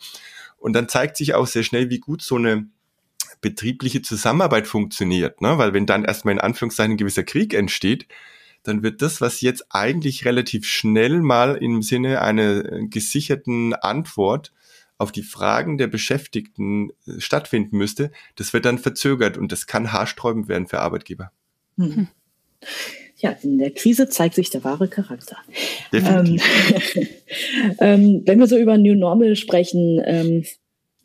Und 0.57 0.72
dann 0.75 0.88
zeigt 0.88 1.16
sich 1.16 1.35
auch 1.35 1.49
sehr 1.49 1.64
schnell, 1.64 1.90
wie 1.90 1.99
gut 1.99 2.22
so 2.22 2.37
eine 2.37 2.68
betriebliche 3.40 4.03
Zusammenarbeit 4.03 4.66
funktioniert. 4.66 5.40
Ne? 5.40 5.59
Weil 5.59 5.72
wenn 5.72 5.87
dann 5.87 6.05
erstmal 6.05 6.35
in 6.35 6.40
Anführungszeichen 6.40 6.92
ein 6.92 6.99
gewisser 6.99 7.25
Krieg 7.25 7.55
entsteht, 7.55 8.07
dann 8.62 8.83
wird 8.83 9.03
das, 9.03 9.20
was 9.20 9.40
jetzt 9.40 9.66
eigentlich 9.70 10.25
relativ 10.25 10.66
schnell 10.66 11.20
mal 11.20 11.57
im 11.57 11.83
Sinne 11.83 12.20
einer 12.20 12.62
gesicherten 12.88 13.75
Antwort 13.75 14.53
auf 14.99 15.12
die 15.12 15.22
Fragen 15.22 15.79
der 15.79 15.87
Beschäftigten 15.88 16.90
äh, 17.07 17.20
stattfinden 17.20 17.77
müsste, 17.77 18.11
das 18.37 18.53
wird 18.53 18.64
dann 18.64 18.79
verzögert 18.79 19.37
und 19.37 19.53
das 19.53 19.66
kann 19.66 19.92
haarsträubend 19.92 20.49
werden 20.49 20.66
für 20.66 20.81
Arbeitgeber. 20.81 21.33
Hm. 21.77 22.09
Ja, 23.18 23.31
in 23.42 23.59
der 23.59 23.70
Krise 23.70 24.09
zeigt 24.09 24.35
sich 24.35 24.51
der 24.51 24.64
wahre 24.64 24.88
Charakter. 24.88 25.37
Ähm, 25.92 26.40
ähm, 27.81 28.22
wenn 28.27 28.38
wir 28.38 28.46
so 28.46 28.59
über 28.59 28.77
New 28.77 28.94
Normal 28.94 29.37
sprechen, 29.37 30.03
ähm, 30.05 30.44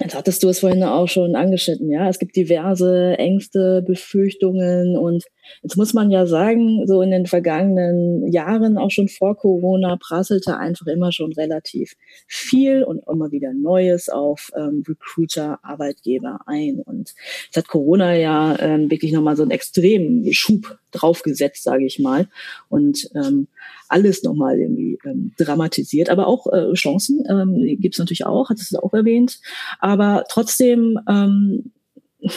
Jetzt 0.02 0.16
hattest 0.16 0.42
du 0.42 0.50
es 0.50 0.60
vorhin 0.60 0.84
auch 0.84 1.08
schon 1.08 1.36
angeschnitten, 1.36 1.92
ja. 1.92 2.10
Es 2.10 2.18
gibt 2.18 2.36
diverse 2.36 3.16
Ängste, 3.20 3.84
Befürchtungen 3.86 4.98
und 4.98 5.24
jetzt 5.62 5.78
muss 5.78 5.94
man 5.94 6.12
ja 6.12 6.26
sagen, 6.26 6.86
so 6.88 7.02
in 7.02 7.12
den 7.12 7.26
vergangenen 7.26 8.32
Jahren, 8.32 8.78
auch 8.78 8.92
schon 8.92 9.08
vor 9.08 9.36
Corona, 9.36 9.98
prasselte 9.98 10.58
einfach 10.58 10.88
immer 10.88 11.12
schon 11.12 11.34
relativ 11.34 11.96
viel 12.28 12.84
und 12.84 13.04
immer 13.08 13.32
wieder 13.32 13.54
Neues 13.54 14.10
auf 14.10 14.52
ähm, 14.56 14.84
Recruiter, 14.88 15.60
Arbeitgeber 15.64 16.40
ein. 16.46 16.80
Und 16.80 17.14
jetzt 17.46 17.58
hat 17.58 17.68
Corona 17.68 18.16
ja 18.16 18.58
ähm, 18.60 18.90
wirklich 18.90 19.12
nochmal 19.12 19.36
so 19.36 19.44
einen 19.44 19.52
extremen 19.52 20.32
Schub 20.34 20.78
draufgesetzt, 20.92 21.64
sage 21.64 21.86
ich 21.86 22.00
mal. 22.00 22.28
Und 22.70 23.10
ähm, 23.16 23.48
alles 23.88 24.24
nochmal 24.24 24.60
irgendwie 24.60 24.98
ähm, 25.06 25.34
dramatisiert. 25.38 26.10
Aber 26.10 26.28
auch 26.28 26.48
äh, 26.52 26.74
Chancen 26.74 27.24
ähm, 27.30 27.78
gibt 27.80 27.96
es 27.96 28.00
natürlich 28.00 28.26
auch, 28.26 28.50
hat 28.50 28.58
es 28.58 28.74
auch 28.76 28.94
erwähnt. 28.94 29.40
Aber 29.80 30.24
trotzdem 30.30 31.00
ähm, 31.08 31.72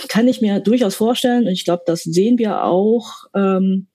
kann 0.09 0.29
ich 0.29 0.40
mir 0.40 0.61
durchaus 0.61 0.94
vorstellen, 0.94 1.47
und 1.47 1.53
ich 1.53 1.64
glaube, 1.64 1.83
das 1.87 2.03
sehen 2.03 2.38
wir 2.38 2.64
auch, 2.64 3.25
ähm, 3.35 3.87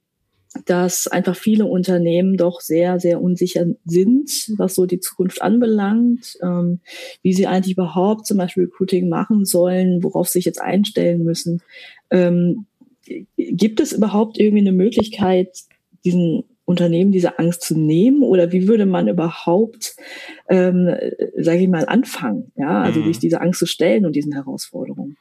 dass 0.65 1.07
einfach 1.07 1.35
viele 1.35 1.65
Unternehmen 1.65 2.35
doch 2.35 2.59
sehr, 2.61 2.99
sehr 2.99 3.21
unsicher 3.21 3.67
sind, 3.85 4.29
was 4.57 4.75
so 4.75 4.85
die 4.85 4.99
Zukunft 4.99 5.41
anbelangt, 5.41 6.37
ähm, 6.41 6.79
wie 7.21 7.33
sie 7.33 7.45
eigentlich 7.45 7.73
überhaupt 7.73 8.25
zum 8.25 8.37
Beispiel 8.37 8.63
Recruiting 8.63 9.09
machen 9.09 9.45
sollen, 9.45 10.03
worauf 10.03 10.27
sie 10.27 10.39
sich 10.39 10.45
jetzt 10.45 10.61
einstellen 10.61 11.23
müssen. 11.23 11.61
Ähm, 12.09 12.65
gibt 13.37 13.79
es 13.79 13.91
überhaupt 13.91 14.39
irgendwie 14.39 14.61
eine 14.61 14.71
Möglichkeit, 14.71 15.49
diesen 16.03 16.43
Unternehmen 16.65 17.11
diese 17.11 17.39
Angst 17.39 17.63
zu 17.63 17.77
nehmen 17.77 18.21
oder 18.21 18.51
wie 18.51 18.67
würde 18.67 18.85
man 18.85 19.07
überhaupt, 19.07 19.95
ähm, 20.49 20.95
sage 21.35 21.59
ich 21.59 21.67
mal, 21.67 21.85
anfangen, 21.85 22.51
ja, 22.55 22.81
also 22.81 22.99
mhm. 22.99 23.07
sich 23.07 23.19
diese 23.19 23.41
Angst 23.41 23.59
zu 23.59 23.65
stellen 23.65 24.05
und 24.05 24.15
diesen 24.15 24.33
Herausforderungen? 24.33 25.17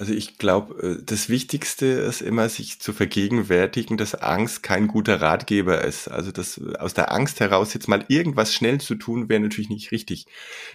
Also 0.00 0.14
ich 0.14 0.38
glaube, 0.38 0.98
äh, 0.98 1.02
das 1.04 1.28
Wichtigste 1.28 1.84
ist 1.84 2.22
immer, 2.22 2.48
sich 2.48 2.80
zu 2.80 2.94
vergegenwärtigen, 2.94 3.98
dass 3.98 4.14
Angst 4.14 4.62
kein 4.62 4.88
guter 4.88 5.20
Ratgeber 5.20 5.84
ist. 5.84 6.08
Also 6.08 6.32
das 6.32 6.58
aus 6.78 6.94
der 6.94 7.12
Angst 7.12 7.38
heraus 7.38 7.74
jetzt 7.74 7.86
mal 7.86 8.06
irgendwas 8.08 8.54
schnell 8.54 8.80
zu 8.80 8.94
tun, 8.94 9.28
wäre 9.28 9.40
natürlich 9.40 9.68
nicht 9.68 9.92
richtig. 9.92 10.24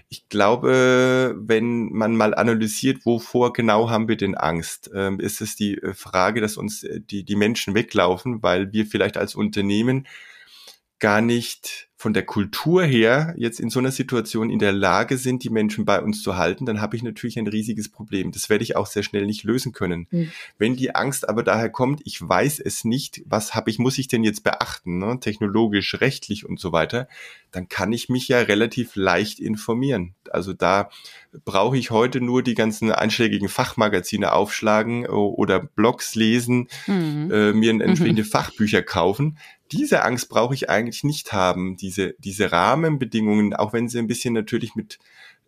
Ich 0.09 0.29
glaube, 0.29 1.35
wenn 1.39 1.91
man 1.91 2.15
mal 2.15 2.35
analysiert, 2.35 3.03
wovor 3.07 3.51
genau 3.51 3.89
haben 3.89 4.07
wir 4.07 4.15
denn 4.15 4.35
Angst, 4.35 4.91
ähm, 4.93 5.19
ist 5.19 5.41
es 5.41 5.55
die 5.55 5.79
äh, 5.79 5.95
Frage, 5.95 6.39
dass 6.39 6.55
uns 6.55 6.83
äh, 6.83 7.01
die, 7.01 7.23
die 7.23 7.35
Menschen 7.35 7.73
weglaufen, 7.73 8.43
weil 8.43 8.73
wir 8.73 8.85
vielleicht 8.85 9.17
als 9.17 9.33
Unternehmen 9.33 10.05
gar 10.99 11.21
nicht 11.21 11.89
von 11.97 12.13
der 12.13 12.25
Kultur 12.25 12.83
her 12.83 13.33
jetzt 13.37 13.59
in 13.59 13.69
so 13.69 13.79
einer 13.79 13.91
Situation 13.91 14.49
in 14.49 14.59
der 14.59 14.73
Lage 14.73 15.17
sind, 15.17 15.43
die 15.43 15.49
Menschen 15.49 15.85
bei 15.85 16.01
uns 16.01 16.21
zu 16.21 16.35
halten, 16.35 16.65
dann 16.65 16.81
habe 16.81 16.95
ich 16.95 17.03
natürlich 17.03 17.39
ein 17.39 17.47
riesiges 17.47 17.89
Problem. 17.89 18.31
Das 18.31 18.49
werde 18.49 18.63
ich 18.63 18.75
auch 18.75 18.85
sehr 18.85 19.01
schnell 19.01 19.25
nicht 19.25 19.43
lösen 19.43 19.71
können. 19.71 20.07
Mhm. 20.11 20.31
Wenn 20.57 20.75
die 20.75 20.93
Angst 20.93 21.27
aber 21.27 21.41
daher 21.41 21.69
kommt, 21.69 22.01
ich 22.03 22.21
weiß 22.21 22.59
es 22.59 22.83
nicht, 22.83 23.23
was 23.25 23.55
habe 23.55 23.69
ich, 23.69 23.79
muss 23.79 23.97
ich 23.97 24.07
denn 24.07 24.23
jetzt 24.23 24.43
beachten, 24.43 24.99
ne? 24.99 25.19
technologisch, 25.19 25.99
rechtlich 26.01 26.45
und 26.45 26.59
so 26.59 26.73
weiter, 26.73 27.07
dann 27.51 27.69
kann 27.69 27.93
ich 27.93 28.09
mich 28.09 28.27
ja 28.27 28.39
relativ 28.39 28.95
leicht 28.95 29.39
informieren. 29.39 30.15
Also 30.29 30.51
da 30.51 30.89
brauche 31.45 31.77
ich 31.77 31.91
heute 31.91 32.19
nur 32.19 32.43
die 32.43 32.55
ganzen 32.55 32.91
einschlägigen 32.91 33.47
Fachmagazine 33.47 34.33
aufschlagen 34.33 35.07
oder 35.07 35.59
Blogs 35.59 36.13
lesen, 36.13 36.67
mhm. 36.87 37.31
äh, 37.31 37.53
mir 37.53 37.71
entsprechende 37.71 38.23
mhm. 38.23 38.27
Fachbücher 38.27 38.83
kaufen 38.83 39.37
diese 39.71 40.03
Angst 40.03 40.29
brauche 40.29 40.53
ich 40.53 40.69
eigentlich 40.69 41.03
nicht 41.03 41.33
haben, 41.33 41.77
diese, 41.77 42.15
diese 42.19 42.51
Rahmenbedingungen, 42.51 43.53
auch 43.53 43.73
wenn 43.73 43.89
sie 43.89 43.99
ein 43.99 44.07
bisschen 44.07 44.33
natürlich 44.33 44.75
mit 44.75 44.99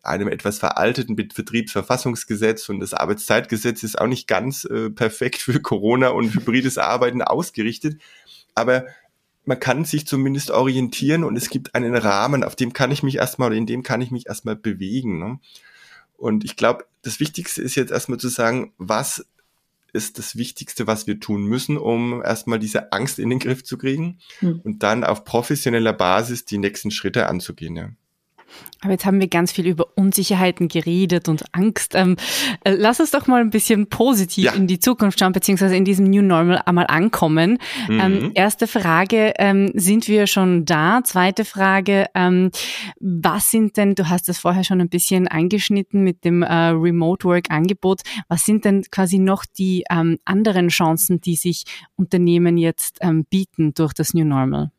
einem 0.02 0.28
etwas 0.28 0.60
veralteten 0.60 1.16
Betriebsverfassungsgesetz 1.16 2.70
und 2.70 2.80
das 2.80 2.94
Arbeitszeitgesetz 2.94 3.84
ist 3.84 4.00
auch 4.00 4.08
nicht 4.08 4.28
ganz 4.28 4.64
äh, 4.66 4.90
perfekt 4.90 5.42
für 5.42 5.60
Corona 5.62 6.10
und 6.10 6.34
hybrides 6.34 6.78
Arbeiten 6.78 7.22
ausgerichtet, 7.22 8.02
aber 8.56 8.86
man 9.46 9.60
kann 9.60 9.86
sich 9.86 10.06
zumindest 10.08 10.52
orientieren 10.52 11.24
und 11.24 11.36
es 11.38 11.50
gibt 11.50 11.74
einen 11.74 11.96
Rahmen, 11.96 12.44
auf 12.44 12.56
dem 12.56 12.74
kann 12.74 12.92
ich 12.92 13.04
mich 13.04 13.16
erstmal 13.16 13.48
oder 13.48 13.58
in 13.58 13.66
dem 13.66 13.82
kann 13.82 14.02
ich 14.02 14.12
mich 14.12 14.28
erstmal 14.28 14.58
bewegen. 14.58 15.20
Ne? 15.20 15.40
Und 16.18 16.44
ich 16.44 16.58
glaube, 16.58 16.86
das 17.02 17.22
Wichtigste 17.22 17.62
ist 17.62 17.76
jetzt 17.76 17.92
erstmal 17.92 18.20
zu 18.20 18.28
sagen, 18.28 18.74
was 18.78 19.26
ist 19.94 20.18
das 20.18 20.36
Wichtigste, 20.36 20.88
was 20.88 21.08
wir 21.08 21.20
tun 21.20 21.46
müssen, 21.46 21.78
um 21.78 22.22
erstmal 22.22 22.60
diese 22.60 22.92
Angst 22.92 23.20
in 23.20 23.30
den 23.30 23.40
Griff 23.40 23.64
zu 23.64 23.78
kriegen 23.78 24.20
mhm. 24.42 24.62
und 24.64 24.84
dann 24.84 25.04
auf 25.04 25.24
professioneller 25.24 25.94
Basis 25.94 26.46
die 26.46 26.58
nächsten 26.58 26.92
Schritte 26.92 27.28
anzugehen. 27.28 27.76
Ja. 27.76 27.90
Aber 28.82 28.92
jetzt 28.92 29.06
haben 29.06 29.20
wir 29.20 29.28
ganz 29.28 29.52
viel 29.52 29.66
über 29.66 29.88
Unsicherheiten 29.96 30.68
geredet 30.68 31.28
und 31.30 31.44
Angst. 31.52 31.96
Ähm, 31.96 32.16
äh, 32.64 32.72
lass 32.72 33.00
uns 33.00 33.12
doch 33.12 33.28
mal 33.28 33.42
ein 33.42 33.50
bisschen 33.50 33.88
positiv 33.88 34.46
ja. 34.46 34.52
in 34.54 34.68
die 34.68 34.80
Zukunft 34.80 35.20
schauen, 35.20 35.34
beziehungsweise 35.34 35.76
in 35.76 35.84
diesem 35.84 36.10
New 36.10 36.22
Normal 36.22 36.62
einmal 36.66 36.86
ankommen. 36.88 37.58
Mhm. 37.88 38.00
Ähm, 38.00 38.32
erste 38.36 38.68
Frage, 38.68 39.34
ähm, 39.40 39.72
sind 39.74 40.08
wir 40.08 40.28
schon 40.28 40.66
da? 40.66 41.02
Zweite 41.04 41.44
Frage, 41.44 42.06
ähm, 42.14 42.52
was 43.00 43.50
sind 43.50 43.78
denn, 43.78 43.96
du 43.96 44.10
hast 44.10 44.30
das 44.30 44.38
vorher 44.38 44.64
schon 44.64 44.80
ein 44.80 44.90
bisschen 44.90 45.28
eingeschnitten 45.28 46.04
mit 46.04 46.24
dem 46.24 46.44
äh, 46.44 46.68
Remote 46.68 47.28
Work 47.28 47.50
Angebot, 47.50 48.02
was 48.28 48.44
sind 48.44 48.66
denn 48.66 48.84
quasi 48.92 49.18
noch 49.18 49.46
die 49.46 49.86
ähm, 49.90 50.20
anderen 50.24 50.68
Chancen, 50.68 51.20
die 51.20 51.36
sich 51.36 51.64
Unternehmen 51.96 52.58
jetzt 52.58 53.00
ähm, 53.02 53.26
bieten 53.26 53.74
durch 53.74 53.94
das 53.94 54.14
New 54.14 54.26
Normal? 54.26 54.72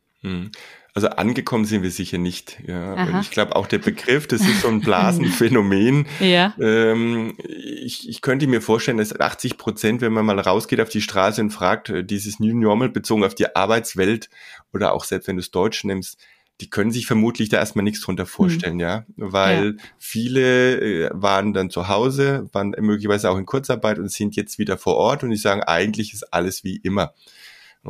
Also 0.95 1.09
angekommen 1.09 1.65
sind 1.65 1.83
wir 1.83 1.91
sicher 1.91 2.19
nicht. 2.19 2.59
Ja. 2.67 3.21
Ich 3.21 3.31
glaube 3.31 3.55
auch 3.55 3.67
der 3.67 3.79
Begriff, 3.79 4.27
das 4.27 4.41
ist 4.41 4.63
so 4.63 4.69
ein 4.69 4.81
Blasenphänomen. 4.81 6.07
ja. 6.21 6.55
Ähm, 6.61 7.37
ich, 7.47 8.09
ich 8.09 8.21
könnte 8.21 8.47
mir 8.47 8.61
vorstellen, 8.61 8.99
dass 8.99 9.19
80 9.19 9.59
Prozent, 9.59 10.01
wenn 10.01 10.13
man 10.13 10.27
mal 10.27 10.41
rausgeht 10.41 10.81
auf 10.81 10.89
die 10.89 11.03
Straße 11.03 11.41
und 11.41 11.51
fragt, 11.51 11.91
äh, 11.91 12.05
dieses 12.05 12.41
New 12.41 12.59
Normal 12.59 12.89
bezogen 12.89 13.25
auf 13.25 13.35
die 13.35 13.55
Arbeitswelt 13.55 14.29
oder 14.73 14.93
auch 14.93 15.05
selbst 15.05 15.29
wenn 15.29 15.37
du 15.37 15.41
es 15.41 15.51
Deutsch 15.51 15.85
nimmst, 15.85 16.19
die 16.61 16.71
können 16.71 16.91
sich 16.91 17.07
vermutlich 17.07 17.49
da 17.49 17.59
erstmal 17.59 17.85
nichts 17.85 18.01
drunter 18.01 18.27
vorstellen, 18.27 18.75
mhm. 18.75 18.81
ja, 18.81 19.07
weil 19.17 19.77
ja. 19.77 19.85
viele 19.99 20.81
äh, 21.07 21.11
waren 21.13 21.55
dann 21.55 21.71
zu 21.71 21.89
Hause, 21.89 22.49
waren 22.53 22.75
möglicherweise 22.81 23.31
auch 23.31 23.39
in 23.39 23.47
Kurzarbeit 23.47 23.99
und 23.99 24.11
sind 24.11 24.35
jetzt 24.35 24.59
wieder 24.59 24.77
vor 24.77 24.97
Ort 24.97 25.23
und 25.23 25.31
die 25.31 25.37
sagen, 25.37 25.63
eigentlich 25.63 26.13
ist 26.13 26.33
alles 26.33 26.65
wie 26.65 26.77
immer. 26.77 27.15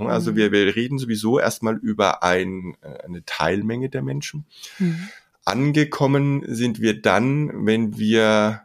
Also 0.06 0.36
wir, 0.36 0.52
wir 0.52 0.76
reden 0.76 0.98
sowieso 0.98 1.38
erstmal 1.38 1.76
über 1.76 2.22
ein, 2.22 2.76
äh, 2.82 3.04
eine 3.04 3.24
Teilmenge 3.24 3.88
der 3.88 4.02
Menschen. 4.02 4.46
Mhm. 4.78 5.08
Angekommen 5.44 6.44
sind 6.46 6.80
wir 6.80 7.00
dann, 7.00 7.66
wenn 7.66 7.98
wir 7.98 8.62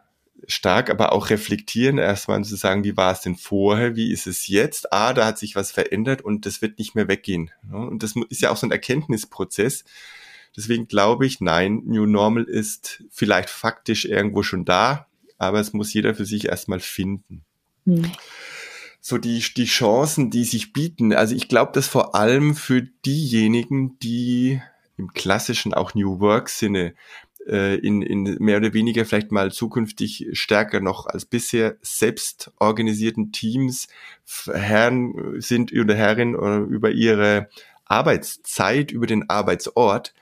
stark 0.48 0.89
aber 0.89 1.13
auch 1.13 1.30
reflektieren, 1.30 1.98
erstmal 1.98 2.43
zu 2.43 2.56
sagen, 2.56 2.84
wie 2.84 2.98
war 2.98 3.13
es 3.13 3.22
denn 3.22 3.36
vorher, 3.36 3.96
wie 3.96 4.12
ist 4.12 4.28
es 4.28 4.48
jetzt? 4.48 4.91
Ah, 4.91 5.13
da 5.13 5.26
hat 5.26 5.39
sich 5.39 5.56
was 5.56 5.72
verändert 5.72 6.22
und 6.22 6.46
das 6.46 6.62
wird 6.62 6.80
nicht 6.80 6.96
mehr 6.96 7.08
weggehen. 7.08 7.52
Und 7.72 8.04
das 8.04 8.15
ist 8.30 8.41
ja 8.41 8.52
auch 8.52 8.58
so 8.58 8.67
ein 8.67 8.72
Erkenntnisprozess. 8.72 9.86
Deswegen 10.56 10.88
glaube 10.88 11.26
ich, 11.26 11.39
nein, 11.39 11.84
New 11.86 12.06
Normal 12.06 12.43
ist 12.43 13.04
vielleicht 13.10 13.50
faktisch 13.50 14.06
irgendwo 14.06 14.43
schon 14.43 14.65
da, 14.65 15.08
aber 15.38 15.60
es 15.60 15.74
muss 15.74 15.93
jeder 15.93 16.13
für 16.13 16.26
sich 16.26 16.46
erstmal 16.46 16.80
finden. 16.80 17.43
Mhm 17.86 18.12
so 19.05 19.17
die, 19.17 19.43
die 19.57 19.65
Chancen, 19.65 20.29
die 20.29 20.45
sich 20.45 20.71
bieten. 20.71 21.11
Also 21.11 21.35
ich 21.35 21.49
glaube, 21.49 21.73
dass 21.73 21.87
vor 21.87 22.15
allem 22.15 22.55
für 22.55 22.81
diejenigen, 23.05 23.99
die 23.99 24.61
im 24.95 25.11
klassischen 25.11 25.73
auch 25.73 25.93
New 25.93 26.21
Work 26.21 26.47
Sinne 26.47 26.93
äh, 27.45 27.75
in, 27.75 28.01
in 28.01 28.37
mehr 28.39 28.55
oder 28.55 28.73
weniger 28.73 29.03
vielleicht 29.03 29.33
mal 29.33 29.51
zukünftig 29.51 30.29
stärker 30.31 30.79
noch 30.79 31.05
als 31.05 31.25
bisher 31.25 31.75
selbst 31.81 32.53
organisierten 32.59 33.33
Teams 33.33 33.89
Herren 34.45 35.41
sind 35.41 35.73
oder 35.73 35.95
Herrin 35.95 36.33
oder 36.33 36.59
äh, 36.59 36.73
über 36.73 36.91
ihre 36.91 37.49
Arbeitszeit, 37.83 38.91
über 38.91 39.05
den 39.05 39.29
Arbeitsort, 39.29 40.13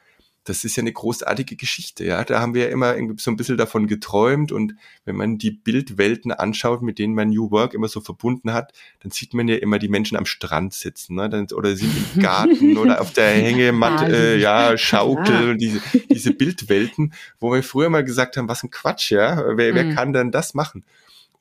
das 0.43 0.63
ist 0.63 0.75
ja 0.75 0.81
eine 0.81 0.91
großartige 0.91 1.55
Geschichte, 1.55 2.03
ja. 2.03 2.23
Da 2.23 2.39
haben 2.39 2.53
wir 2.55 2.63
ja 2.63 2.69
immer 2.69 2.95
irgendwie 2.95 3.21
so 3.21 3.29
ein 3.29 3.37
bisschen 3.37 3.57
davon 3.57 3.85
geträumt 3.85 4.51
und 4.51 4.75
wenn 5.05 5.15
man 5.15 5.37
die 5.37 5.51
Bildwelten 5.51 6.31
anschaut, 6.31 6.81
mit 6.81 6.97
denen 6.97 7.13
man 7.13 7.29
New 7.29 7.51
Work 7.51 7.75
immer 7.75 7.87
so 7.87 8.01
verbunden 8.01 8.51
hat, 8.51 8.73
dann 9.01 9.11
sieht 9.11 9.33
man 9.33 9.47
ja 9.47 9.57
immer 9.57 9.77
die 9.77 9.89
Menschen 9.89 10.17
am 10.17 10.25
Strand 10.25 10.73
sitzen, 10.73 11.15
ne? 11.15 11.29
Dann, 11.29 11.47
oder 11.51 11.75
sind 11.75 11.91
im 12.15 12.21
Garten 12.21 12.77
oder 12.77 13.01
auf 13.01 13.13
der 13.13 13.29
Hängematte, 13.29 14.35
äh, 14.35 14.39
ja, 14.39 14.77
Schaukel, 14.79 15.57
diese, 15.57 15.79
diese 16.09 16.33
Bildwelten, 16.33 17.13
wo 17.39 17.53
wir 17.53 17.61
früher 17.61 17.89
mal 17.89 18.03
gesagt 18.03 18.37
haben, 18.37 18.47
was 18.47 18.63
ein 18.63 18.71
Quatsch, 18.71 19.11
ja. 19.11 19.43
Wer, 19.57 19.75
wer 19.75 19.83
mhm. 19.83 19.95
kann 19.95 20.13
denn 20.13 20.31
das 20.31 20.55
machen? 20.55 20.83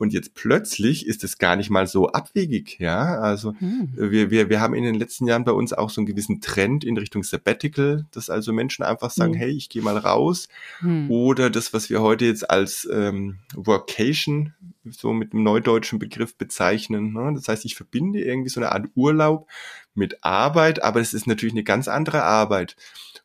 Und 0.01 0.15
jetzt 0.15 0.33
plötzlich 0.33 1.07
ist 1.07 1.25
es 1.25 1.37
gar 1.37 1.57
nicht 1.57 1.69
mal 1.69 1.87
so 1.87 2.09
abwegig, 2.09 2.79
ja. 2.79 3.21
Also 3.21 3.53
hm. 3.59 3.93
wir, 3.95 4.31
wir, 4.31 4.49
wir 4.49 4.59
haben 4.59 4.73
in 4.73 4.83
den 4.83 4.95
letzten 4.95 5.27
Jahren 5.27 5.45
bei 5.45 5.53
uns 5.53 5.75
auch 5.75 5.91
so 5.91 6.01
einen 6.01 6.07
gewissen 6.07 6.41
Trend 6.41 6.85
in 6.85 6.97
Richtung 6.97 7.23
Sabbatical, 7.23 8.07
dass 8.11 8.31
also 8.31 8.55
Menschen 8.55 8.83
einfach 8.83 9.11
sagen, 9.11 9.35
hm. 9.35 9.39
hey, 9.39 9.51
ich 9.51 9.69
gehe 9.69 9.83
mal 9.83 9.99
raus. 9.99 10.49
Hm. 10.79 11.11
Oder 11.11 11.51
das, 11.51 11.75
was 11.75 11.91
wir 11.91 12.01
heute 12.01 12.25
jetzt 12.25 12.49
als 12.49 12.89
ähm, 12.91 13.41
Workation, 13.55 14.55
so 14.89 15.13
mit 15.13 15.35
einem 15.35 15.43
neudeutschen 15.43 15.99
Begriff 15.99 16.35
bezeichnen. 16.35 17.13
Ne? 17.13 17.33
Das 17.35 17.49
heißt, 17.49 17.67
ich 17.67 17.75
verbinde 17.75 18.23
irgendwie 18.23 18.49
so 18.49 18.61
eine 18.61 18.73
Art 18.73 18.89
Urlaub 18.95 19.51
mit 19.93 20.25
Arbeit, 20.25 20.83
aber 20.83 21.01
es 21.01 21.13
ist 21.13 21.27
natürlich 21.27 21.53
eine 21.53 21.63
ganz 21.63 21.89
andere 21.89 22.23
Arbeit. 22.23 22.75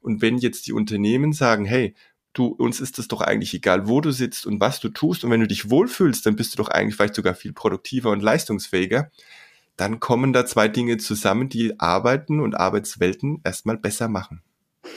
Und 0.02 0.22
wenn 0.22 0.40
jetzt 0.40 0.68
die 0.68 0.74
Unternehmen 0.74 1.32
sagen, 1.32 1.64
hey, 1.64 1.96
du, 2.36 2.48
uns 2.48 2.80
ist 2.80 3.00
es 3.00 3.08
doch 3.08 3.21
eigentlich 3.21 3.54
egal, 3.54 3.88
wo 3.88 4.02
du 4.02 4.12
sitzt 4.12 4.45
und 4.45 4.60
was 4.60 4.80
du 4.80 4.89
tust. 4.89 5.24
Und 5.24 5.32
wenn 5.32 5.39
du 5.39 5.48
dich 5.48 5.69
wohlfühlst, 5.69 6.26
dann 6.26 6.36
bist 6.36 6.54
du 6.54 6.58
doch 6.58 6.69
eigentlich 6.69 6.95
vielleicht 6.95 7.15
sogar 7.15 7.34
viel 7.34 7.54
produktiver 7.54 8.12
und 8.12 8.21
leistungsfähiger. 8.21 9.10
Dann 9.78 10.00
kommen 10.00 10.32
da 10.32 10.45
zwei 10.45 10.67
Dinge 10.67 10.98
zusammen, 10.98 11.50
die 11.50 11.80
Arbeiten 11.80 12.39
und 12.39 12.56
Arbeitswelten 12.56 13.41
erstmal 13.43 13.78
besser 13.78 14.08
machen. 14.08 14.41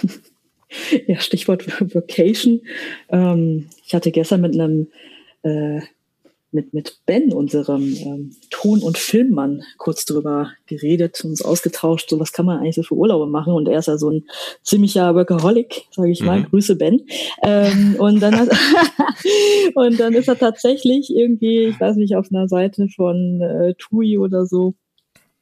Ja, 1.07 1.19
Stichwort 1.19 1.67
Vocation. 1.95 2.61
Ähm, 3.09 3.71
ich 3.87 3.95
hatte 3.95 4.11
gestern 4.11 4.43
mit 4.43 4.53
einem 4.53 4.89
äh, 5.43 5.81
mit, 6.51 6.73
mit 6.73 7.01
Ben, 7.05 7.33
unserem 7.33 7.83
ähm, 7.83 8.37
Ton- 8.51 8.83
und 8.83 8.97
Filmmann, 8.97 9.63
kurz 9.77 10.05
drüber 10.05 10.53
geredet, 10.67 11.23
uns 11.25 11.43
ausgetauscht, 11.43 12.09
so 12.09 12.19
was 12.19 12.33
kann 12.33 12.47
man 12.47 12.59
eigentlich 12.59 12.77
so 12.77 12.83
für 12.83 12.95
Urlaube 12.95 13.27
machen. 13.27 13.53
Und 13.53 13.69
er 13.69 13.79
ist 13.79 13.89
ja 13.89 13.99
so 13.99 14.11
ein 14.11 14.25
ziemlicher 14.63 15.15
Workaholic, 15.15 15.85
sage 15.91 16.11
ich 16.11 16.23
mal. 16.23 16.41
Mhm. 16.41 16.45
Grüße 16.45 16.77
Ben. 16.77 17.03
Ähm, 17.43 17.97
und, 17.99 18.21
dann 18.21 18.39
hat, 18.39 18.49
und 19.75 20.01
dann 20.01 20.15
ist 20.15 20.29
er 20.29 20.39
tatsächlich 20.39 21.15
irgendwie, 21.15 21.67
ich 21.67 21.81
weiß 21.81 21.97
nicht, 21.97 22.17
auf 22.17 22.29
einer 22.33 22.49
Seite 22.49 22.89
von 22.89 23.41
äh, 23.41 23.75
TUI 23.75 24.19
oder 24.19 24.47
so 24.47 24.75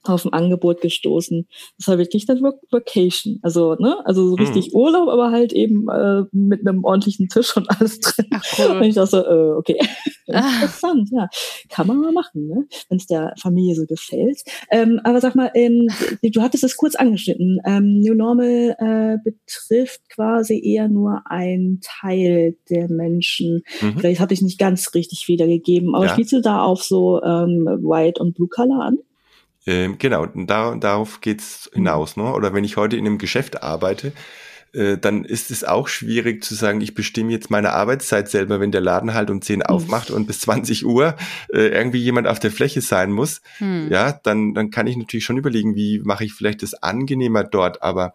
auf 0.08 0.24
ein 0.24 0.32
Angebot 0.32 0.80
gestoßen. 0.80 1.46
Das 1.78 1.88
war 1.88 1.98
wirklich 1.98 2.26
das 2.26 2.40
Vacation. 2.42 3.38
Also, 3.42 3.74
ne, 3.74 3.96
also 4.04 4.28
so 4.28 4.34
richtig 4.34 4.72
mhm. 4.72 4.80
Urlaub, 4.80 5.08
aber 5.08 5.30
halt 5.30 5.52
eben 5.52 5.88
äh, 5.88 6.24
mit 6.32 6.66
einem 6.66 6.84
ordentlichen 6.84 7.28
Tisch 7.28 7.56
und 7.56 7.70
alles 7.70 8.00
drin. 8.00 8.26
Ach, 8.32 8.44
cool. 8.58 8.76
Und 8.76 8.82
ich 8.84 8.94
dachte 8.94 9.10
so, 9.10 9.18
äh, 9.18 9.52
okay. 9.56 9.78
Ah. 10.28 10.54
Interessant, 10.54 11.08
ja. 11.12 11.28
Kann 11.68 11.86
man 11.86 12.00
mal 12.00 12.10
machen, 12.10 12.48
ne? 12.48 12.66
wenn 12.88 12.98
es 12.98 13.06
der 13.06 13.32
Familie 13.40 13.76
so 13.76 13.86
gefällt. 13.86 14.42
Ähm, 14.72 15.00
aber 15.04 15.20
sag 15.20 15.36
mal, 15.36 15.52
ähm, 15.54 15.86
du 16.20 16.42
hattest 16.42 16.64
es 16.64 16.76
kurz 16.76 16.96
angeschnitten. 16.96 17.60
Ähm, 17.64 18.00
New 18.00 18.14
Normal 18.14 18.74
äh, 18.78 19.18
betrifft 19.22 20.00
quasi 20.08 20.60
eher 20.60 20.88
nur 20.88 21.22
ein 21.26 21.78
Teil 21.80 22.56
der 22.70 22.90
Menschen. 22.90 23.62
Mhm. 23.80 23.98
Vielleicht 23.98 24.20
habe 24.20 24.34
ich 24.34 24.42
nicht 24.42 24.58
ganz 24.58 24.94
richtig 24.94 25.28
wiedergegeben, 25.28 25.94
aber 25.94 26.06
ja. 26.06 26.12
spielst 26.12 26.32
du 26.32 26.40
da 26.40 26.62
auf 26.62 26.82
so 26.82 27.22
ähm, 27.22 27.66
White 27.66 28.20
und 28.20 28.34
Blue 28.34 28.48
Color 28.48 28.82
an? 28.82 28.98
Ähm, 29.66 29.96
genau, 29.98 30.26
da, 30.26 30.76
darauf 30.76 31.20
geht's 31.20 31.68
hinaus. 31.72 32.16
Ne? 32.16 32.32
Oder 32.32 32.54
wenn 32.54 32.64
ich 32.64 32.76
heute 32.76 32.96
in 32.96 33.06
einem 33.06 33.18
Geschäft 33.18 33.62
arbeite, 33.62 34.12
äh, 34.72 34.98
dann 34.98 35.24
ist 35.24 35.50
es 35.50 35.64
auch 35.64 35.88
schwierig 35.88 36.44
zu 36.44 36.54
sagen, 36.54 36.80
ich 36.80 36.94
bestimme 36.94 37.32
jetzt 37.32 37.50
meine 37.50 37.72
Arbeitszeit 37.72 38.28
selber, 38.28 38.60
wenn 38.60 38.72
der 38.72 38.80
Laden 38.80 39.14
halt 39.14 39.30
um 39.30 39.40
10 39.40 39.58
mhm. 39.58 39.62
aufmacht 39.62 40.10
und 40.10 40.26
bis 40.26 40.40
20 40.46 40.86
Uhr 40.86 41.16
äh, 41.52 41.68
irgendwie 41.68 41.98
jemand 41.98 42.28
auf 42.28 42.38
der 42.38 42.50
Fläche 42.50 42.80
sein 42.80 43.10
muss. 43.10 43.40
Mhm. 43.58 43.88
Ja, 43.90 44.12
dann, 44.22 44.54
dann 44.54 44.70
kann 44.70 44.86
ich 44.86 44.96
natürlich 44.96 45.24
schon 45.24 45.38
überlegen, 45.38 45.74
wie 45.74 46.00
mache 46.00 46.24
ich 46.24 46.32
vielleicht 46.32 46.62
das 46.62 46.74
angenehmer 46.74 47.42
dort, 47.42 47.82
aber 47.82 48.14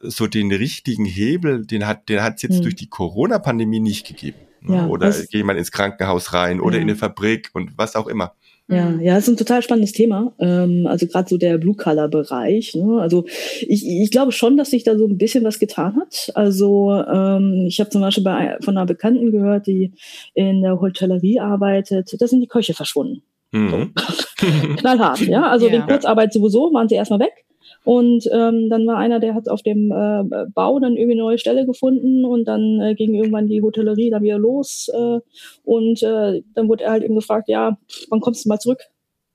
so 0.00 0.26
den 0.26 0.52
richtigen 0.52 1.04
Hebel, 1.04 1.66
den 1.66 1.86
hat, 1.86 2.08
den 2.08 2.22
hat 2.22 2.36
es 2.36 2.42
jetzt 2.42 2.58
mhm. 2.58 2.62
durch 2.62 2.76
die 2.76 2.88
Corona-Pandemie 2.88 3.80
nicht 3.80 4.06
gegeben. 4.06 4.38
Ne? 4.60 4.76
Ja, 4.76 4.86
oder 4.86 5.10
geht 5.10 5.32
jemand 5.32 5.58
ins 5.58 5.72
Krankenhaus 5.72 6.32
rein 6.32 6.60
oder 6.60 6.76
ja. 6.76 6.82
in 6.82 6.88
eine 6.88 6.96
Fabrik 6.96 7.50
und 7.52 7.76
was 7.76 7.96
auch 7.96 8.06
immer. 8.06 8.34
Ja, 8.68 8.86
mhm. 8.86 9.00
ja, 9.00 9.16
ist 9.16 9.28
ein 9.28 9.36
total 9.36 9.62
spannendes 9.62 9.92
Thema. 9.92 10.32
Ähm, 10.40 10.86
also 10.88 11.06
gerade 11.06 11.28
so 11.28 11.36
der 11.36 11.56
Blue-Color-Bereich. 11.58 12.74
Ne? 12.74 13.00
Also 13.00 13.24
ich, 13.60 13.86
ich 13.86 14.10
glaube 14.10 14.32
schon, 14.32 14.56
dass 14.56 14.70
sich 14.70 14.82
da 14.82 14.98
so 14.98 15.06
ein 15.06 15.18
bisschen 15.18 15.44
was 15.44 15.60
getan 15.60 15.96
hat. 15.96 16.32
Also 16.34 16.92
ähm, 16.92 17.66
ich 17.68 17.78
habe 17.78 17.90
zum 17.90 18.00
Beispiel 18.00 18.24
bei, 18.24 18.56
von 18.62 18.76
einer 18.76 18.86
Bekannten 18.86 19.30
gehört, 19.30 19.68
die 19.68 19.92
in 20.34 20.62
der 20.62 20.80
Hotellerie 20.80 21.38
arbeitet, 21.38 22.16
da 22.20 22.26
sind 22.26 22.40
die 22.40 22.48
Köche 22.48 22.74
verschwunden. 22.74 23.22
Mhm. 23.52 23.92
So. 23.96 24.46
Knallhart, 24.76 25.20
ja. 25.20 25.48
Also 25.48 25.66
ja. 25.68 25.72
wegen 25.72 25.86
Kurzarbeit 25.86 26.32
sowieso 26.32 26.72
waren 26.72 26.88
sie 26.88 26.96
erstmal 26.96 27.20
weg. 27.20 27.44
Und 27.86 28.28
ähm, 28.32 28.68
dann 28.68 28.84
war 28.84 28.96
einer, 28.96 29.20
der 29.20 29.36
hat 29.36 29.48
auf 29.48 29.62
dem 29.62 29.92
äh, 29.92 30.24
Bau 30.52 30.80
dann 30.80 30.96
irgendwie 30.96 31.12
eine 31.12 31.22
neue 31.22 31.38
Stelle 31.38 31.64
gefunden 31.64 32.24
und 32.24 32.44
dann 32.46 32.80
äh, 32.80 32.96
ging 32.96 33.14
irgendwann 33.14 33.46
die 33.46 33.62
Hotellerie 33.62 34.10
dann 34.10 34.24
wieder 34.24 34.38
los. 34.38 34.90
Äh, 34.92 35.20
und 35.62 36.02
äh, 36.02 36.42
dann 36.54 36.68
wurde 36.68 36.82
er 36.82 36.90
halt 36.90 37.04
eben 37.04 37.14
gefragt, 37.14 37.48
ja, 37.48 37.78
wann 38.10 38.20
kommst 38.20 38.44
du 38.44 38.48
mal 38.48 38.58
zurück? 38.58 38.80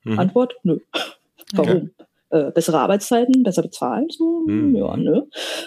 Mhm. 0.04 0.20
Antwort, 0.20 0.54
nö. 0.64 0.80
Warum? 1.54 1.70
Okay. 1.70 1.90
Äh, 2.32 2.52
bessere 2.52 2.80
Arbeitszeiten, 2.80 3.44
besser 3.44 3.62
bezahlt, 3.62 4.12
so, 4.12 4.44
mhm. 4.46 4.76
ja, 4.76 4.98
nö. 4.98 5.22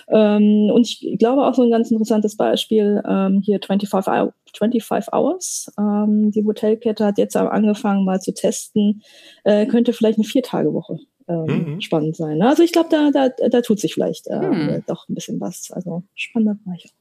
Ähm, 0.08 0.70
und 0.70 0.86
ich 0.86 1.16
glaube 1.18 1.46
auch 1.46 1.54
so 1.54 1.62
ein 1.62 1.70
ganz 1.70 1.90
interessantes 1.90 2.36
Beispiel, 2.36 3.02
ähm, 3.08 3.40
hier 3.42 3.60
25, 3.64 4.12
Hour, 4.12 4.34
25 4.54 5.12
Hours. 5.14 5.72
Ähm, 5.78 6.32
die 6.32 6.44
Hotelkette 6.44 7.06
hat 7.06 7.16
jetzt 7.16 7.34
angefangen 7.34 8.04
mal 8.04 8.20
zu 8.20 8.34
testen, 8.34 9.02
äh, 9.44 9.64
könnte 9.64 9.94
vielleicht 9.94 10.18
eine 10.18 10.26
Viertagewoche 10.26 10.98
ähm, 11.28 11.74
mhm. 11.74 11.80
spannend 11.80 12.16
sein. 12.16 12.38
Ne? 12.38 12.48
Also 12.48 12.62
ich 12.62 12.72
glaube, 12.72 12.88
da, 12.90 13.10
da, 13.10 13.28
da 13.48 13.60
tut 13.60 13.80
sich 13.80 13.94
vielleicht 13.94 14.26
äh, 14.26 14.38
mhm. 14.38 14.84
doch 14.86 15.08
ein 15.08 15.14
bisschen 15.14 15.40
was. 15.40 15.70
Also 15.70 16.02
spannender 16.14 16.58
Bereich. 16.64 16.92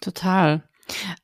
Total. 0.00 0.62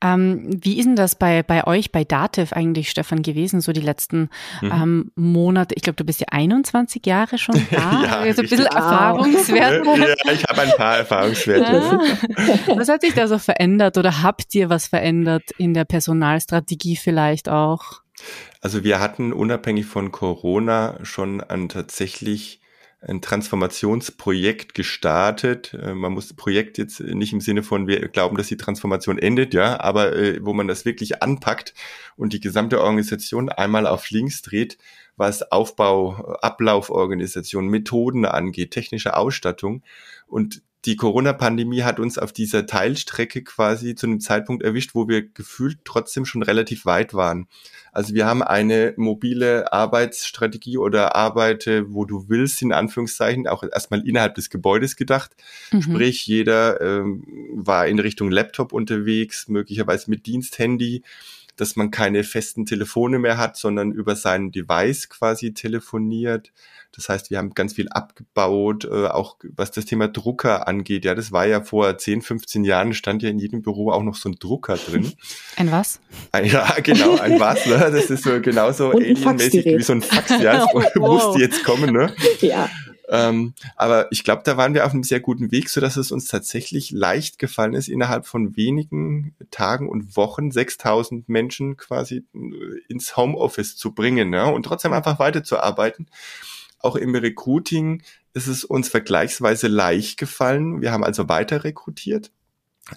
Ähm, 0.02 0.48
wie 0.62 0.78
ist 0.78 0.87
denn 0.87 0.96
das 0.96 1.16
bei, 1.16 1.42
bei 1.42 1.66
euch, 1.66 1.90
bei 1.90 2.04
Dativ 2.04 2.52
eigentlich, 2.52 2.90
Stefan, 2.90 3.22
gewesen, 3.22 3.61
so 3.61 3.72
die 3.72 3.80
letzten 3.80 4.30
mhm. 4.62 4.72
ähm, 4.72 5.12
Monate? 5.16 5.74
Ich 5.74 5.82
glaube, 5.82 5.96
du 5.96 6.04
bist 6.04 6.20
ja 6.20 6.28
21 6.30 7.04
Jahre 7.04 7.38
schon 7.38 7.61
da. 7.70 8.02
ja, 8.04 8.18
also 8.20 8.42
ein 8.42 8.48
bisschen 8.48 8.66
Erfahrungswerte. 8.66 9.84
ja, 10.24 10.32
ich 10.32 10.44
habe 10.44 10.62
ein 10.62 10.70
paar 10.76 10.98
Erfahrungswerte. 10.98 11.72
Ja. 11.72 12.76
Was 12.76 12.88
hat 12.88 13.02
sich 13.02 13.14
da 13.14 13.26
so 13.26 13.38
verändert 13.38 13.98
oder 13.98 14.22
habt 14.22 14.54
ihr 14.54 14.70
was 14.70 14.87
verändert 14.87 15.44
in 15.58 15.74
der 15.74 15.84
Personalstrategie 15.84 16.96
vielleicht 16.96 17.48
auch? 17.48 18.02
Also 18.61 18.85
wir 18.85 19.00
hatten 19.00 19.33
unabhängig 19.33 19.87
von 19.87 20.12
Corona 20.12 20.98
schon 21.04 21.40
ein 21.40 21.68
tatsächlich 21.68 22.61
ein 23.00 23.20
Transformationsprojekt 23.20 24.74
gestartet. 24.74 25.74
Äh, 25.74 25.94
man 25.94 26.12
muss 26.12 26.33
Projekt 26.35 26.78
jetzt 26.78 27.00
nicht 27.00 27.33
im 27.33 27.40
Sinne 27.40 27.62
von, 27.62 27.87
wir 27.87 28.09
glauben, 28.09 28.37
dass 28.37 28.48
die 28.48 28.57
Transformation 28.57 29.18
endet, 29.18 29.54
ja, 29.54 29.81
aber 29.81 30.16
äh, 30.16 30.44
wo 30.44 30.52
man 30.52 30.66
das 30.66 30.85
wirklich 30.85 31.22
anpackt 31.22 31.74
und 32.16 32.33
die 32.33 32.40
gesamte 32.40 32.81
Organisation 32.81 33.48
einmal 33.50 33.87
auf 33.87 34.11
links 34.11 34.42
dreht, 34.42 34.78
was 35.16 35.50
Aufbau, 35.50 36.37
Ablauforganisation, 36.42 37.68
Methoden 37.68 38.24
angeht, 38.24 38.72
technische 38.72 39.16
Ausstattung. 39.16 39.83
Und 40.26 40.62
die 40.85 40.96
Corona-Pandemie 40.96 41.83
hat 41.83 41.98
uns 41.98 42.18
auf 42.18 42.33
dieser 42.33 42.66
Teilstrecke 42.66 43.42
quasi 43.42 43.94
zu 43.94 44.07
einem 44.07 44.20
Zeitpunkt 44.20 44.62
erwischt, 44.62 44.94
wo 44.94 45.09
wir 45.09 45.28
gefühlt 45.28 45.81
trotzdem 45.85 46.24
schon 46.24 46.42
relativ 46.42 46.87
weit 46.87 47.14
waren. 47.14 47.48
Also 47.98 48.14
wir 48.14 48.26
haben 48.26 48.44
eine 48.44 48.94
mobile 48.96 49.72
Arbeitsstrategie 49.72 50.78
oder 50.78 51.16
Arbeite, 51.16 51.92
wo 51.92 52.04
du 52.04 52.28
willst, 52.28 52.62
in 52.62 52.72
Anführungszeichen, 52.72 53.48
auch 53.48 53.64
erstmal 53.64 54.06
innerhalb 54.06 54.37
des 54.37 54.50
Gebäudes 54.50 54.94
gedacht. 54.94 55.32
Mhm. 55.72 55.82
Sprich, 55.82 56.24
jeder 56.24 56.80
ähm, 56.80 57.24
war 57.56 57.88
in 57.88 57.98
Richtung 57.98 58.30
Laptop 58.30 58.72
unterwegs, 58.72 59.48
möglicherweise 59.48 60.11
mit 60.11 60.26
Diensthandy 60.26 61.02
dass 61.61 61.77
man 61.77 61.90
keine 61.90 62.25
festen 62.25 62.66
Telefone 62.66 63.18
mehr 63.18 63.37
hat, 63.37 63.57
sondern 63.57 63.92
über 63.92 64.16
sein 64.16 64.51
Device 64.53 65.09
quasi 65.09 65.53
telefoniert. 65.53 66.53
Das 66.92 67.09
heißt, 67.09 67.31
wir 67.31 67.38
haben 67.38 67.51
ganz 67.51 67.75
viel 67.75 67.88
abgebaut, 67.90 68.85
äh, 68.85 69.07
auch 69.07 69.37
was 69.57 69.71
das 69.71 69.85
Thema 69.85 70.09
Drucker 70.09 70.66
angeht. 70.66 71.05
Ja, 71.05 71.14
das 71.14 71.33
war 71.33 71.47
ja 71.47 71.62
vor 71.62 71.99
10, 71.99 72.23
15 72.23 72.64
Jahren, 72.64 72.94
stand 72.94 73.23
ja 73.23 73.29
in 73.29 73.38
jedem 73.38 73.62
Büro 73.62 73.90
auch 73.90 74.03
noch 74.03 74.16
so 74.16 74.29
ein 74.29 74.37
Drucker 74.37 74.77
drin. 74.77 75.12
Ein 75.57 75.71
was? 75.71 76.01
Ein, 76.33 76.47
ja, 76.47 76.66
genau, 76.83 77.16
ein 77.16 77.38
was. 77.40 77.66
Ne? 77.66 77.79
Das 77.79 78.11
ist 78.11 78.25
so 78.25 78.40
genauso 78.40 78.90
alienmäßig 78.90 79.64
wie 79.64 79.83
so 79.83 79.94
ein 79.94 80.03
Fax. 80.03 80.31
Ja, 80.40 80.66
das 80.73 80.73
wow. 80.94 81.25
musste 81.25 81.40
jetzt 81.40 81.64
kommen. 81.64 81.92
Ne? 81.92 82.14
Ja. 82.40 82.71
Ähm, 83.09 83.55
aber 83.77 84.09
ich 84.11 84.23
glaube, 84.23 84.42
da 84.44 84.57
waren 84.57 84.75
wir 84.75 84.85
auf 84.85 84.92
einem 84.92 85.03
sehr 85.03 85.21
guten 85.21 85.51
Weg, 85.51 85.71
so 85.71 85.81
dass 85.81 85.97
es 85.97 86.12
uns 86.12 86.27
tatsächlich 86.27 86.90
leicht 86.90 87.38
gefallen 87.38 87.75
ist, 87.75 87.88
innerhalb 87.88 88.27
von 88.27 88.57
wenigen 88.57 89.35
Tagen 89.51 89.88
und 89.88 90.16
Wochen 90.16 90.51
6000 90.51 91.29
Menschen 91.29 91.77
quasi 91.77 92.25
äh, 92.35 92.38
ins 92.88 93.16
Homeoffice 93.16 93.77
zu 93.77 93.94
bringen 93.94 94.31
ne? 94.31 94.47
und 94.47 94.64
trotzdem 94.64 94.92
einfach 94.92 95.18
weiterzuarbeiten. 95.18 96.07
Auch 96.81 96.97
im 96.97 97.14
Recruiting 97.14 98.03
ist 98.35 98.47
es 98.47 98.64
uns 98.64 98.88
vergleichsweise 98.88 99.68
leicht 99.68 100.18
gefallen. 100.18 100.81
Wir 100.83 100.92
haben 100.92 101.03
also 101.03 101.29
weiter 101.29 101.64
rekrutiert 101.64 102.31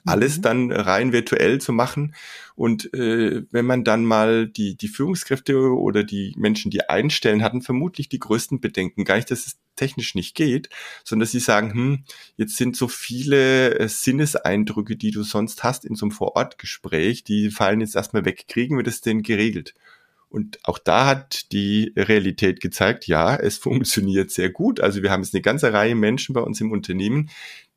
alles 0.06 0.38
mhm. 0.38 0.42
dann 0.42 0.72
rein 0.72 1.14
virtuell 1.14 1.60
zu 1.60 1.74
machen. 1.74 2.16
Und 2.56 2.94
äh, 2.94 3.44
wenn 3.52 3.66
man 3.66 3.84
dann 3.84 4.06
mal 4.06 4.48
die, 4.48 4.76
die 4.76 4.88
Führungskräfte 4.88 5.58
oder 5.58 6.04
die 6.04 6.34
Menschen, 6.38 6.72
die 6.72 6.88
einstellen, 6.90 7.44
hatten 7.44 7.62
vermutlich 7.62 8.10
die 8.10 8.20
größten 8.20 8.60
Bedenken. 8.60 9.06
Gar 9.06 9.16
nicht, 9.16 9.32
dass 9.32 9.48
es 9.48 9.60
technisch 9.76 10.16
nicht 10.16 10.36
geht, 10.36 10.70
sondern 11.04 11.26
dass 11.26 11.32
sie 11.32 11.40
sagen, 11.40 11.74
hm, 11.74 12.04
jetzt 12.38 12.58
sind 12.58 12.76
so 12.76 12.88
viele 12.88 13.80
äh, 13.80 13.88
Sinneseindrücke, 13.88 14.96
die 14.96 15.12
du 15.12 15.24
sonst 15.24 15.64
hast 15.64 15.86
in 15.86 15.96
so 15.96 16.06
einem 16.06 16.12
Vorortgespräch, 16.12 17.24
die 17.24 17.50
fallen 17.50 17.82
jetzt 17.82 17.96
erstmal 17.96 18.26
weg. 18.26 18.46
Kriegen 18.48 18.78
wir 18.78 18.84
das 18.84 19.02
denn 19.02 19.24
geregelt? 19.24 19.74
Und 20.30 20.60
auch 20.64 20.80
da 20.80 21.08
hat 21.08 21.52
die 21.52 21.92
Realität 21.98 22.62
gezeigt, 22.62 23.06
ja, 23.08 23.36
es 23.36 23.58
funktioniert 23.60 24.32
sehr 24.32 24.50
gut. 24.50 24.80
Also 24.80 25.04
wir 25.04 25.12
haben 25.12 25.24
jetzt 25.24 25.34
eine 25.34 25.42
ganze 25.42 25.74
Reihe 25.74 25.96
Menschen 25.96 26.34
bei 26.34 26.42
uns 26.42 26.62
im 26.62 26.72
Unternehmen, 26.72 27.30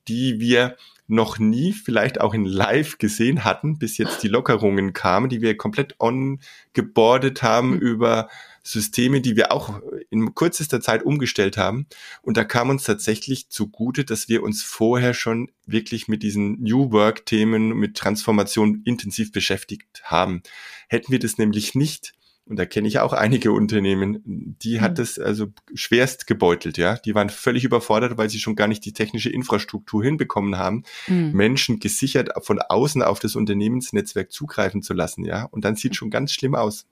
die 0.07 0.39
wir 0.39 0.77
noch 1.07 1.39
nie 1.39 1.73
vielleicht 1.73 2.21
auch 2.21 2.33
in 2.33 2.47
Live 2.47 2.99
gesehen 2.99 3.45
hatten, 3.45 3.79
bis 3.79 3.99
jetzt 3.99 4.23
die 4.23 4.29
Lockerungen 4.29 4.93
kamen, 4.93 5.29
die 5.29 5.43
wir 5.43 5.57
komplett 5.57 5.97
on 5.99 6.41
gebordet 6.73 7.43
haben 7.43 7.73
mhm. 7.73 7.79
über 7.79 8.29
Systeme, 8.63 9.21
die 9.21 9.37
wir 9.37 9.53
auch 9.53 9.83
in 10.09 10.35
kürzester 10.35 10.81
Zeit 10.81 11.03
umgestellt 11.03 11.59
haben. 11.59 11.87
Und 12.23 12.39
da 12.39 12.45
kam 12.45 12.71
uns 12.71 12.85
tatsächlich 12.85 13.51
zugute, 13.51 14.05
dass 14.05 14.29
wir 14.31 14.43
uns 14.43 14.63
vorher 14.63 15.13
schon 15.13 15.51
wirklich 15.67 16.09
mit 16.09 16.23
diesen 16.23 16.63
New 16.63 16.91
Work-Themen, 16.91 17.75
mit 17.75 17.97
Transformation 17.97 18.81
intensiv 18.87 19.33
beschäftigt 19.33 20.03
haben. 20.05 20.43
Hätten 20.89 21.13
wir 21.13 21.19
das 21.19 21.37
nämlich 21.37 21.75
nicht, 21.75 22.15
und 22.47 22.57
da 22.57 22.67
kenne 22.67 22.89
ich 22.89 22.99
auch 22.99 23.15
einige 23.15 23.53
Unternehmen, 23.53 24.57
die 24.63 24.81
hat 24.81 24.99
es 24.99 25.17
mhm. 25.17 25.25
also 25.25 25.47
schwerst 25.75 26.27
gebeutelt, 26.27 26.77
ja. 26.77 26.97
Die 26.97 27.15
waren 27.15 27.31
völlig 27.31 27.65
überfordert, 27.65 28.19
weil 28.19 28.29
sie 28.29 28.39
schon 28.39 28.55
gar 28.55 28.69
nicht 28.69 28.85
die 28.85 28.93
technische 28.93 29.31
Infrastruktur 29.31 30.05
hinbekommen 30.05 30.59
haben, 30.59 30.85
mhm. 31.07 31.33
Menschen 31.33 31.81
gesichert 31.81 32.31
von 32.43 32.61
außen 32.61 33.03
auf 33.03 33.19
das 33.19 33.35
Unternehmensnetzwerk 33.35 34.31
zugreifen 34.31 34.83
zu 34.83 34.93
lassen, 34.93 35.25
ja. 35.25 35.45
Und 35.45 35.65
dann 35.65 35.77
sieht 35.77 35.97
schon 35.97 36.11
ganz 36.11 36.33
schlimm 36.33 36.55
aus. 36.55 36.87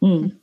Mhm. 0.00 0.38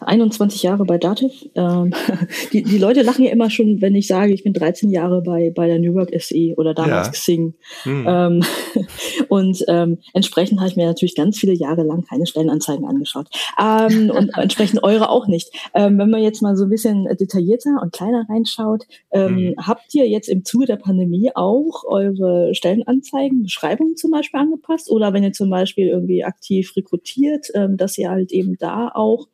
21 0.00 0.62
Jahre 0.62 0.84
bei 0.84 0.98
Dativ. 0.98 1.48
Ähm, 1.54 1.92
die, 2.52 2.62
die 2.62 2.78
Leute 2.78 3.02
lachen 3.02 3.24
ja 3.24 3.30
immer 3.30 3.50
schon, 3.50 3.80
wenn 3.80 3.94
ich 3.94 4.06
sage, 4.06 4.32
ich 4.32 4.44
bin 4.44 4.52
13 4.52 4.90
Jahre 4.90 5.22
bei, 5.22 5.50
bei 5.54 5.66
der 5.66 5.78
New 5.78 5.94
Work 5.94 6.10
SE 6.20 6.54
oder 6.56 6.74
damals 6.74 7.06
ja. 7.06 7.12
Xing. 7.12 7.54
Hm. 7.84 8.04
Ähm, 8.06 8.42
und 9.28 9.64
ähm, 9.68 9.98
entsprechend 10.12 10.60
habe 10.60 10.68
ich 10.68 10.76
mir 10.76 10.86
natürlich 10.86 11.14
ganz 11.14 11.38
viele 11.38 11.54
Jahre 11.54 11.82
lang 11.82 12.04
keine 12.04 12.26
Stellenanzeigen 12.26 12.84
angeschaut. 12.84 13.28
Ähm, 13.60 14.10
und 14.14 14.36
entsprechend 14.36 14.82
eure 14.82 15.08
auch 15.08 15.26
nicht. 15.26 15.50
Ähm, 15.74 15.98
wenn 15.98 16.10
man 16.10 16.22
jetzt 16.22 16.42
mal 16.42 16.56
so 16.56 16.64
ein 16.64 16.70
bisschen 16.70 17.04
detaillierter 17.04 17.80
und 17.82 17.92
kleiner 17.92 18.26
reinschaut, 18.28 18.84
ähm, 19.12 19.36
hm. 19.36 19.54
habt 19.58 19.94
ihr 19.94 20.08
jetzt 20.08 20.28
im 20.28 20.44
Zuge 20.44 20.66
der 20.66 20.76
Pandemie 20.76 21.30
auch 21.34 21.84
eure 21.86 22.54
Stellenanzeigen, 22.54 23.42
Beschreibungen 23.42 23.96
zum 23.96 24.10
Beispiel 24.10 24.40
angepasst? 24.40 24.90
Oder 24.90 25.12
wenn 25.12 25.22
ihr 25.22 25.32
zum 25.32 25.50
Beispiel 25.50 25.88
irgendwie 25.88 26.24
aktiv 26.24 26.72
rekrutiert, 26.76 27.46
dass 27.70 27.98
ihr 27.98 28.10
halt 28.10 28.32
eben 28.32 28.56
da 28.58 28.90
auch 28.94 29.28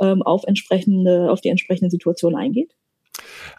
ähm, 0.00 0.22
auf 0.22 0.44
entsprechende, 0.46 1.30
auf 1.30 1.40
die 1.40 1.48
entsprechende 1.48 1.90
Situation 1.90 2.34
eingeht? 2.34 2.74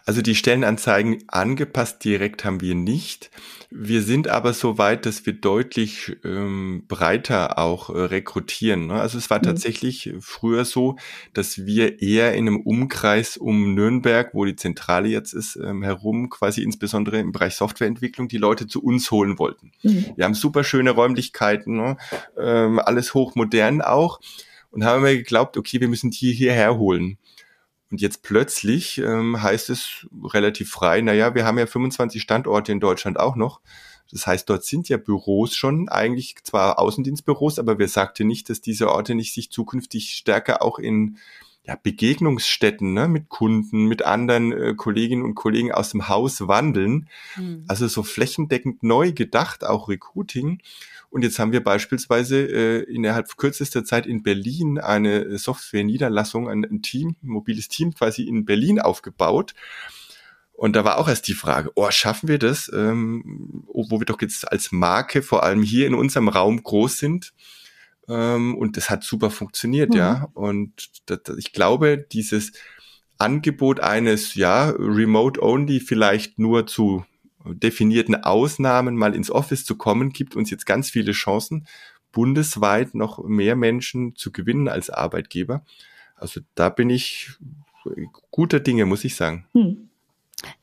Also 0.04 0.22
die 0.22 0.34
Stellenanzeigen 0.34 1.24
angepasst 1.28 2.02
direkt 2.04 2.44
haben 2.44 2.60
wir 2.60 2.74
nicht. 2.74 3.30
Wir 3.70 4.02
sind 4.02 4.28
aber 4.28 4.54
so 4.54 4.78
weit, 4.78 5.04
dass 5.04 5.26
wir 5.26 5.34
deutlich 5.34 6.16
ähm, 6.24 6.84
breiter 6.88 7.58
auch 7.58 7.90
äh, 7.90 7.98
rekrutieren. 7.98 8.86
Ne? 8.86 8.94
Also 8.94 9.18
es 9.18 9.28
war 9.28 9.38
mhm. 9.38 9.42
tatsächlich 9.42 10.14
früher 10.20 10.64
so, 10.64 10.96
dass 11.34 11.66
wir 11.66 12.00
eher 12.00 12.32
in 12.32 12.48
einem 12.48 12.60
Umkreis 12.60 13.36
um 13.36 13.74
Nürnberg, 13.74 14.30
wo 14.32 14.46
die 14.46 14.56
Zentrale 14.56 15.08
jetzt 15.08 15.34
ist, 15.34 15.56
ähm, 15.56 15.82
herum, 15.82 16.30
quasi 16.30 16.62
insbesondere 16.62 17.18
im 17.18 17.32
Bereich 17.32 17.56
Softwareentwicklung, 17.56 18.28
die 18.28 18.38
Leute 18.38 18.66
zu 18.66 18.82
uns 18.82 19.10
holen 19.10 19.38
wollten. 19.38 19.72
Mhm. 19.82 20.06
Wir 20.16 20.24
haben 20.24 20.34
super 20.34 20.64
schöne 20.64 20.92
Räumlichkeiten, 20.92 21.76
ne? 21.76 21.96
ähm, 22.38 22.78
alles 22.78 23.12
hochmodern 23.12 23.82
auch 23.82 24.20
und 24.70 24.84
haben 24.84 25.04
wir 25.04 25.16
geglaubt, 25.16 25.56
okay, 25.56 25.80
wir 25.80 25.88
müssen 25.88 26.10
die 26.10 26.32
hierher 26.32 26.76
holen. 26.78 27.18
Und 27.90 28.00
jetzt 28.00 28.22
plötzlich 28.22 28.98
ähm, 28.98 29.42
heißt 29.42 29.70
es 29.70 30.06
relativ 30.22 30.70
frei, 30.70 31.00
naja, 31.00 31.34
wir 31.34 31.46
haben 31.46 31.58
ja 31.58 31.66
25 31.66 32.20
Standorte 32.20 32.72
in 32.72 32.80
Deutschland 32.80 33.18
auch 33.18 33.34
noch. 33.34 33.60
Das 34.10 34.26
heißt, 34.26 34.48
dort 34.48 34.64
sind 34.64 34.88
ja 34.88 34.96
Büros 34.96 35.54
schon, 35.54 35.88
eigentlich 35.88 36.36
zwar 36.42 36.78
Außendienstbüros, 36.78 37.58
aber 37.58 37.78
wer 37.78 37.88
sagte 37.88 38.24
nicht, 38.24 38.48
dass 38.48 38.60
diese 38.60 38.90
Orte 38.90 39.14
nicht 39.14 39.34
sich 39.34 39.50
zukünftig 39.50 40.14
stärker 40.14 40.62
auch 40.62 40.78
in 40.78 41.18
ja, 41.68 41.76
Begegnungsstätten 41.82 42.94
ne, 42.94 43.08
mit 43.08 43.28
Kunden, 43.28 43.84
mit 43.86 44.02
anderen 44.02 44.52
äh, 44.52 44.74
Kolleginnen 44.74 45.22
und 45.22 45.34
Kollegen 45.34 45.70
aus 45.70 45.90
dem 45.90 46.08
Haus 46.08 46.48
wandeln. 46.48 47.10
Mhm. 47.36 47.64
Also 47.68 47.86
so 47.88 48.02
flächendeckend 48.02 48.82
neu 48.82 49.12
gedacht, 49.12 49.64
auch 49.64 49.88
Recruiting. 49.88 50.62
Und 51.10 51.22
jetzt 51.22 51.38
haben 51.38 51.52
wir 51.52 51.64
beispielsweise 51.64 52.36
äh, 52.36 52.82
innerhalb 52.82 53.36
kürzester 53.36 53.84
Zeit 53.84 54.06
in 54.06 54.22
Berlin 54.22 54.78
eine 54.78 55.38
Software-Niederlassung, 55.38 56.48
ein, 56.48 56.64
ein 56.64 56.82
Team, 56.82 57.16
ein 57.22 57.28
mobiles 57.28 57.68
Team 57.68 57.94
quasi 57.94 58.24
in 58.24 58.44
Berlin 58.44 58.80
aufgebaut. 58.80 59.54
Und 60.52 60.74
da 60.74 60.84
war 60.84 60.98
auch 60.98 61.08
erst 61.08 61.28
die 61.28 61.34
Frage, 61.34 61.70
oh, 61.76 61.90
schaffen 61.90 62.28
wir 62.28 62.38
das, 62.38 62.70
ähm, 62.74 63.64
wo 63.72 64.00
wir 64.00 64.06
doch 64.06 64.20
jetzt 64.20 64.50
als 64.50 64.72
Marke 64.72 65.22
vor 65.22 65.44
allem 65.44 65.62
hier 65.62 65.86
in 65.86 65.94
unserem 65.94 66.28
Raum 66.28 66.62
groß 66.62 66.98
sind. 66.98 67.32
Ähm, 68.08 68.56
und 68.56 68.76
das 68.76 68.90
hat 68.90 69.04
super 69.04 69.30
funktioniert, 69.30 69.90
mhm. 69.90 69.96
ja. 69.96 70.28
Und 70.34 70.90
das, 71.06 71.20
ich 71.38 71.52
glaube, 71.52 72.04
dieses 72.10 72.52
Angebot 73.18 73.80
eines, 73.80 74.34
ja, 74.34 74.70
Remote 74.70 75.42
Only 75.42 75.80
vielleicht 75.80 76.38
nur 76.38 76.66
zu 76.66 77.04
definierten 77.54 78.14
Ausnahmen 78.14 78.96
mal 78.96 79.14
ins 79.14 79.30
Office 79.30 79.64
zu 79.64 79.76
kommen, 79.76 80.10
gibt 80.10 80.36
uns 80.36 80.50
jetzt 80.50 80.66
ganz 80.66 80.90
viele 80.90 81.12
Chancen, 81.12 81.66
bundesweit 82.12 82.94
noch 82.94 83.22
mehr 83.24 83.56
Menschen 83.56 84.16
zu 84.16 84.32
gewinnen 84.32 84.68
als 84.68 84.90
Arbeitgeber. 84.90 85.64
Also 86.16 86.40
da 86.54 86.68
bin 86.68 86.90
ich 86.90 87.30
guter 88.30 88.60
Dinge, 88.60 88.86
muss 88.86 89.04
ich 89.04 89.14
sagen. 89.14 89.46
Hm. 89.52 89.88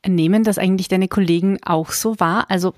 Nehmen 0.08 0.44
das 0.44 0.58
eigentlich 0.58 0.88
deine 0.88 1.10
Kollegen 1.10 1.60
auch 1.64 1.92
so 1.92 2.18
wahr? 2.20 2.50
Also 2.50 2.74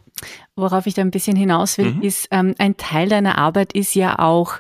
worauf 0.56 0.88
ich 0.88 0.96
da 0.96 1.04
ein 1.04 1.12
bisschen 1.12 1.36
hinaus 1.36 1.78
will, 1.78 1.94
mhm. 1.94 2.02
ist, 2.02 2.28
ähm, 2.32 2.56
ein 2.58 2.76
Teil 2.78 3.08
deiner 3.08 3.38
Arbeit 3.38 3.74
ist 3.74 3.94
ja 3.94 4.18
auch, 4.18 4.54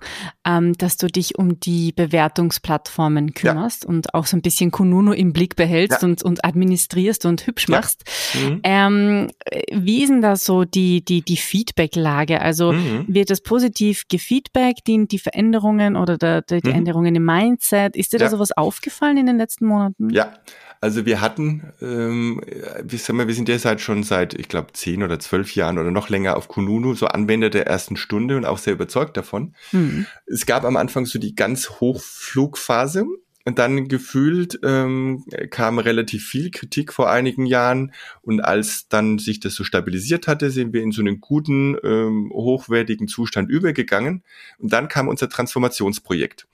ähm, 0.47 0.73
dass 0.77 0.95
du 0.95 1.07
dich 1.07 1.37
um 1.37 1.59
die 1.59 1.91
Bewertungsplattformen 1.91 3.33
kümmerst 3.33 3.83
ja. 3.83 3.89
und 3.89 4.13
auch 4.13 4.25
so 4.25 4.37
ein 4.37 4.41
bisschen 4.41 4.71
Kununu 4.71 5.11
im 5.11 5.33
Blick 5.33 5.57
behältst 5.57 6.01
ja. 6.01 6.07
und, 6.07 6.23
und 6.23 6.45
administrierst 6.45 7.25
und 7.25 7.45
hübsch 7.45 7.67
ja. 7.67 7.75
machst. 7.75 8.05
Mhm. 8.33 8.61
Ähm, 8.63 9.31
wie 9.73 10.03
ist 10.03 10.09
denn 10.09 10.21
da 10.21 10.37
so 10.37 10.63
die, 10.63 11.03
die, 11.03 11.21
die 11.21 11.35
Feedback-Lage? 11.35 12.41
Also 12.41 12.71
mhm. 12.71 13.05
wird 13.09 13.29
das 13.29 13.41
positiv 13.41 14.05
gefeedbackt, 14.07 14.87
die, 14.87 15.05
die 15.05 15.19
Veränderungen 15.19 15.97
oder 15.97 16.17
der, 16.17 16.41
die, 16.43 16.61
die 16.61 16.69
mhm. 16.69 16.75
Änderungen 16.75 17.15
im 17.15 17.25
Mindset? 17.25 17.97
Ist 17.97 18.13
dir 18.13 18.19
da 18.19 18.29
sowas 18.29 18.53
aufgefallen 18.53 19.17
in 19.17 19.25
den 19.25 19.37
letzten 19.37 19.65
Monaten? 19.65 20.09
Ja, 20.11 20.31
also 20.79 21.05
wir 21.05 21.21
hatten, 21.21 21.73
ähm, 21.81 22.41
wir, 22.83 22.99
sagen 22.99 23.17
wir, 23.17 23.27
wir 23.27 23.33
sind 23.33 23.47
derzeit 23.47 23.81
schon 23.81 24.03
seit, 24.03 24.35
ich 24.35 24.47
glaube, 24.47 24.73
zehn 24.73 25.01
oder 25.01 25.19
zwölf 25.19 25.55
Jahren 25.55 25.79
oder 25.79 25.89
noch 25.89 26.09
länger 26.09 26.37
auf 26.37 26.47
Kununu, 26.47 26.93
so 26.93 27.07
Anwender 27.07 27.49
der 27.49 27.65
ersten 27.65 27.97
Stunde 27.97 28.37
und 28.37 28.45
auch 28.45 28.59
sehr 28.59 28.73
überzeugt 28.73 29.17
davon. 29.17 29.55
Mhm. 29.71 30.05
Es 30.37 30.45
gab 30.45 30.65
am 30.65 30.77
Anfang 30.77 31.07
so 31.07 31.17
die 31.17 31.33
ganz 31.33 31.79
Hochflugphase. 31.79 33.07
Und 33.45 33.57
dann 33.57 33.87
gefühlt 33.87 34.59
ähm, 34.61 35.25
kam 35.49 35.79
relativ 35.79 36.27
viel 36.27 36.51
Kritik 36.51 36.93
vor 36.93 37.09
einigen 37.09 37.47
Jahren. 37.47 37.91
Und 38.21 38.41
als 38.41 38.87
dann 38.87 39.17
sich 39.17 39.39
das 39.39 39.55
so 39.55 39.63
stabilisiert 39.63 40.27
hatte, 40.27 40.51
sind 40.51 40.73
wir 40.73 40.83
in 40.83 40.91
so 40.91 41.01
einen 41.01 41.21
guten, 41.21 41.75
ähm, 41.83 42.29
hochwertigen 42.31 43.07
Zustand 43.07 43.49
übergegangen. 43.49 44.21
Und 44.59 44.73
dann 44.73 44.89
kam 44.89 45.07
unser 45.07 45.27
Transformationsprojekt. 45.27 46.47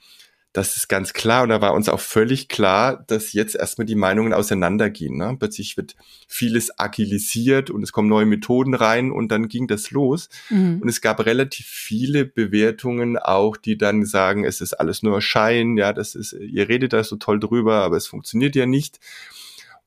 Das 0.53 0.77
ist 0.77 0.87
ganz 0.87 1.13
klar 1.13 1.41
und 1.41 1.49
da 1.49 1.61
war 1.61 1.73
uns 1.73 1.89
auch 1.89 1.99
völlig 1.99 2.47
klar, 2.47 3.03
dass 3.07 3.33
jetzt 3.33 3.55
erstmal 3.55 3.87
die 3.87 3.95
Meinungen 3.95 4.33
auseinandergehen. 4.33 5.17
Ne? 5.17 5.35
Plötzlich 5.39 5.77
wird 5.77 5.95
vieles 6.27 6.77
agilisiert 6.77 7.71
und 7.71 7.81
es 7.81 7.91
kommen 7.91 8.07
neue 8.07 8.27
Methoden 8.27 8.75
rein 8.75 9.11
und 9.11 9.29
dann 9.29 9.47
ging 9.47 9.65
das 9.67 9.89
los. 9.89 10.29
Mhm. 10.51 10.79
Und 10.83 10.89
es 10.89 11.01
gab 11.01 11.25
relativ 11.25 11.65
viele 11.65 12.23
Bewertungen 12.25 13.17
auch, 13.17 13.57
die 13.57 13.79
dann 13.79 14.05
sagen, 14.05 14.45
es 14.45 14.61
ist 14.61 14.73
alles 14.73 15.01
nur 15.01 15.21
Schein, 15.21 15.75
ja, 15.75 15.91
das 15.91 16.13
ist, 16.13 16.33
ihr 16.33 16.69
redet 16.69 16.93
da 16.93 17.03
so 17.03 17.15
toll 17.15 17.39
drüber, 17.39 17.81
aber 17.81 17.97
es 17.97 18.05
funktioniert 18.05 18.55
ja 18.55 18.67
nicht. 18.67 18.99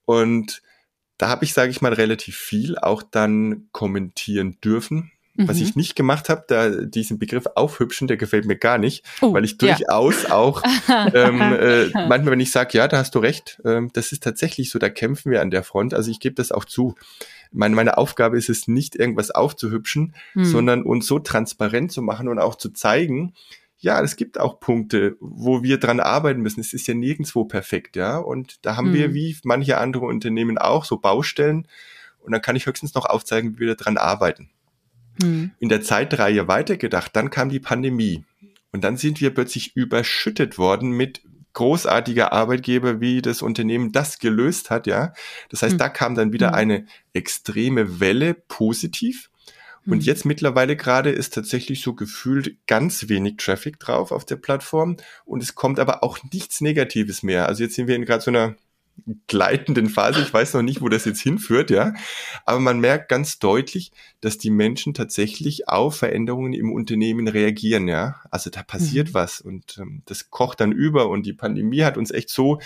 Und 0.04 0.62
da 1.16 1.28
habe 1.28 1.44
ich, 1.44 1.54
sage 1.54 1.70
ich 1.70 1.80
mal, 1.80 1.92
relativ 1.92 2.36
viel 2.36 2.76
auch 2.76 3.04
dann 3.04 3.68
kommentieren 3.70 4.58
dürfen 4.60 5.12
was 5.38 5.60
ich 5.60 5.74
mhm. 5.74 5.80
nicht 5.80 5.96
gemacht 5.96 6.28
habe, 6.28 6.44
da 6.46 6.68
diesen 6.68 7.18
Begriff 7.18 7.46
aufhübschen, 7.54 8.08
der 8.08 8.16
gefällt 8.16 8.46
mir 8.46 8.56
gar 8.56 8.78
nicht, 8.78 9.04
oh, 9.20 9.32
weil 9.32 9.44
ich 9.44 9.58
durchaus 9.58 10.24
ja. 10.24 10.32
auch 10.32 10.62
ähm, 11.14 11.40
äh, 11.40 11.86
manchmal, 12.08 12.32
wenn 12.32 12.40
ich 12.40 12.50
sage, 12.50 12.78
ja, 12.78 12.88
da 12.88 12.98
hast 12.98 13.14
du 13.14 13.18
recht, 13.18 13.60
ähm, 13.64 13.90
das 13.92 14.12
ist 14.12 14.22
tatsächlich 14.22 14.70
so, 14.70 14.78
da 14.78 14.88
kämpfen 14.88 15.30
wir 15.30 15.42
an 15.42 15.50
der 15.50 15.62
Front. 15.62 15.94
Also 15.94 16.10
ich 16.10 16.20
gebe 16.20 16.34
das 16.34 16.52
auch 16.52 16.64
zu. 16.64 16.94
Meine, 17.52 17.74
meine 17.74 17.96
Aufgabe 17.96 18.36
ist 18.36 18.48
es 18.48 18.68
nicht, 18.68 18.96
irgendwas 18.96 19.30
aufzuhübschen, 19.30 20.14
hm. 20.32 20.44
sondern 20.44 20.82
uns 20.82 21.06
so 21.06 21.18
transparent 21.18 21.92
zu 21.92 22.02
machen 22.02 22.28
und 22.28 22.38
auch 22.38 22.56
zu 22.56 22.70
zeigen, 22.70 23.34
ja, 23.78 24.00
es 24.00 24.16
gibt 24.16 24.40
auch 24.40 24.58
Punkte, 24.58 25.16
wo 25.20 25.62
wir 25.62 25.78
dran 25.78 26.00
arbeiten 26.00 26.40
müssen. 26.40 26.60
Es 26.60 26.72
ist 26.72 26.88
ja 26.88 26.94
nirgendwo 26.94 27.44
perfekt, 27.44 27.96
ja. 27.96 28.18
Und 28.18 28.64
da 28.64 28.76
haben 28.76 28.88
hm. 28.88 28.94
wir, 28.94 29.14
wie 29.14 29.36
manche 29.44 29.78
andere 29.78 30.06
Unternehmen 30.06 30.58
auch, 30.58 30.84
so 30.84 30.96
Baustellen. 30.96 31.68
Und 32.20 32.32
dann 32.32 32.42
kann 32.42 32.56
ich 32.56 32.66
höchstens 32.66 32.94
noch 32.94 33.04
aufzeigen, 33.04 33.56
wie 33.56 33.66
wir 33.66 33.76
dran 33.76 33.98
arbeiten. 33.98 34.50
Mhm. 35.22 35.52
In 35.58 35.68
der 35.68 35.82
Zeitreihe 35.82 36.48
weitergedacht, 36.48 37.14
dann 37.14 37.30
kam 37.30 37.48
die 37.48 37.60
Pandemie. 37.60 38.24
Und 38.72 38.84
dann 38.84 38.96
sind 38.96 39.20
wir 39.20 39.32
plötzlich 39.32 39.76
überschüttet 39.76 40.58
worden 40.58 40.90
mit 40.90 41.22
großartiger 41.54 42.32
Arbeitgeber, 42.32 43.00
wie 43.00 43.22
das 43.22 43.40
Unternehmen 43.40 43.90
das 43.90 44.18
gelöst 44.18 44.68
hat, 44.68 44.86
ja. 44.86 45.14
Das 45.48 45.62
heißt, 45.62 45.74
mhm. 45.74 45.78
da 45.78 45.88
kam 45.88 46.14
dann 46.14 46.32
wieder 46.32 46.48
mhm. 46.48 46.54
eine 46.54 46.86
extreme 47.14 47.98
Welle 47.98 48.34
positiv. 48.34 49.30
Und 49.86 49.98
mhm. 49.98 50.04
jetzt 50.04 50.26
mittlerweile 50.26 50.76
gerade 50.76 51.10
ist 51.10 51.32
tatsächlich 51.32 51.80
so 51.80 51.94
gefühlt 51.94 52.58
ganz 52.66 53.08
wenig 53.08 53.36
Traffic 53.38 53.78
drauf 53.78 54.12
auf 54.12 54.24
der 54.24 54.36
Plattform 54.36 54.96
und 55.24 55.42
es 55.42 55.54
kommt 55.54 55.78
aber 55.78 56.02
auch 56.02 56.18
nichts 56.32 56.60
Negatives 56.60 57.22
mehr. 57.22 57.46
Also 57.46 57.62
jetzt 57.62 57.76
sind 57.76 57.86
wir 57.86 57.94
in 57.94 58.04
gerade 58.04 58.22
so 58.22 58.30
einer 58.30 58.56
gleitenden 59.28 59.88
Phase. 59.88 60.20
Ich 60.20 60.32
weiß 60.32 60.54
noch 60.54 60.62
nicht, 60.62 60.80
wo 60.80 60.88
das 60.88 61.04
jetzt 61.04 61.20
hinführt, 61.20 61.70
ja. 61.70 61.94
Aber 62.44 62.60
man 62.60 62.80
merkt 62.80 63.08
ganz 63.08 63.38
deutlich, 63.38 63.92
dass 64.20 64.38
die 64.38 64.50
Menschen 64.50 64.94
tatsächlich 64.94 65.68
auf 65.68 65.96
Veränderungen 65.96 66.52
im 66.52 66.72
Unternehmen 66.72 67.28
reagieren, 67.28 67.88
ja. 67.88 68.20
Also 68.30 68.50
da 68.50 68.62
passiert 68.62 69.08
mhm. 69.08 69.14
was 69.14 69.40
und 69.40 69.78
ähm, 69.78 70.02
das 70.06 70.30
kocht 70.30 70.60
dann 70.60 70.72
über 70.72 71.08
und 71.08 71.26
die 71.26 71.34
Pandemie 71.34 71.82
hat 71.82 71.96
uns 71.96 72.10
echt 72.10 72.30
so 72.30 72.58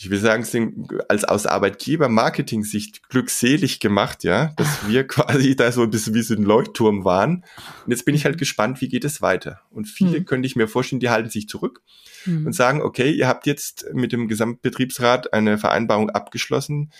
ich 0.00 0.08
will 0.08 0.18
sagen, 0.18 0.88
als 1.08 1.24
aus 1.24 1.44
Arbeitgeber-Marketing-Sicht 1.44 3.10
glückselig 3.10 3.80
gemacht, 3.80 4.24
ja, 4.24 4.46
dass 4.56 4.68
wir 4.88 5.06
quasi 5.06 5.56
da 5.56 5.70
so 5.72 5.82
ein 5.82 5.90
bisschen 5.90 6.14
wie 6.14 6.22
so 6.22 6.34
ein 6.34 6.42
Leuchtturm 6.42 7.04
waren. 7.04 7.44
Und 7.84 7.90
jetzt 7.90 8.06
bin 8.06 8.14
ich 8.14 8.24
halt 8.24 8.38
gespannt, 8.38 8.80
wie 8.80 8.88
geht 8.88 9.04
es 9.04 9.20
weiter? 9.20 9.60
Und 9.68 9.86
viele 9.86 10.20
mhm. 10.20 10.24
könnte 10.24 10.46
ich 10.46 10.56
mir 10.56 10.68
vorstellen, 10.68 11.00
die 11.00 11.10
halten 11.10 11.28
sich 11.28 11.48
zurück 11.48 11.82
mhm. 12.24 12.46
und 12.46 12.54
sagen, 12.54 12.80
okay, 12.80 13.10
ihr 13.12 13.28
habt 13.28 13.46
jetzt 13.46 13.88
mit 13.92 14.12
dem 14.12 14.26
Gesamtbetriebsrat 14.26 15.34
eine 15.34 15.58
Vereinbarung 15.58 16.08
abgeschlossen, 16.08 16.92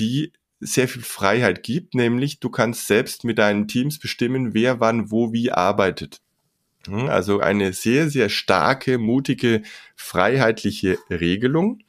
die 0.00 0.32
sehr 0.58 0.88
viel 0.88 1.02
Freiheit 1.02 1.62
gibt, 1.62 1.94
nämlich 1.94 2.40
du 2.40 2.50
kannst 2.50 2.88
selbst 2.88 3.22
mit 3.22 3.38
deinen 3.38 3.68
Teams 3.68 4.00
bestimmen, 4.00 4.52
wer 4.52 4.80
wann 4.80 5.12
wo 5.12 5.32
wie 5.32 5.52
arbeitet. 5.52 6.20
Also 6.90 7.40
eine 7.40 7.72
sehr, 7.74 8.08
sehr 8.08 8.28
starke, 8.30 8.98
mutige, 8.98 9.62
freiheitliche 9.94 10.98
Regelung. 11.10 11.80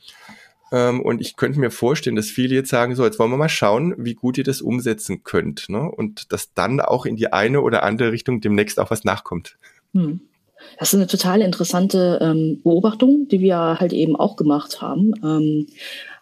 Ähm, 0.72 1.02
und 1.02 1.22
ich 1.22 1.36
könnte 1.36 1.60
mir 1.60 1.72
vorstellen, 1.72 2.16
dass 2.16 2.28
viele 2.28 2.56
jetzt 2.56 2.70
sagen, 2.70 2.96
so, 2.96 3.06
jetzt 3.06 3.20
wollen 3.20 3.32
wir 3.32 3.38
mal 3.38 3.50
schauen, 3.50 3.96
wie 3.98 4.14
gut 4.14 4.38
ihr 4.38 4.44
das 4.44 4.62
umsetzen 4.62 5.24
könnt. 5.24 5.70
Ne? 5.70 5.82
Und 5.82 6.32
dass 6.32 6.54
dann 6.54 6.80
auch 6.80 7.06
in 7.06 7.16
die 7.16 7.34
eine 7.34 7.62
oder 7.62 7.84
andere 7.84 8.12
Richtung 8.12 8.42
demnächst 8.42 8.80
auch 8.80 8.92
was 8.92 9.04
nachkommt. 9.04 9.58
Hm. 9.94 10.22
Das 10.78 10.90
ist 10.90 10.96
eine 10.96 11.08
total 11.08 11.42
interessante 11.42 12.20
ähm, 12.22 12.62
Beobachtung, 12.64 13.28
die 13.30 13.40
wir 13.40 13.80
halt 13.80 13.94
eben 13.94 14.16
auch 14.16 14.36
gemacht 14.36 14.82
haben. 14.82 15.14
Ähm, 15.24 15.68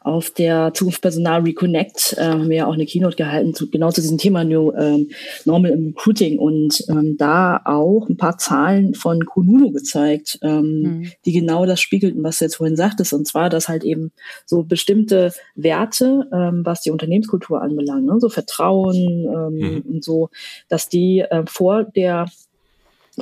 auf 0.07 0.29
der 0.29 0.73
Zukunft 0.73 1.01
Personal 1.01 1.41
Reconnect 1.41 2.15
äh, 2.17 2.23
haben 2.23 2.49
wir 2.49 2.57
ja 2.57 2.67
auch 2.67 2.73
eine 2.73 2.85
Keynote 2.85 3.17
gehalten, 3.17 3.53
zu, 3.53 3.69
genau 3.69 3.91
zu 3.91 3.99
diesem 3.99 4.17
Thema 4.17 4.45
New 4.45 4.71
ähm, 4.71 5.09
Normal 5.43 5.71
im 5.71 5.87
Recruiting 5.87 6.39
und 6.39 6.81
ähm, 6.87 7.17
da 7.17 7.59
auch 7.65 8.07
ein 8.07 8.15
paar 8.15 8.37
Zahlen 8.37 8.93
von 8.93 9.25
Kununu 9.25 9.71
gezeigt, 9.71 10.39
ähm, 10.41 10.81
mhm. 10.81 11.11
die 11.25 11.33
genau 11.33 11.65
das 11.65 11.81
spiegelten, 11.81 12.23
was 12.23 12.39
du 12.39 12.45
jetzt 12.45 12.55
vorhin 12.55 12.77
sagtest, 12.77 13.11
und 13.11 13.27
zwar, 13.27 13.49
dass 13.49 13.67
halt 13.67 13.83
eben 13.83 14.13
so 14.45 14.63
bestimmte 14.63 15.33
Werte, 15.55 16.29
ähm, 16.31 16.61
was 16.63 16.81
die 16.81 16.91
Unternehmenskultur 16.91 17.61
anbelangt, 17.61 18.05
ne, 18.05 18.15
so 18.19 18.29
Vertrauen 18.29 18.95
ähm, 18.95 19.53
mhm. 19.53 19.81
und 19.81 20.03
so, 20.05 20.29
dass 20.69 20.87
die 20.87 21.19
äh, 21.19 21.43
vor 21.47 21.83
der 21.83 22.27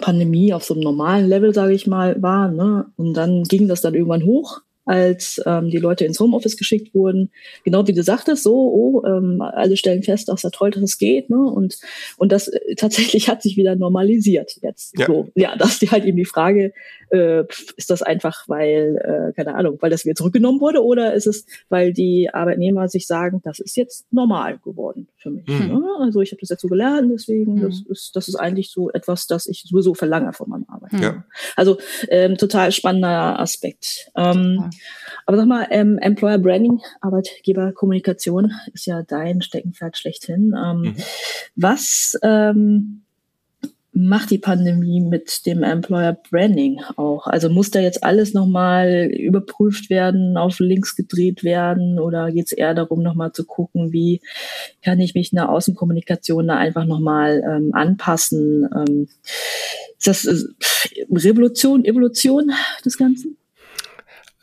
Pandemie 0.02 0.54
auf 0.54 0.64
so 0.64 0.76
einem 0.76 0.84
normalen 0.84 1.28
Level, 1.28 1.54
sage 1.54 1.74
ich 1.74 1.88
mal, 1.88 2.22
waren. 2.22 2.56
Ne? 2.56 2.86
Und 2.98 3.14
dann 3.16 3.44
ging 3.44 3.68
das 3.68 3.82
dann 3.82 3.96
irgendwann 3.96 4.26
hoch 4.26 4.62
als 4.86 5.42
ähm, 5.46 5.70
die 5.70 5.78
Leute 5.78 6.06
ins 6.06 6.20
Homeoffice 6.20 6.58
geschickt 6.58 6.94
wurden. 6.94 7.32
Genau 7.64 7.88
wie 7.88 7.94
du 7.94 8.04
sagtest, 8.04 8.44
so, 8.44 8.54
oh, 8.54 9.04
ähm, 9.06 9.42
alle 9.42 9.78
stellen 9.78 10.04
fest, 10.04 10.30
dass 10.30 10.44
da 10.44 10.50
toll, 10.50 10.72
dass 10.72 10.84
es 10.84 10.98
geht. 10.98 11.30
Ne? 11.30 11.38
Und, 11.38 11.78
und 12.18 12.32
das 12.32 12.48
äh, 12.48 12.76
tatsächlich 12.76 13.28
hat 13.30 13.42
sich 13.42 13.58
wieder 13.58 13.76
normalisiert 13.76 14.58
jetzt. 14.62 14.98
Ja. 14.98 15.08
So, 15.08 15.30
ja, 15.36 15.56
das 15.58 15.82
ist 15.82 15.92
halt 15.92 16.06
eben 16.06 16.18
die 16.18 16.26
Frage, 16.26 16.72
äh, 17.16 17.46
ist 17.78 17.90
das 17.90 18.02
einfach, 18.02 18.48
weil, 18.48 18.98
äh, 18.98 19.34
keine 19.34 19.56
Ahnung, 19.56 19.78
weil 19.82 19.90
das 19.90 20.06
wieder 20.06 20.16
zurückgenommen 20.16 20.60
wurde 20.60 20.84
oder 20.84 21.14
ist 21.14 21.28
es, 21.28 21.46
weil 21.70 21.94
die 21.94 22.30
Arbeitnehmer 22.32 22.88
sich 22.88 23.08
sagen, 23.08 23.42
das 23.44 23.60
ist 23.60 23.78
jetzt 23.78 24.06
normal 24.12 24.60
geworden 24.60 25.08
für 25.18 25.32
mich. 25.32 25.48
Mhm. 25.48 25.68
Ne? 25.68 25.84
Also 26.00 26.22
ich 26.22 26.32
habe 26.32 26.42
das 26.42 26.50
jetzt 26.50 26.62
so 26.62 26.68
gelernt, 26.68 27.12
deswegen, 27.14 27.56
mhm. 27.56 27.62
das, 27.62 27.82
ist, 27.88 28.16
das 28.16 28.28
ist 28.28 28.36
eigentlich 28.36 28.72
so 28.72 28.92
etwas, 28.92 29.28
das 29.28 29.48
ich 29.48 29.64
sowieso 29.64 29.94
verlange 29.94 30.34
von 30.34 30.50
meinem 30.50 30.66
Arbeitgeber. 30.68 31.04
Ja. 31.04 31.26
Also 31.56 31.78
ähm, 32.10 32.38
total 32.38 32.72
spannender 32.72 33.40
Aspekt. 33.40 34.12
Ähm, 34.16 34.70
aber 35.26 35.38
sag 35.38 35.48
mal, 35.48 35.68
ähm, 35.72 35.98
Employer 36.00 36.38
Branding, 36.38 36.82
Arbeitgeberkommunikation 37.02 38.52
ist 38.74 38.86
ja 38.86 39.04
dein 39.04 39.42
Steckenpferd 39.42 39.98
schlechthin. 39.98 40.54
Ähm, 40.56 40.82
mhm. 40.82 40.96
Was 41.56 42.18
ähm, 42.22 43.05
macht 43.98 44.30
die 44.30 44.38
Pandemie 44.38 45.00
mit 45.00 45.46
dem 45.46 45.64
Employer 45.64 46.18
Branding 46.30 46.82
auch? 46.98 47.28
Also 47.28 47.50
muss 47.50 47.72
da 47.72 47.80
jetzt 47.80 48.04
alles 48.04 48.34
nochmal 48.34 49.10
überprüft 49.10 49.90
werden, 49.90 50.36
auf 50.36 50.60
Links 50.60 50.98
gedreht 50.98 51.46
werden 51.46 51.98
oder 51.98 52.30
geht 52.32 52.48
es 52.48 52.52
eher 52.52 52.74
darum, 52.74 53.02
nochmal 53.02 53.32
zu 53.32 53.46
gucken, 53.46 53.94
wie 53.94 54.20
kann 54.84 55.00
ich 55.00 55.16
mich 55.16 55.32
in 55.32 55.38
der 55.38 55.50
Außenkommunikation 55.50 56.48
da 56.48 56.58
einfach 56.58 56.86
nochmal 56.86 57.42
ähm, 57.50 57.72
anpassen? 57.74 58.68
Ähm, 58.76 59.08
ist 59.98 60.08
das 60.08 60.50
Revolution, 61.10 61.86
Evolution 61.86 62.52
des 62.84 62.98
Ganzen? 62.98 63.38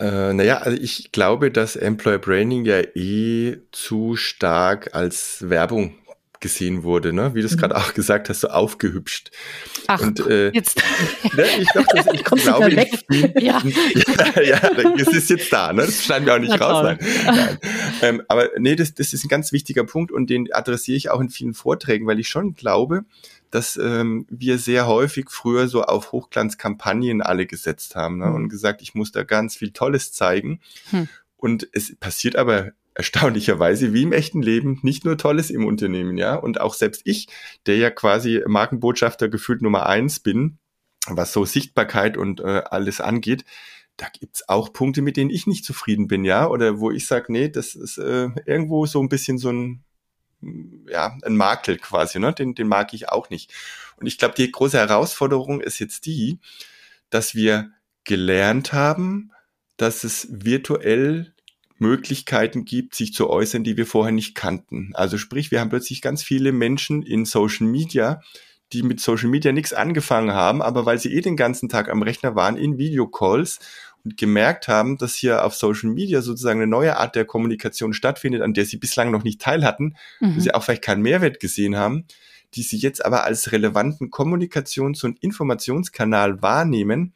Äh, 0.01 0.33
naja, 0.33 0.59
also 0.59 0.81
ich 0.81 1.13
glaube, 1.13 1.51
dass 1.51 1.77
Employer 1.77 2.19
Branding 2.19 2.65
ja 2.65 2.81
eh 2.81 3.59
zu 3.71 4.17
stark 4.17 4.95
als 4.95 5.49
Werbung 5.51 5.95
gesehen 6.43 6.83
wurde, 6.83 7.15
ne? 7.15 7.35
wie 7.35 7.41
du 7.41 7.47
es 7.47 7.57
mhm. 7.57 7.61
gerade 7.61 7.77
auch 7.77 7.95
gesagt 7.95 8.29
hast, 8.29 8.41
so 8.41 8.49
aufgehübscht. 8.49 9.31
Ach, 9.87 10.03
und, 10.03 10.21
äh, 10.27 10.51
jetzt. 10.51 10.83
Ne, 11.35 11.47
ich 11.59 11.69
glaub, 11.69 11.87
das, 11.87 12.07
ich 12.13 12.25
glaube, 12.45 12.77
weg. 12.77 12.91
ja. 13.41 13.63
ja, 13.65 14.43
ja, 14.43 14.61
es 14.99 15.09
ist 15.09 15.31
jetzt 15.31 15.51
da, 15.53 15.73
ne? 15.73 15.83
das 15.83 16.03
schneiden 16.03 16.27
wir 16.27 16.35
auch 16.35 16.39
nicht 16.39 16.55
Na, 16.59 16.67
raus. 16.67 16.83
Nein. 16.83 16.99
Nein. 17.25 17.59
Ähm, 18.03 18.23
aber 18.29 18.51
nee, 18.59 18.77
das, 18.77 18.93
das 18.93 19.15
ist 19.15 19.25
ein 19.25 19.29
ganz 19.29 19.53
wichtiger 19.53 19.85
Punkt 19.85 20.13
und 20.13 20.29
den 20.29 20.53
adressiere 20.53 20.97
ich 20.97 21.11
auch 21.11 21.21
in 21.21 21.31
vielen 21.31 21.55
Vorträgen, 21.55 22.07
weil 22.07 22.19
ich 22.19 22.29
schon 22.29 22.55
glaube, 22.55 23.05
dass 23.51 23.77
ähm, 23.77 24.27
wir 24.29 24.59
sehr 24.59 24.87
häufig 24.87 25.31
früher 25.31 25.69
so 25.69 25.83
auf 25.83 26.13
Hochglanzkampagnen 26.13 27.23
alle 27.23 27.47
gesetzt 27.47 27.95
haben 27.95 28.19
ne? 28.19 28.27
Mhm. 28.27 28.35
und 28.35 28.49
gesagt, 28.49 28.83
ich 28.83 28.95
muss 28.95 29.13
da 29.13 29.23
ganz 29.23 29.57
viel 29.57 29.71
Tolles 29.71 30.13
zeigen. 30.13 30.61
Hm. 30.91 31.09
Und 31.37 31.69
es 31.73 31.97
passiert 31.97 32.37
aber 32.37 32.73
erstaunlicherweise 32.95 33.93
wie 33.93 34.03
im 34.03 34.13
echten 34.13 34.43
Leben 34.43 34.79
nicht 34.83 35.05
nur 35.05 35.17
Tolles 35.17 35.51
im 35.51 35.67
Unternehmen, 35.67 36.19
ja. 36.19 36.35
Und 36.35 36.61
auch 36.61 36.75
selbst 36.75 37.03
ich, 37.05 37.29
der 37.67 37.77
ja 37.77 37.91
quasi 37.91 38.43
Markenbotschafter 38.47 39.29
gefühlt 39.29 39.63
Nummer 39.63 39.87
eins 39.87 40.21
bin, 40.21 40.59
was 41.07 41.33
so 41.33 41.45
Sichtbarkeit 41.45 42.17
und 42.17 42.41
äh, 42.41 42.63
alles 42.67 43.01
angeht, 43.01 43.45
da 43.97 44.07
gibt's 44.09 44.49
auch 44.49 44.73
Punkte, 44.73 45.03
mit 45.03 45.17
denen 45.17 45.31
ich 45.31 45.47
nicht 45.47 45.65
zufrieden 45.65 46.09
bin, 46.09 46.25
ja, 46.25 46.47
oder 46.49 46.81
wo 46.81 46.91
ich 46.91 47.07
sage, 47.07 47.33
nee, 47.33 47.49
das 47.49 47.75
ist 47.75 47.99
äh, 47.99 48.29
irgendwo 48.47 48.87
so 48.87 49.01
ein 49.01 49.09
bisschen 49.09 49.39
so 49.39 49.51
ein, 49.51 49.85
ja, 50.89 51.17
ein 51.23 51.37
Makel 51.37 51.79
quasi, 51.79 52.19
ne? 52.19 52.33
Den, 52.33 52.55
den 52.55 52.69
mag 52.69 52.95
ich 52.95 53.09
auch 53.09 53.31
nicht. 53.31 53.53
Und 53.97 54.07
ich 54.07 54.19
glaube, 54.19 54.35
die 54.35 54.51
große 54.51 54.79
Herausforderung 54.79 55.61
ist 55.61 55.79
jetzt 55.79 56.07
die, 56.07 56.41
dass 57.11 57.35
wir 57.35 57.71
gelernt 58.05 58.73
haben, 58.73 59.31
dass 59.77 60.05
es 60.05 60.29
virtuell 60.31 61.35
Möglichkeiten 61.83 62.65
gibt, 62.65 62.95
sich 62.95 63.13
zu 63.13 63.29
äußern, 63.29 63.65
die 63.65 63.77
wir 63.77 63.87
vorher 63.87 64.13
nicht 64.13 64.35
kannten. 64.35 64.93
Also 64.95 65.19
sprich, 65.19 65.51
wir 65.51 65.61
haben 65.61 65.69
plötzlich 65.69 66.01
ganz 66.01 66.23
viele 66.23 66.53
Menschen 66.53 67.03
in 67.03 67.25
Social 67.27 67.67
Media, 67.67 68.23
die 68.73 68.83
mit 68.83 69.01
Social 69.01 69.29
Media 69.29 69.53
nichts 69.53 69.75
angefangen 69.75 70.33
haben, 70.33 70.63
aber 70.63 70.87
weil 70.87 70.99
sie 70.99 71.13
eh 71.13 71.21
den 71.21 71.37
ganzen 71.37 71.69
Tag 71.69 71.91
am 71.91 72.03
Rechner 72.03 72.35
waren, 72.35 72.57
in 72.57 72.79
Videocalls 72.79 73.59
und 74.05 74.17
gemerkt 74.17 74.69
haben, 74.69 74.97
dass 74.97 75.15
hier 75.15 75.45
auf 75.45 75.55
Social 75.55 75.91
Media 75.91 76.23
sozusagen 76.23 76.61
eine 76.61 76.71
neue 76.71 76.97
Art 76.97 77.17
der 77.17 77.25
Kommunikation 77.25 77.93
stattfindet, 77.93 78.43
an 78.43 78.55
der 78.55 78.65
sie 78.65 78.77
bislang 78.77 79.11
noch 79.11 79.25
nicht 79.25 79.41
teil 79.41 79.65
hatten, 79.65 79.97
mhm. 80.21 80.37
wo 80.37 80.41
sie 80.41 80.55
auch 80.55 80.63
vielleicht 80.63 80.83
keinen 80.83 81.03
Mehrwert 81.03 81.41
gesehen 81.41 81.77
haben, 81.77 82.07
die 82.55 82.63
sie 82.63 82.79
jetzt 82.79 83.05
aber 83.05 83.25
als 83.25 83.53
relevanten 83.53 84.11
Kommunikations- 84.11 85.05
und 85.05 85.23
Informationskanal 85.23 86.43
wahrnehmen 86.43 87.13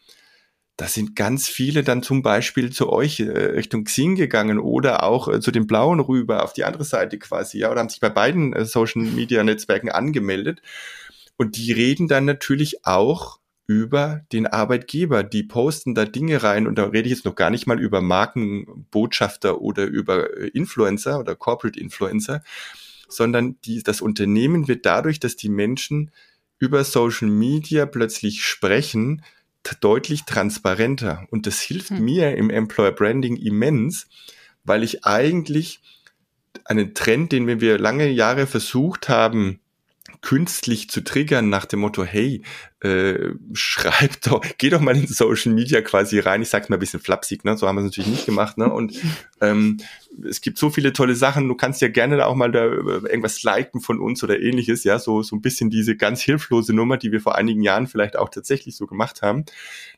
da 0.77 0.87
sind 0.87 1.16
ganz 1.16 1.49
viele 1.49 1.83
dann 1.83 2.03
zum 2.03 2.22
Beispiel 2.22 2.70
zu 2.70 2.93
euch 2.93 3.20
äh, 3.20 3.31
Richtung 3.31 3.85
Xing 3.85 4.14
gegangen 4.14 4.59
oder 4.59 5.05
auch 5.05 5.29
äh, 5.29 5.41
zu 5.41 5.51
den 5.51 5.66
Blauen 5.66 6.01
rüber 6.01 6.45
auf 6.45 6.53
die 6.53 6.64
andere 6.64 6.85
Seite 6.85 7.18
quasi, 7.18 7.59
ja, 7.59 7.70
oder 7.70 7.81
haben 7.81 7.89
sich 7.89 8.01
bei 8.01 8.11
beiden 8.11 8.53
äh, 8.53 8.66
Social 8.66 9.03
Media 9.03 9.43
Netzwerken 9.43 9.91
angemeldet. 9.91 10.61
Und 11.39 11.57
die 11.57 11.72
reden 11.72 12.09
dann 12.09 12.24
natürlich 12.27 12.85
auch 12.85 13.41
über 13.66 14.22
den 14.33 14.47
Arbeitgeber. 14.47 15.22
Die 15.22 15.43
posten 15.43 15.95
da 15.95 16.05
Dinge 16.05 16.43
rein 16.43 16.66
und 16.66 16.77
da 16.77 16.85
rede 16.85 17.09
ich 17.09 17.14
jetzt 17.14 17.24
noch 17.24 17.35
gar 17.35 17.51
nicht 17.51 17.66
mal 17.66 17.81
über 17.81 18.01
Markenbotschafter 18.01 19.61
oder 19.61 19.85
über 19.85 20.37
äh, 20.37 20.49
Influencer 20.49 21.18
oder 21.18 21.35
Corporate 21.35 21.81
Influencer, 21.81 22.43
sondern 23.09 23.57
die, 23.64 23.83
das 23.83 24.03
Unternehmen 24.03 24.68
wird 24.68 24.85
dadurch, 24.85 25.20
dass 25.20 25.37
die 25.37 25.49
Menschen 25.49 26.11
über 26.59 26.85
Social 26.85 27.29
Media 27.29 27.87
plötzlich 27.87 28.45
sprechen, 28.45 29.22
deutlich 29.75 30.25
transparenter. 30.25 31.27
Und 31.31 31.47
das 31.47 31.61
hilft 31.61 31.91
hm. 31.91 32.05
mir 32.05 32.37
im 32.37 32.51
Employer 32.51 32.93
Branding 32.93 33.37
immens, 33.37 34.09
weil 34.64 34.83
ich 34.83 35.05
eigentlich 35.05 35.81
einen 36.64 36.95
Trend, 36.95 37.33
den 37.33 37.61
wir 37.61 37.79
lange 37.79 38.09
Jahre 38.09 38.47
versucht 38.47 39.09
haben, 39.09 39.61
künstlich 40.21 40.91
zu 40.91 41.03
triggern 41.03 41.49
nach 41.49 41.64
dem 41.64 41.81
Motto, 41.81 42.05
hey, 42.05 42.43
äh, 42.81 43.31
schreib 43.53 44.21
doch, 44.23 44.45
geh 44.59 44.71
doch 44.71 44.81
mal 44.81 44.97
in 44.97 45.07
Social 45.07 45.53
Media 45.53 45.81
quasi 45.81 46.19
rein. 46.19 46.43
Ich 46.43 46.51
sag's 46.51 46.69
mal 46.69 46.77
ein 46.77 46.81
bisschen 46.81 47.01
flapsig, 47.01 47.45
ne? 47.45 47.57
So 47.57 47.67
haben 47.67 47.77
wir 47.77 47.81
es 47.81 47.87
natürlich 47.87 48.11
nicht 48.11 48.27
gemacht, 48.27 48.59
ne? 48.59 48.71
Und 48.71 49.01
ähm, 49.41 49.79
es 50.29 50.41
gibt 50.41 50.59
so 50.59 50.71
viele 50.71 50.93
tolle 50.93 51.14
Sachen. 51.14 51.49
Du 51.49 51.55
kannst 51.55 51.81
ja 51.81 51.89
gerne 51.89 52.27
auch 52.27 52.35
mal 52.35 52.53
da 52.53 52.64
äh, 52.64 53.09
irgendwas 53.09 53.43
liken 53.43 53.81
von 53.81 53.99
uns 53.99 54.23
oder 54.23 54.39
ähnliches, 54.39 54.85
ja, 54.85 54.99
so 54.99 55.23
so 55.23 55.37
ein 55.37 55.43
bisschen 55.43 55.71
diese 55.71 55.97
ganz 55.97 56.21
hilflose 56.23 56.75
Nummer, 56.75 56.97
die 56.97 57.12
wir 57.12 57.21
vor 57.21 57.35
einigen 57.37 57.62
Jahren 57.62 57.87
vielleicht 57.87 58.17
auch 58.17 58.29
tatsächlich 58.29 58.77
so 58.77 58.87
gemacht 58.87 59.23
haben. 59.23 59.45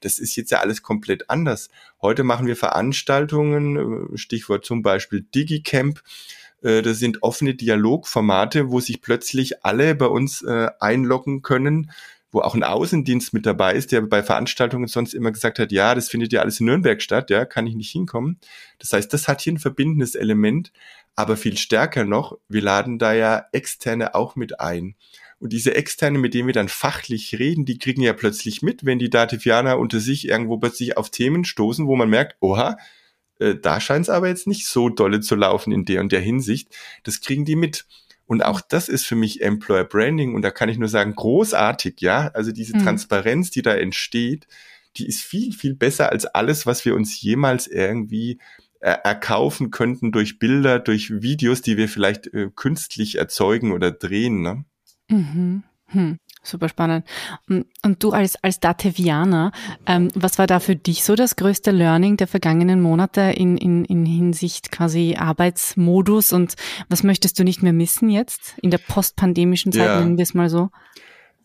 Das 0.01 0.19
ist 0.19 0.37
jetzt 0.37 0.51
ja 0.51 0.61
alles 0.61 0.83
komplett 0.83 1.31
anders. 1.31 1.71
Heute 2.01 2.23
machen 2.23 2.47
wir 2.47 2.57
Veranstaltungen, 2.57 4.12
äh, 4.14 4.16
Stichwort 4.19 4.64
zum 4.64 4.83
Beispiel 4.83 5.27
DigiCamp 5.35 6.03
äh, 6.63 6.83
das 6.83 6.99
sind 6.99 7.23
offene 7.23 7.55
Dialogformate, 7.55 8.71
wo 8.71 8.81
sich 8.81 9.01
plötzlich 9.01 9.65
alle 9.65 9.95
bei 9.95 10.07
uns 10.07 10.43
äh, 10.43 10.69
einloggen 10.81 11.43
können, 11.43 11.91
wo 12.31 12.41
auch 12.41 12.55
ein 12.55 12.63
Außendienst 12.63 13.33
mit 13.33 13.47
dabei 13.47 13.75
ist, 13.75 13.93
der 13.93 14.03
bei 14.03 14.23
Veranstaltungen 14.23 14.87
sonst 14.87 15.15
immer 15.15 15.33
gesagt 15.33 15.59
hat, 15.59 15.73
ja, 15.73 15.95
das 15.95 16.11
findet 16.11 16.33
ja 16.33 16.41
alles 16.41 16.61
in 16.61 16.67
Nürnberg 16.67 17.01
statt, 17.01 17.31
ja, 17.31 17.45
kann 17.45 17.67
ich 17.67 17.75
nicht 17.75 17.91
hinkommen. 17.91 18.39
Das 18.79 18.93
heißt, 18.93 19.13
das 19.13 19.29
hat 19.29 19.41
hier 19.41 19.55
ein 19.55 19.59
verbindendes 19.59 20.15
Element, 20.15 20.73
aber 21.17 21.37
viel 21.37 21.57
stärker 21.57 22.05
noch, 22.05 22.39
wir 22.49 22.63
laden 22.63 22.99
da 22.99 23.13
ja 23.13 23.47
Externe 23.53 24.15
auch 24.15 24.37
mit 24.37 24.61
ein. 24.61 24.95
Und 25.41 25.53
diese 25.53 25.75
Externe, 25.75 26.19
mit 26.19 26.35
denen 26.35 26.49
wir 26.49 26.55
dann 26.55 26.69
fachlich 26.69 27.39
reden, 27.39 27.65
die 27.65 27.79
kriegen 27.79 28.03
ja 28.03 28.13
plötzlich 28.13 28.61
mit, 28.61 28.85
wenn 28.85 28.99
die 28.99 29.11
Dativianer 29.11 29.79
unter 29.79 30.01
sich 30.01 30.29
irgendwo 30.29 30.59
plötzlich 30.59 30.97
auf 30.97 31.11
Themen 31.11 31.45
stoßen, 31.45 31.87
wo 31.87 31.97
man 31.97 32.11
merkt, 32.11 32.37
oha, 32.41 32.77
äh, 33.39 33.55
da 33.55 33.80
scheint 33.80 34.05
es 34.05 34.11
aber 34.11 34.28
jetzt 34.28 34.47
nicht 34.47 34.66
so 34.66 34.89
dolle 34.89 35.20
zu 35.20 35.34
laufen 35.34 35.72
in 35.72 35.84
der 35.84 36.01
und 36.01 36.12
der 36.12 36.20
Hinsicht. 36.20 36.74
Das 37.03 37.20
kriegen 37.20 37.45
die 37.45 37.57
mit. 37.57 37.86
Und 38.26 38.45
auch 38.45 38.61
das 38.61 38.89
ist 38.89 39.07
für 39.07 39.16
mich 39.16 39.41
Employer 39.41 39.84
Branding 39.84 40.34
und 40.34 40.43
da 40.43 40.51
kann 40.51 40.68
ich 40.68 40.76
nur 40.76 40.89
sagen, 40.89 41.14
großartig, 41.14 42.01
ja. 42.01 42.28
Also 42.34 42.53
diese 42.53 42.76
mhm. 42.76 42.82
Transparenz, 42.82 43.51
die 43.51 43.62
da 43.62 43.74
entsteht, 43.74 44.47
die 44.97 45.07
ist 45.07 45.22
viel, 45.22 45.53
viel 45.53 45.74
besser 45.74 46.11
als 46.11 46.26
alles, 46.26 46.66
was 46.66 46.84
wir 46.84 46.95
uns 46.95 47.20
jemals 47.22 47.66
irgendwie 47.66 48.39
äh, 48.80 48.97
erkaufen 49.03 49.70
könnten 49.70 50.12
durch 50.12 50.39
Bilder, 50.39 50.78
durch 50.78 51.22
Videos, 51.22 51.62
die 51.62 51.76
wir 51.76 51.89
vielleicht 51.89 52.26
äh, 52.34 52.51
künstlich 52.55 53.16
erzeugen 53.16 53.72
oder 53.72 53.91
drehen. 53.93 54.43
Ne? 54.43 54.64
Mhm. 55.09 55.62
Hm. 55.86 56.18
Super 56.49 56.70
spannend. 56.70 57.05
Und 57.46 58.03
du 58.03 58.12
als, 58.12 58.42
als 58.42 58.59
Datevianer, 58.59 59.53
ähm, 59.86 60.09
was 60.14 60.38
war 60.38 60.46
da 60.46 60.61
für 60.61 60.76
dich 60.76 61.05
so 61.05 61.14
das 61.14 61.36
größte 61.36 61.70
Learning 61.70 62.16
der 62.16 62.26
vergangenen 62.26 62.80
Monate 62.80 63.20
in, 63.20 63.59
in, 63.59 63.84
in 63.84 64.07
Hinsicht 64.07 64.72
quasi 64.72 65.16
Arbeitsmodus 65.18 66.32
und 66.32 66.55
was 66.88 67.03
möchtest 67.03 67.38
du 67.38 67.44
nicht 67.44 67.62
mehr 67.62 67.74
missen 67.74 68.09
jetzt 68.09 68.55
in 68.62 68.70
der 68.70 68.78
postpandemischen 68.78 69.72
Zeit, 69.72 69.86
ja. 69.86 70.01
nennen 70.01 70.16
wir 70.16 70.22
es 70.22 70.32
mal 70.32 70.49
so? 70.49 70.70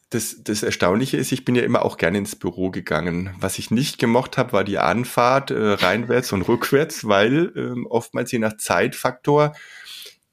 Das, 0.10 0.38
das 0.44 0.64
Erstaunliche 0.64 1.18
ist, 1.18 1.32
ich 1.34 1.44
bin 1.44 1.56
ja 1.56 1.64
immer 1.64 1.84
auch 1.84 1.98
gerne 1.98 2.20
ins 2.20 2.38
Büro 2.38 2.70
gegangen. 2.70 3.32
Was 3.40 3.60
ich 3.60 3.72
nicht 3.72 3.98
gemocht 3.98 4.38
habe, 4.38 4.54
war 4.54 4.64
die 4.64 4.78
Anfahrt 4.78 5.52
äh, 5.52 5.74
reinwärts 5.74 6.32
und 6.32 6.44
rückwärts, 6.44 7.08
weil 7.08 7.52
ähm, 7.58 7.88
oftmals 7.90 8.32
je 8.32 8.40
nach 8.40 8.56
Zeitfaktor 8.56 9.54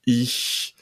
ich 0.04 0.76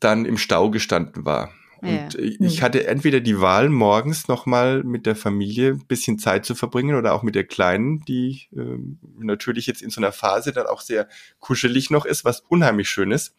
dann 0.00 0.24
im 0.24 0.38
Stau 0.38 0.70
gestanden 0.70 1.26
war. 1.26 1.50
Und 1.84 2.14
ja. 2.14 2.46
ich 2.46 2.62
hatte 2.62 2.86
entweder 2.86 3.20
die 3.20 3.40
Wahl, 3.40 3.68
morgens 3.68 4.28
nochmal 4.28 4.82
mit 4.82 5.06
der 5.06 5.16
Familie 5.16 5.72
ein 5.72 5.86
bisschen 5.86 6.18
Zeit 6.18 6.44
zu 6.44 6.54
verbringen 6.54 6.96
oder 6.96 7.12
auch 7.12 7.22
mit 7.22 7.34
der 7.34 7.44
Kleinen, 7.44 8.00
die 8.00 8.48
äh, 8.56 8.78
natürlich 9.18 9.66
jetzt 9.66 9.82
in 9.82 9.90
so 9.90 10.00
einer 10.00 10.12
Phase 10.12 10.52
dann 10.52 10.66
auch 10.66 10.80
sehr 10.80 11.08
kuschelig 11.40 11.90
noch 11.90 12.06
ist, 12.06 12.24
was 12.24 12.40
unheimlich 12.48 12.88
schön 12.88 13.10
ist. 13.10 13.34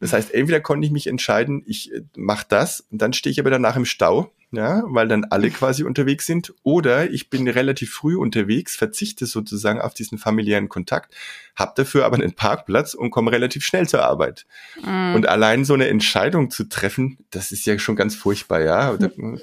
Das 0.00 0.14
heißt, 0.14 0.32
entweder 0.32 0.60
konnte 0.60 0.86
ich 0.86 0.92
mich 0.92 1.06
entscheiden, 1.06 1.62
ich 1.66 1.92
äh, 1.92 2.02
mache 2.16 2.46
das 2.48 2.86
und 2.90 3.00
dann 3.00 3.12
stehe 3.12 3.30
ich 3.30 3.38
aber 3.38 3.50
danach 3.50 3.76
im 3.76 3.84
Stau, 3.84 4.32
ja, 4.50 4.82
weil 4.86 5.06
dann 5.06 5.26
alle 5.26 5.50
quasi 5.50 5.84
unterwegs 5.84 6.26
sind, 6.26 6.52
oder 6.64 7.08
ich 7.10 7.30
bin 7.30 7.46
relativ 7.46 7.92
früh 7.92 8.16
unterwegs, 8.16 8.74
verzichte 8.74 9.26
sozusagen 9.26 9.80
auf 9.80 9.94
diesen 9.94 10.18
familiären 10.18 10.68
Kontakt, 10.68 11.14
habe 11.54 11.72
dafür 11.76 12.04
aber 12.04 12.16
einen 12.16 12.32
Parkplatz 12.32 12.94
und 12.94 13.10
komme 13.10 13.30
relativ 13.30 13.64
schnell 13.64 13.86
zur 13.86 14.02
Arbeit. 14.02 14.46
Mhm. 14.84 15.14
Und 15.14 15.28
allein 15.28 15.64
so 15.64 15.74
eine 15.74 15.86
Entscheidung 15.86 16.50
zu 16.50 16.64
treffen, 16.64 17.18
das 17.30 17.52
ist 17.52 17.64
ja 17.66 17.78
schon 17.78 17.94
ganz 17.94 18.16
furchtbar, 18.16 18.62
ja. 18.62 18.98
Mhm. 19.16 19.40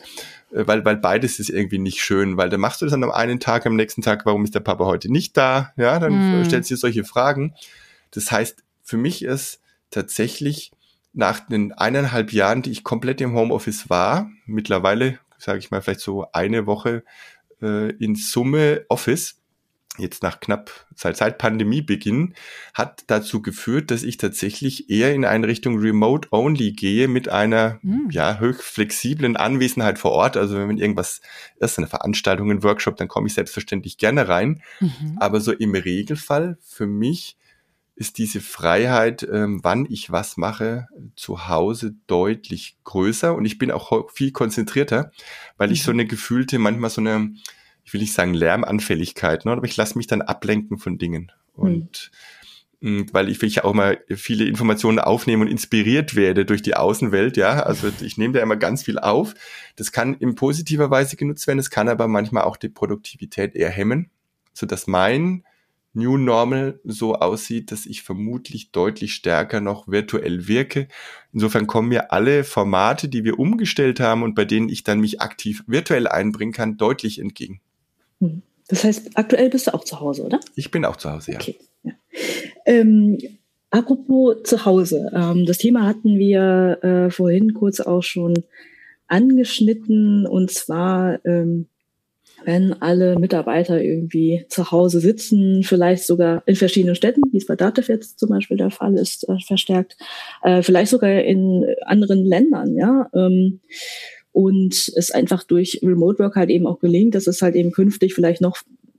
weil, 0.51 0.83
weil 0.83 0.97
beides 0.97 1.39
ist 1.39 1.49
irgendwie 1.49 1.79
nicht 1.79 2.01
schön, 2.01 2.35
weil 2.35 2.49
dann 2.49 2.59
machst 2.59 2.81
du 2.81 2.85
das 2.85 2.91
dann 2.91 3.03
am 3.03 3.11
einen 3.11 3.39
Tag, 3.39 3.65
am 3.65 3.75
nächsten 3.75 4.01
Tag, 4.01 4.25
warum 4.25 4.43
ist 4.43 4.55
der 4.55 4.59
Papa 4.59 4.85
heute 4.85 5.09
nicht 5.09 5.37
da? 5.37 5.71
Ja, 5.77 5.99
dann 5.99 6.39
mhm. 6.39 6.45
stellst 6.45 6.69
du 6.69 6.73
dir 6.73 6.79
solche 6.79 7.05
Fragen. 7.05 7.53
Das 8.11 8.31
heißt, 8.31 8.63
für 8.83 8.97
mich 8.97 9.23
ist 9.23 9.61
tatsächlich 9.89 10.71
nach 11.13 11.39
den 11.39 11.73
eineinhalb 11.73 12.31
Jahren, 12.31 12.61
die 12.61 12.71
ich 12.71 12.83
komplett 12.83 13.21
im 13.21 13.33
Homeoffice 13.33 13.89
war, 13.89 14.29
mittlerweile, 14.45 15.19
sage 15.37 15.59
ich 15.59 15.71
mal, 15.71 15.81
vielleicht 15.81 16.01
so 16.01 16.31
eine 16.31 16.67
Woche 16.67 17.03
äh, 17.61 17.91
in 17.93 18.15
Summe 18.15 18.85
Office, 18.89 19.41
jetzt 19.97 20.21
nach 20.21 20.39
knapp 20.39 20.69
seit, 20.95 21.17
seit 21.17 21.37
Pandemiebeginn, 21.37 22.35
hat 22.73 23.03
dazu 23.07 23.41
geführt, 23.41 23.89
dass 23.91 24.03
ich 24.03 24.17
tatsächlich 24.17 24.89
eher 24.89 25.13
in 25.13 25.25
eine 25.25 25.47
Richtung 25.47 25.79
Remote 25.79 26.27
Only 26.31 26.71
gehe 26.73 27.07
mit 27.07 27.29
einer 27.29 27.79
mhm. 27.81 28.09
ja 28.11 28.39
höchst 28.39 28.61
flexiblen 28.61 29.37
Anwesenheit 29.37 29.99
vor 29.99 30.11
Ort. 30.11 30.37
Also 30.37 30.55
wenn 30.57 30.77
irgendwas 30.77 31.21
ist, 31.59 31.77
eine 31.77 31.87
Veranstaltung, 31.87 32.51
ein 32.51 32.63
Workshop, 32.63 32.97
dann 32.97 33.07
komme 33.07 33.27
ich 33.27 33.33
selbstverständlich 33.33 33.97
gerne 33.97 34.27
rein. 34.27 34.61
Mhm. 34.79 35.17
Aber 35.19 35.41
so 35.41 35.51
im 35.51 35.73
Regelfall 35.73 36.57
für 36.61 36.85
mich 36.87 37.37
ist 37.97 38.19
diese 38.19 38.41
Freiheit, 38.41 39.27
ähm, 39.29 39.59
wann 39.63 39.87
ich 39.89 40.11
was 40.11 40.37
mache, 40.37 40.87
zu 41.15 41.47
Hause 41.47 41.95
deutlich 42.05 42.77
größer 42.83 43.33
und 43.33 43.45
ich 43.45 43.57
bin 43.57 43.71
auch 43.71 44.11
viel 44.11 44.31
konzentrierter, 44.31 45.11
weil 45.57 45.71
ich 45.71 45.81
so 45.81 45.91
mhm. 45.91 46.01
eine 46.01 46.07
gefühlte, 46.07 46.59
manchmal 46.59 46.91
so 46.91 47.01
eine, 47.01 47.33
ich 47.83 47.93
will 47.93 48.01
nicht 48.01 48.13
sagen 48.13 48.35
Lärmanfälligkeit, 48.35 49.45
ne, 49.45 49.51
aber 49.51 49.65
ich 49.65 49.75
lasse 49.77 49.97
mich 49.97 50.05
dann 50.05 50.21
ablenken 50.21 50.77
von 50.77 50.99
Dingen 50.99 51.31
und 51.53 52.11
mhm. 52.81 53.07
weil 53.13 53.29
ich 53.29 53.41
will 53.41 53.49
ja 53.49 53.63
auch 53.63 53.73
mal 53.73 53.99
viele 54.13 54.45
Informationen 54.45 54.99
aufnehmen 54.99 55.41
und 55.41 55.47
inspiriert 55.47 56.15
werde 56.15 56.45
durch 56.45 56.61
die 56.61 56.75
Außenwelt, 56.75 57.35
ja. 57.35 57.63
Also 57.63 57.91
ich 58.01 58.19
nehme 58.19 58.35
da 58.35 58.41
immer 58.41 58.57
ganz 58.57 58.83
viel 58.83 58.99
auf. 58.99 59.33
Das 59.75 59.91
kann 59.91 60.13
in 60.13 60.35
positiver 60.35 60.91
Weise 60.91 61.15
genutzt 61.15 61.47
werden, 61.47 61.57
es 61.57 61.71
kann 61.71 61.89
aber 61.89 62.07
manchmal 62.07 62.43
auch 62.43 62.57
die 62.57 62.69
Produktivität 62.69 63.55
eher 63.55 63.71
hemmen, 63.71 64.11
so 64.53 64.67
dass 64.67 64.85
mein 64.85 65.46
New 65.97 66.17
Normal 66.17 66.79
so 66.83 67.15
aussieht, 67.15 67.71
dass 67.71 67.85
ich 67.85 68.03
vermutlich 68.03 68.71
deutlich 68.71 69.13
stärker 69.13 69.59
noch 69.59 69.87
virtuell 69.87 70.47
wirke. 70.47 70.87
Insofern 71.33 71.67
kommen 71.67 71.89
mir 71.89 72.11
alle 72.11 72.43
Formate, 72.43 73.09
die 73.09 73.23
wir 73.23 73.39
umgestellt 73.39 73.99
haben 73.99 74.23
und 74.23 74.35
bei 74.35 74.45
denen 74.45 74.69
ich 74.69 74.83
dann 74.83 74.99
mich 74.99 75.21
aktiv 75.21 75.63
virtuell 75.67 76.07
einbringen 76.07 76.53
kann, 76.53 76.77
deutlich 76.77 77.19
entgegen. 77.19 77.61
Hm. 78.19 78.43
Das 78.67 78.83
heißt, 78.83 79.11
aktuell 79.15 79.49
bist 79.49 79.67
du 79.67 79.73
auch 79.73 79.83
zu 79.83 79.99
Hause, 79.99 80.23
oder? 80.23 80.39
Ich 80.55 80.71
bin 80.71 80.85
auch 80.85 80.97
zu 80.97 81.11
Hause, 81.11 81.33
ja. 81.33 81.39
Okay. 81.39 81.57
ja. 81.83 81.93
Ähm, 82.65 83.17
apropos 83.69 84.43
zu 84.43 84.65
Hause. 84.65 85.09
Ähm, 85.13 85.45
das 85.45 85.57
Thema 85.57 85.85
hatten 85.85 86.17
wir 86.17 86.83
äh, 86.83 87.09
vorhin 87.09 87.53
kurz 87.53 87.79
auch 87.79 88.03
schon 88.03 88.43
angeschnitten 89.07 90.27
und 90.27 90.51
zwar 90.51 91.25
ähm, 91.25 91.67
wenn 92.45 92.73
alle 92.81 93.17
Mitarbeiter 93.17 93.81
irgendwie 93.81 94.45
zu 94.49 94.71
Hause 94.71 94.99
sitzen, 94.99 95.63
vielleicht 95.63 96.05
sogar 96.05 96.43
in 96.45 96.55
verschiedenen 96.55 96.95
Städten, 96.95 97.21
wie 97.31 97.37
es 97.37 97.45
bei 97.45 97.55
Dativ 97.55 97.89
jetzt 97.89 98.19
zum 98.19 98.29
Beispiel 98.29 98.57
der 98.57 98.71
Fall 98.71 98.95
ist, 98.95 99.27
äh, 99.27 99.39
verstärkt, 99.45 99.97
äh, 100.43 100.61
vielleicht 100.61 100.91
sogar 100.91 101.21
in 101.23 101.65
anderen 101.85 102.25
Ländern, 102.25 102.75
ja. 102.75 103.09
Ähm, 103.13 103.61
und 104.31 104.91
es 104.95 105.09
einfach 105.09 105.43
durch 105.43 105.79
Remote 105.81 106.19
Work 106.19 106.35
halt 106.35 106.51
eben 106.51 106.67
auch 106.67 106.79
gelingt, 106.79 107.15
dass 107.15 107.25
es 107.25 107.41
halt 107.41 107.55
eben 107.55 107.71
künftig 107.71 108.13
vielleicht 108.13 108.41
noch 108.41 108.57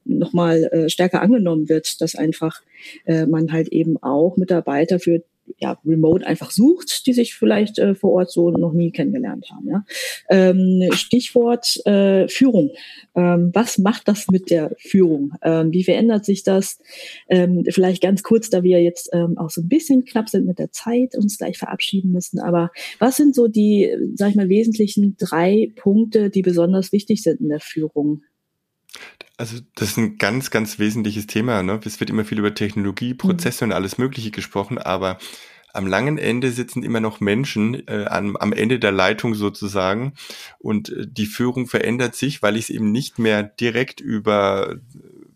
noch 0.09 0.33
mal 0.33 0.65
äh, 0.73 0.89
stärker 0.89 1.21
angenommen 1.21 1.69
wird, 1.69 2.01
dass 2.01 2.15
einfach 2.15 2.63
äh, 3.05 3.27
man 3.27 3.53
halt 3.53 3.69
eben 3.69 4.03
auch 4.03 4.37
Mitarbeiter 4.37 4.99
für 4.99 5.23
ja, 5.59 5.79
remote 5.85 6.27
einfach 6.27 6.51
sucht, 6.51 7.07
die 7.07 7.13
sich 7.13 7.35
vielleicht 7.35 7.79
äh, 7.79 7.95
vor 7.95 8.13
Ort 8.13 8.31
so 8.31 8.51
noch 8.51 8.73
nie 8.73 8.91
kennengelernt 8.91 9.47
haben. 9.51 9.69
Ja? 9.69 9.85
Ähm, 10.29 10.89
Stichwort 10.93 11.85
äh, 11.87 12.29
Führung. 12.29 12.71
Ähm, 13.15 13.51
was 13.55 13.79
macht 13.79 14.09
das 14.09 14.27
mit 14.31 14.51
der 14.51 14.73
Führung? 14.79 15.33
Ähm, 15.43 15.73
wie 15.73 15.85
verändert 15.85 16.25
sich 16.25 16.43
das? 16.43 16.79
Ähm, 17.29 17.65
vielleicht 17.69 18.03
ganz 18.03 18.23
kurz, 18.23 18.51
da 18.51 18.63
wir 18.63 18.83
jetzt 18.83 19.11
ähm, 19.13 19.39
auch 19.39 19.51
so 19.51 19.61
ein 19.63 19.69
bisschen 19.69 20.05
knapp 20.05 20.29
sind 20.29 20.47
mit 20.47 20.59
der 20.59 20.73
Zeit, 20.73 21.17
uns 21.17 21.39
gleich 21.39 21.59
verabschieden 21.59 22.13
müssen. 22.13 22.41
Aber 22.41 22.71
was 22.99 23.17
sind 23.17 23.35
so 23.35 23.49
die, 23.49 23.93
sag 24.15 24.31
ich 24.31 24.37
mal, 24.37 24.49
wesentlichen 24.49 25.17
drei 25.19 25.73
Punkte, 25.77 26.31
die 26.31 26.43
besonders 26.43 26.93
wichtig 26.93 27.23
sind 27.23 27.41
in 27.41 27.49
der 27.49 27.61
Führung? 27.61 28.23
Also 29.39 29.59
das 29.77 29.91
ist 29.91 29.97
ein 29.97 30.19
ganz, 30.19 30.51
ganz 30.51 30.79
wesentliches 30.79 31.27
Thema. 31.29 31.63
Ne? 31.63 31.81
Es 31.85 32.01
wird 32.01 32.11
immer 32.11 32.25
viel 32.25 32.41
über 32.41 32.55
Technologie, 32.55 33.15
mhm. 33.15 33.19
Prozesse 33.19 33.65
mhm. 33.65 33.71
und 33.71 33.77
alles 33.77 33.97
Mögliche 33.97 34.31
gesprochen, 34.33 34.79
aber 34.79 35.19
am 35.73 35.87
langen 35.87 36.19
Ende 36.19 36.51
sitzen 36.51 36.83
immer 36.83 37.01
noch 37.01 37.21
Menschen 37.21 37.87
äh, 37.87 38.07
am, 38.07 38.37
am 38.37 38.53
Ende 38.53 38.79
der 38.79 38.91
Leitung 38.91 39.35
sozusagen 39.35 40.15
und 40.59 40.89
äh, 40.89 41.07
die 41.07 41.27
Führung 41.27 41.69
verändert 41.69 42.17
sich, 42.17 42.43
weil 42.43 42.57
ich 42.57 42.65
es 42.65 42.71
eben 42.71 42.91
nicht 42.91 43.19
mehr 43.19 43.43
direkt 43.45 44.01
über 44.01 44.73
äh, 44.73 44.77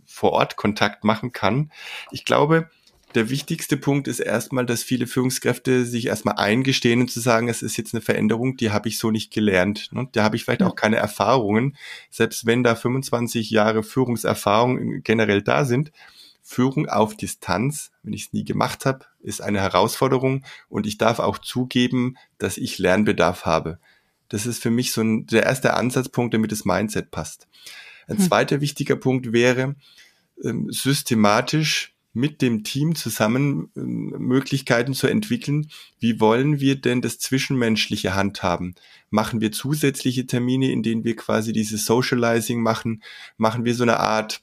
vor 0.05 0.33
Ort 0.33 0.57
Kontakt 0.57 1.05
machen 1.05 1.33
kann. 1.33 1.71
Ich 2.11 2.25
glaube, 2.25 2.71
der 3.15 3.31
wichtigste 3.31 3.77
Punkt 3.77 4.09
ist 4.09 4.21
erstmal, 4.21 4.67
dass 4.67 4.83
viele 4.83 5.07
Führungskräfte 5.07 5.85
sich 5.85 6.07
erstmal 6.07 6.37
eingestehen 6.37 7.01
und 7.01 7.11
zu 7.11 7.21
sagen, 7.21 7.49
es 7.49 7.63
ist 7.63 7.77
jetzt 7.77 7.95
eine 7.95 8.01
Veränderung, 8.01 8.57
die 8.57 8.71
habe 8.71 8.89
ich 8.89 8.99
so 8.99 9.11
nicht 9.11 9.33
gelernt. 9.33 9.91
Ne? 9.93 10.09
Da 10.13 10.25
habe 10.25 10.37
ich 10.37 10.45
vielleicht 10.45 10.63
auch 10.63 10.77
keine 10.77 10.97
Erfahrungen, 10.97 11.77
selbst 12.11 12.47
wenn 12.47 12.63
da 12.63 12.75
25 12.75 13.51
Jahre 13.51 13.83
Führungserfahrung 13.83 15.03
generell 15.03 15.43
da 15.43 15.65
sind. 15.65 15.93
Führung 16.43 16.89
auf 16.89 17.17
Distanz, 17.17 17.93
wenn 18.03 18.13
ich 18.13 18.27
es 18.27 18.33
nie 18.33 18.45
gemacht 18.45 18.85
habe, 18.85 19.07
ist 19.21 19.41
eine 19.41 19.61
Herausforderung 19.61 20.45
und 20.69 20.87
ich 20.87 20.99
darf 20.99 21.19
auch 21.19 21.39
zugeben, 21.39 22.17
dass 22.39 22.59
ich 22.59 22.79
Lernbedarf 22.79 23.47
habe. 23.47 23.79
Das 24.29 24.47
ist 24.47 24.63
für 24.63 24.71
mich 24.71 24.93
so 24.93 25.03
ein, 25.03 25.27
der 25.27 25.45
erste 25.45 25.75
Ansatzpunkt, 25.75 26.35
damit 26.35 26.51
das 26.51 26.65
Mindset 26.65 27.11
passt. 27.11 27.49
Ein 28.09 28.19
hm. 28.19 28.25
zweiter 28.25 28.61
wichtiger 28.61 28.97
Punkt 28.97 29.33
wäre, 29.33 29.77
ähm, 30.43 30.67
systematisch 30.71 31.92
mit 32.13 32.43
dem 32.43 32.65
Team 32.65 32.95
zusammen 32.95 33.71
äh, 33.77 33.81
Möglichkeiten 33.81 34.95
zu 34.95 35.07
entwickeln. 35.07 35.69
Wie 35.99 36.21
wollen 36.21 36.61
wir 36.61 36.81
denn 36.81 37.01
das 37.01 37.19
Zwischenmenschliche 37.19 38.15
handhaben? 38.15 38.75
Machen 39.11 39.41
wir 39.41 39.53
zusätzliche 39.53 40.27
Termine, 40.27 40.71
in 40.71 40.83
denen 40.83 41.05
wir 41.05 41.17
quasi 41.17 41.53
dieses 41.53 41.85
Socializing 41.87 42.61
machen? 42.61 43.03
Machen 43.37 43.65
wir 43.65 43.75
so 43.75 43.83
eine 43.83 43.99
Art 43.99 44.43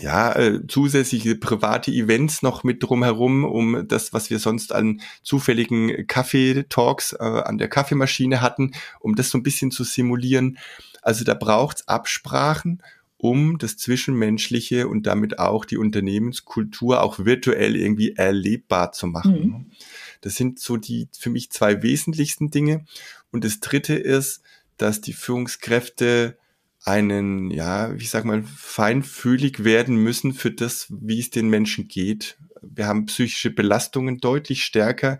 ja, 0.00 0.34
äh, 0.36 0.66
zusätzliche 0.66 1.36
private 1.36 1.90
Events 1.90 2.42
noch 2.42 2.64
mit 2.64 2.82
drumherum, 2.82 3.44
um 3.44 3.88
das, 3.88 4.12
was 4.12 4.30
wir 4.30 4.38
sonst 4.38 4.72
an 4.72 5.00
zufälligen 5.22 6.06
Kaffeetalks 6.06 7.12
äh, 7.14 7.24
an 7.24 7.58
der 7.58 7.68
Kaffeemaschine 7.68 8.40
hatten, 8.40 8.72
um 9.00 9.14
das 9.14 9.30
so 9.30 9.38
ein 9.38 9.42
bisschen 9.42 9.70
zu 9.70 9.84
simulieren. 9.84 10.58
Also 11.02 11.24
da 11.24 11.34
braucht's 11.34 11.86
Absprachen 11.88 12.82
um 13.18 13.58
das 13.58 13.76
Zwischenmenschliche 13.76 14.88
und 14.88 15.06
damit 15.06 15.38
auch 15.38 15.64
die 15.64 15.78
Unternehmenskultur 15.78 17.02
auch 17.02 17.24
virtuell 17.24 17.76
irgendwie 17.76 18.12
erlebbar 18.12 18.92
zu 18.92 19.06
machen. 19.06 19.40
Mhm. 19.40 19.70
Das 20.20 20.36
sind 20.36 20.58
so 20.58 20.76
die 20.76 21.08
für 21.18 21.30
mich 21.30 21.50
zwei 21.50 21.82
wesentlichsten 21.82 22.50
Dinge. 22.50 22.84
Und 23.30 23.44
das 23.44 23.60
dritte 23.60 23.94
ist, 23.94 24.42
dass 24.76 25.00
die 25.00 25.14
Führungskräfte 25.14 26.36
einen, 26.84 27.50
ja, 27.50 27.92
ich 27.94 28.10
sag 28.10 28.24
mal, 28.24 28.42
feinfühlig 28.42 29.64
werden 29.64 29.96
müssen 29.96 30.32
für 30.34 30.50
das, 30.50 30.86
wie 30.90 31.18
es 31.18 31.30
den 31.30 31.48
Menschen 31.48 31.88
geht. 31.88 32.38
Wir 32.62 32.86
haben 32.86 33.06
psychische 33.06 33.50
Belastungen 33.50 34.18
deutlich 34.18 34.64
stärker. 34.64 35.18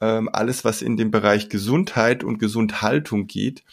Ähm, 0.00 0.28
alles, 0.30 0.64
was 0.64 0.82
in 0.82 0.96
den 0.96 1.10
Bereich 1.10 1.48
Gesundheit 1.48 2.24
und 2.24 2.38
Gesundhaltung 2.38 3.26
geht, 3.26 3.64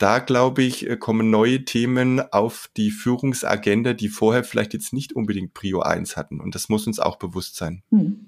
da 0.00 0.18
glaube 0.18 0.62
ich, 0.62 0.88
äh, 0.88 0.96
kommen 0.96 1.30
neue 1.30 1.64
Themen 1.64 2.20
auf 2.32 2.70
die 2.76 2.90
Führungsagenda, 2.90 3.92
die 3.92 4.08
vorher 4.08 4.44
vielleicht 4.44 4.72
jetzt 4.72 4.92
nicht 4.92 5.12
unbedingt 5.12 5.54
Prio 5.54 5.80
1 5.80 6.16
hatten. 6.16 6.40
Und 6.40 6.54
das 6.54 6.68
muss 6.68 6.86
uns 6.86 6.98
auch 6.98 7.16
bewusst 7.16 7.56
sein. 7.56 7.82
Hm. 7.90 8.26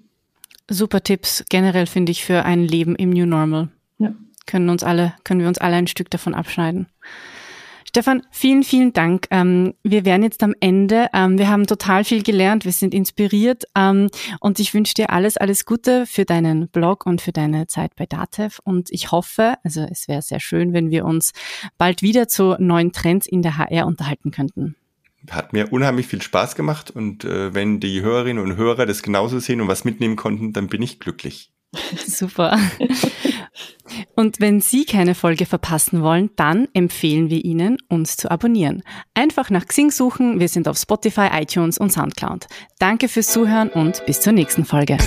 Super 0.71 1.03
Tipps 1.03 1.45
generell 1.49 1.87
finde 1.87 2.13
ich 2.13 2.25
für 2.25 2.45
ein 2.45 2.63
Leben 2.63 2.95
im 2.95 3.11
New 3.11 3.27
Normal. 3.27 3.69
Ja. 3.99 4.15
Können 4.47 4.69
uns 4.69 4.83
alle, 4.83 5.15
können 5.25 5.41
wir 5.41 5.49
uns 5.49 5.59
alle 5.59 5.77
ein 5.77 5.87
Stück 5.87 6.11
davon 6.11 6.35
abschneiden. 6.35 6.87
Stefan, 7.95 8.23
vielen, 8.31 8.63
vielen 8.63 8.95
Dank. 8.95 9.27
Ähm, 9.31 9.75
wir 9.83 10.07
wären 10.07 10.23
jetzt 10.23 10.43
am 10.43 10.55
Ende. 10.61 11.09
Ähm, 11.13 11.37
wir 11.37 11.51
haben 11.51 11.67
total 11.67 12.05
viel 12.05 12.23
gelernt, 12.23 12.65
wir 12.65 12.73
sind 12.73 12.95
inspiriert 12.95 13.65
ähm, 13.77 14.09
und 14.41 14.59
ich 14.61 14.73
wünsche 14.73 14.95
dir 14.95 15.11
alles, 15.11 15.37
alles 15.37 15.67
Gute 15.67 16.07
für 16.07 16.25
deinen 16.25 16.69
Blog 16.69 17.05
und 17.05 17.21
für 17.21 17.33
deine 17.33 17.67
Zeit 17.67 17.95
bei 17.95 18.07
Datev 18.07 18.61
und 18.65 18.89
ich 18.91 19.13
hoffe, 19.13 19.57
also 19.63 19.87
es 19.91 20.09
wäre 20.09 20.23
sehr 20.23 20.41
schön, 20.41 20.73
wenn 20.73 20.91
wir 20.91 21.05
uns 21.05 21.33
bald 21.77 22.01
wieder 22.01 22.29
zu 22.29 22.57
neuen 22.59 22.93
Trends 22.93 23.27
in 23.27 23.43
der 23.43 23.59
HR 23.59 23.87
unterhalten 23.87 24.31
könnten. 24.31 24.75
Hat 25.31 25.53
mir 25.53 25.71
unheimlich 25.71 26.07
viel 26.07 26.23
Spaß 26.23 26.55
gemacht 26.55 26.91
und 26.91 27.27
äh, 27.27 27.53
wenn 27.53 27.79
die 27.79 28.01
Hörerinnen 28.01 28.43
und 28.43 28.57
Hörer 28.57 28.87
das 28.87 29.03
genauso 29.03 29.39
sehen 29.39 29.61
und 29.61 29.69
was 29.69 29.85
mitnehmen 29.85 30.17
konnten, 30.17 30.55
dann 30.55 30.69
bin 30.69 30.81
ich 30.81 30.99
glücklich. 30.99 31.53
Super. 32.07 32.59
Und 34.15 34.41
wenn 34.41 34.61
Sie 34.61 34.85
keine 34.85 35.15
Folge 35.15 35.47
verpassen 35.47 36.03
wollen, 36.03 36.31
dann 36.37 36.69
empfehlen 36.73 37.31
wir 37.31 37.45
Ihnen, 37.45 37.79
uns 37.89 38.17
zu 38.17 38.31
abonnieren. 38.31 38.83
Einfach 39.15 39.51
nach 39.51 39.67
Xing 39.67 39.91
suchen, 39.91 40.41
wir 40.41 40.49
sind 40.49 40.69
auf 40.69 40.79
Spotify, 40.79 41.29
iTunes 41.33 41.79
und 41.79 41.93
Soundcloud. 41.93 42.47
Danke 42.79 43.09
fürs 43.09 43.33
Zuhören 43.33 43.69
und 43.69 44.05
bis 44.07 44.21
zur 44.21 44.33
nächsten 44.33 44.65
Folge. 44.65 44.99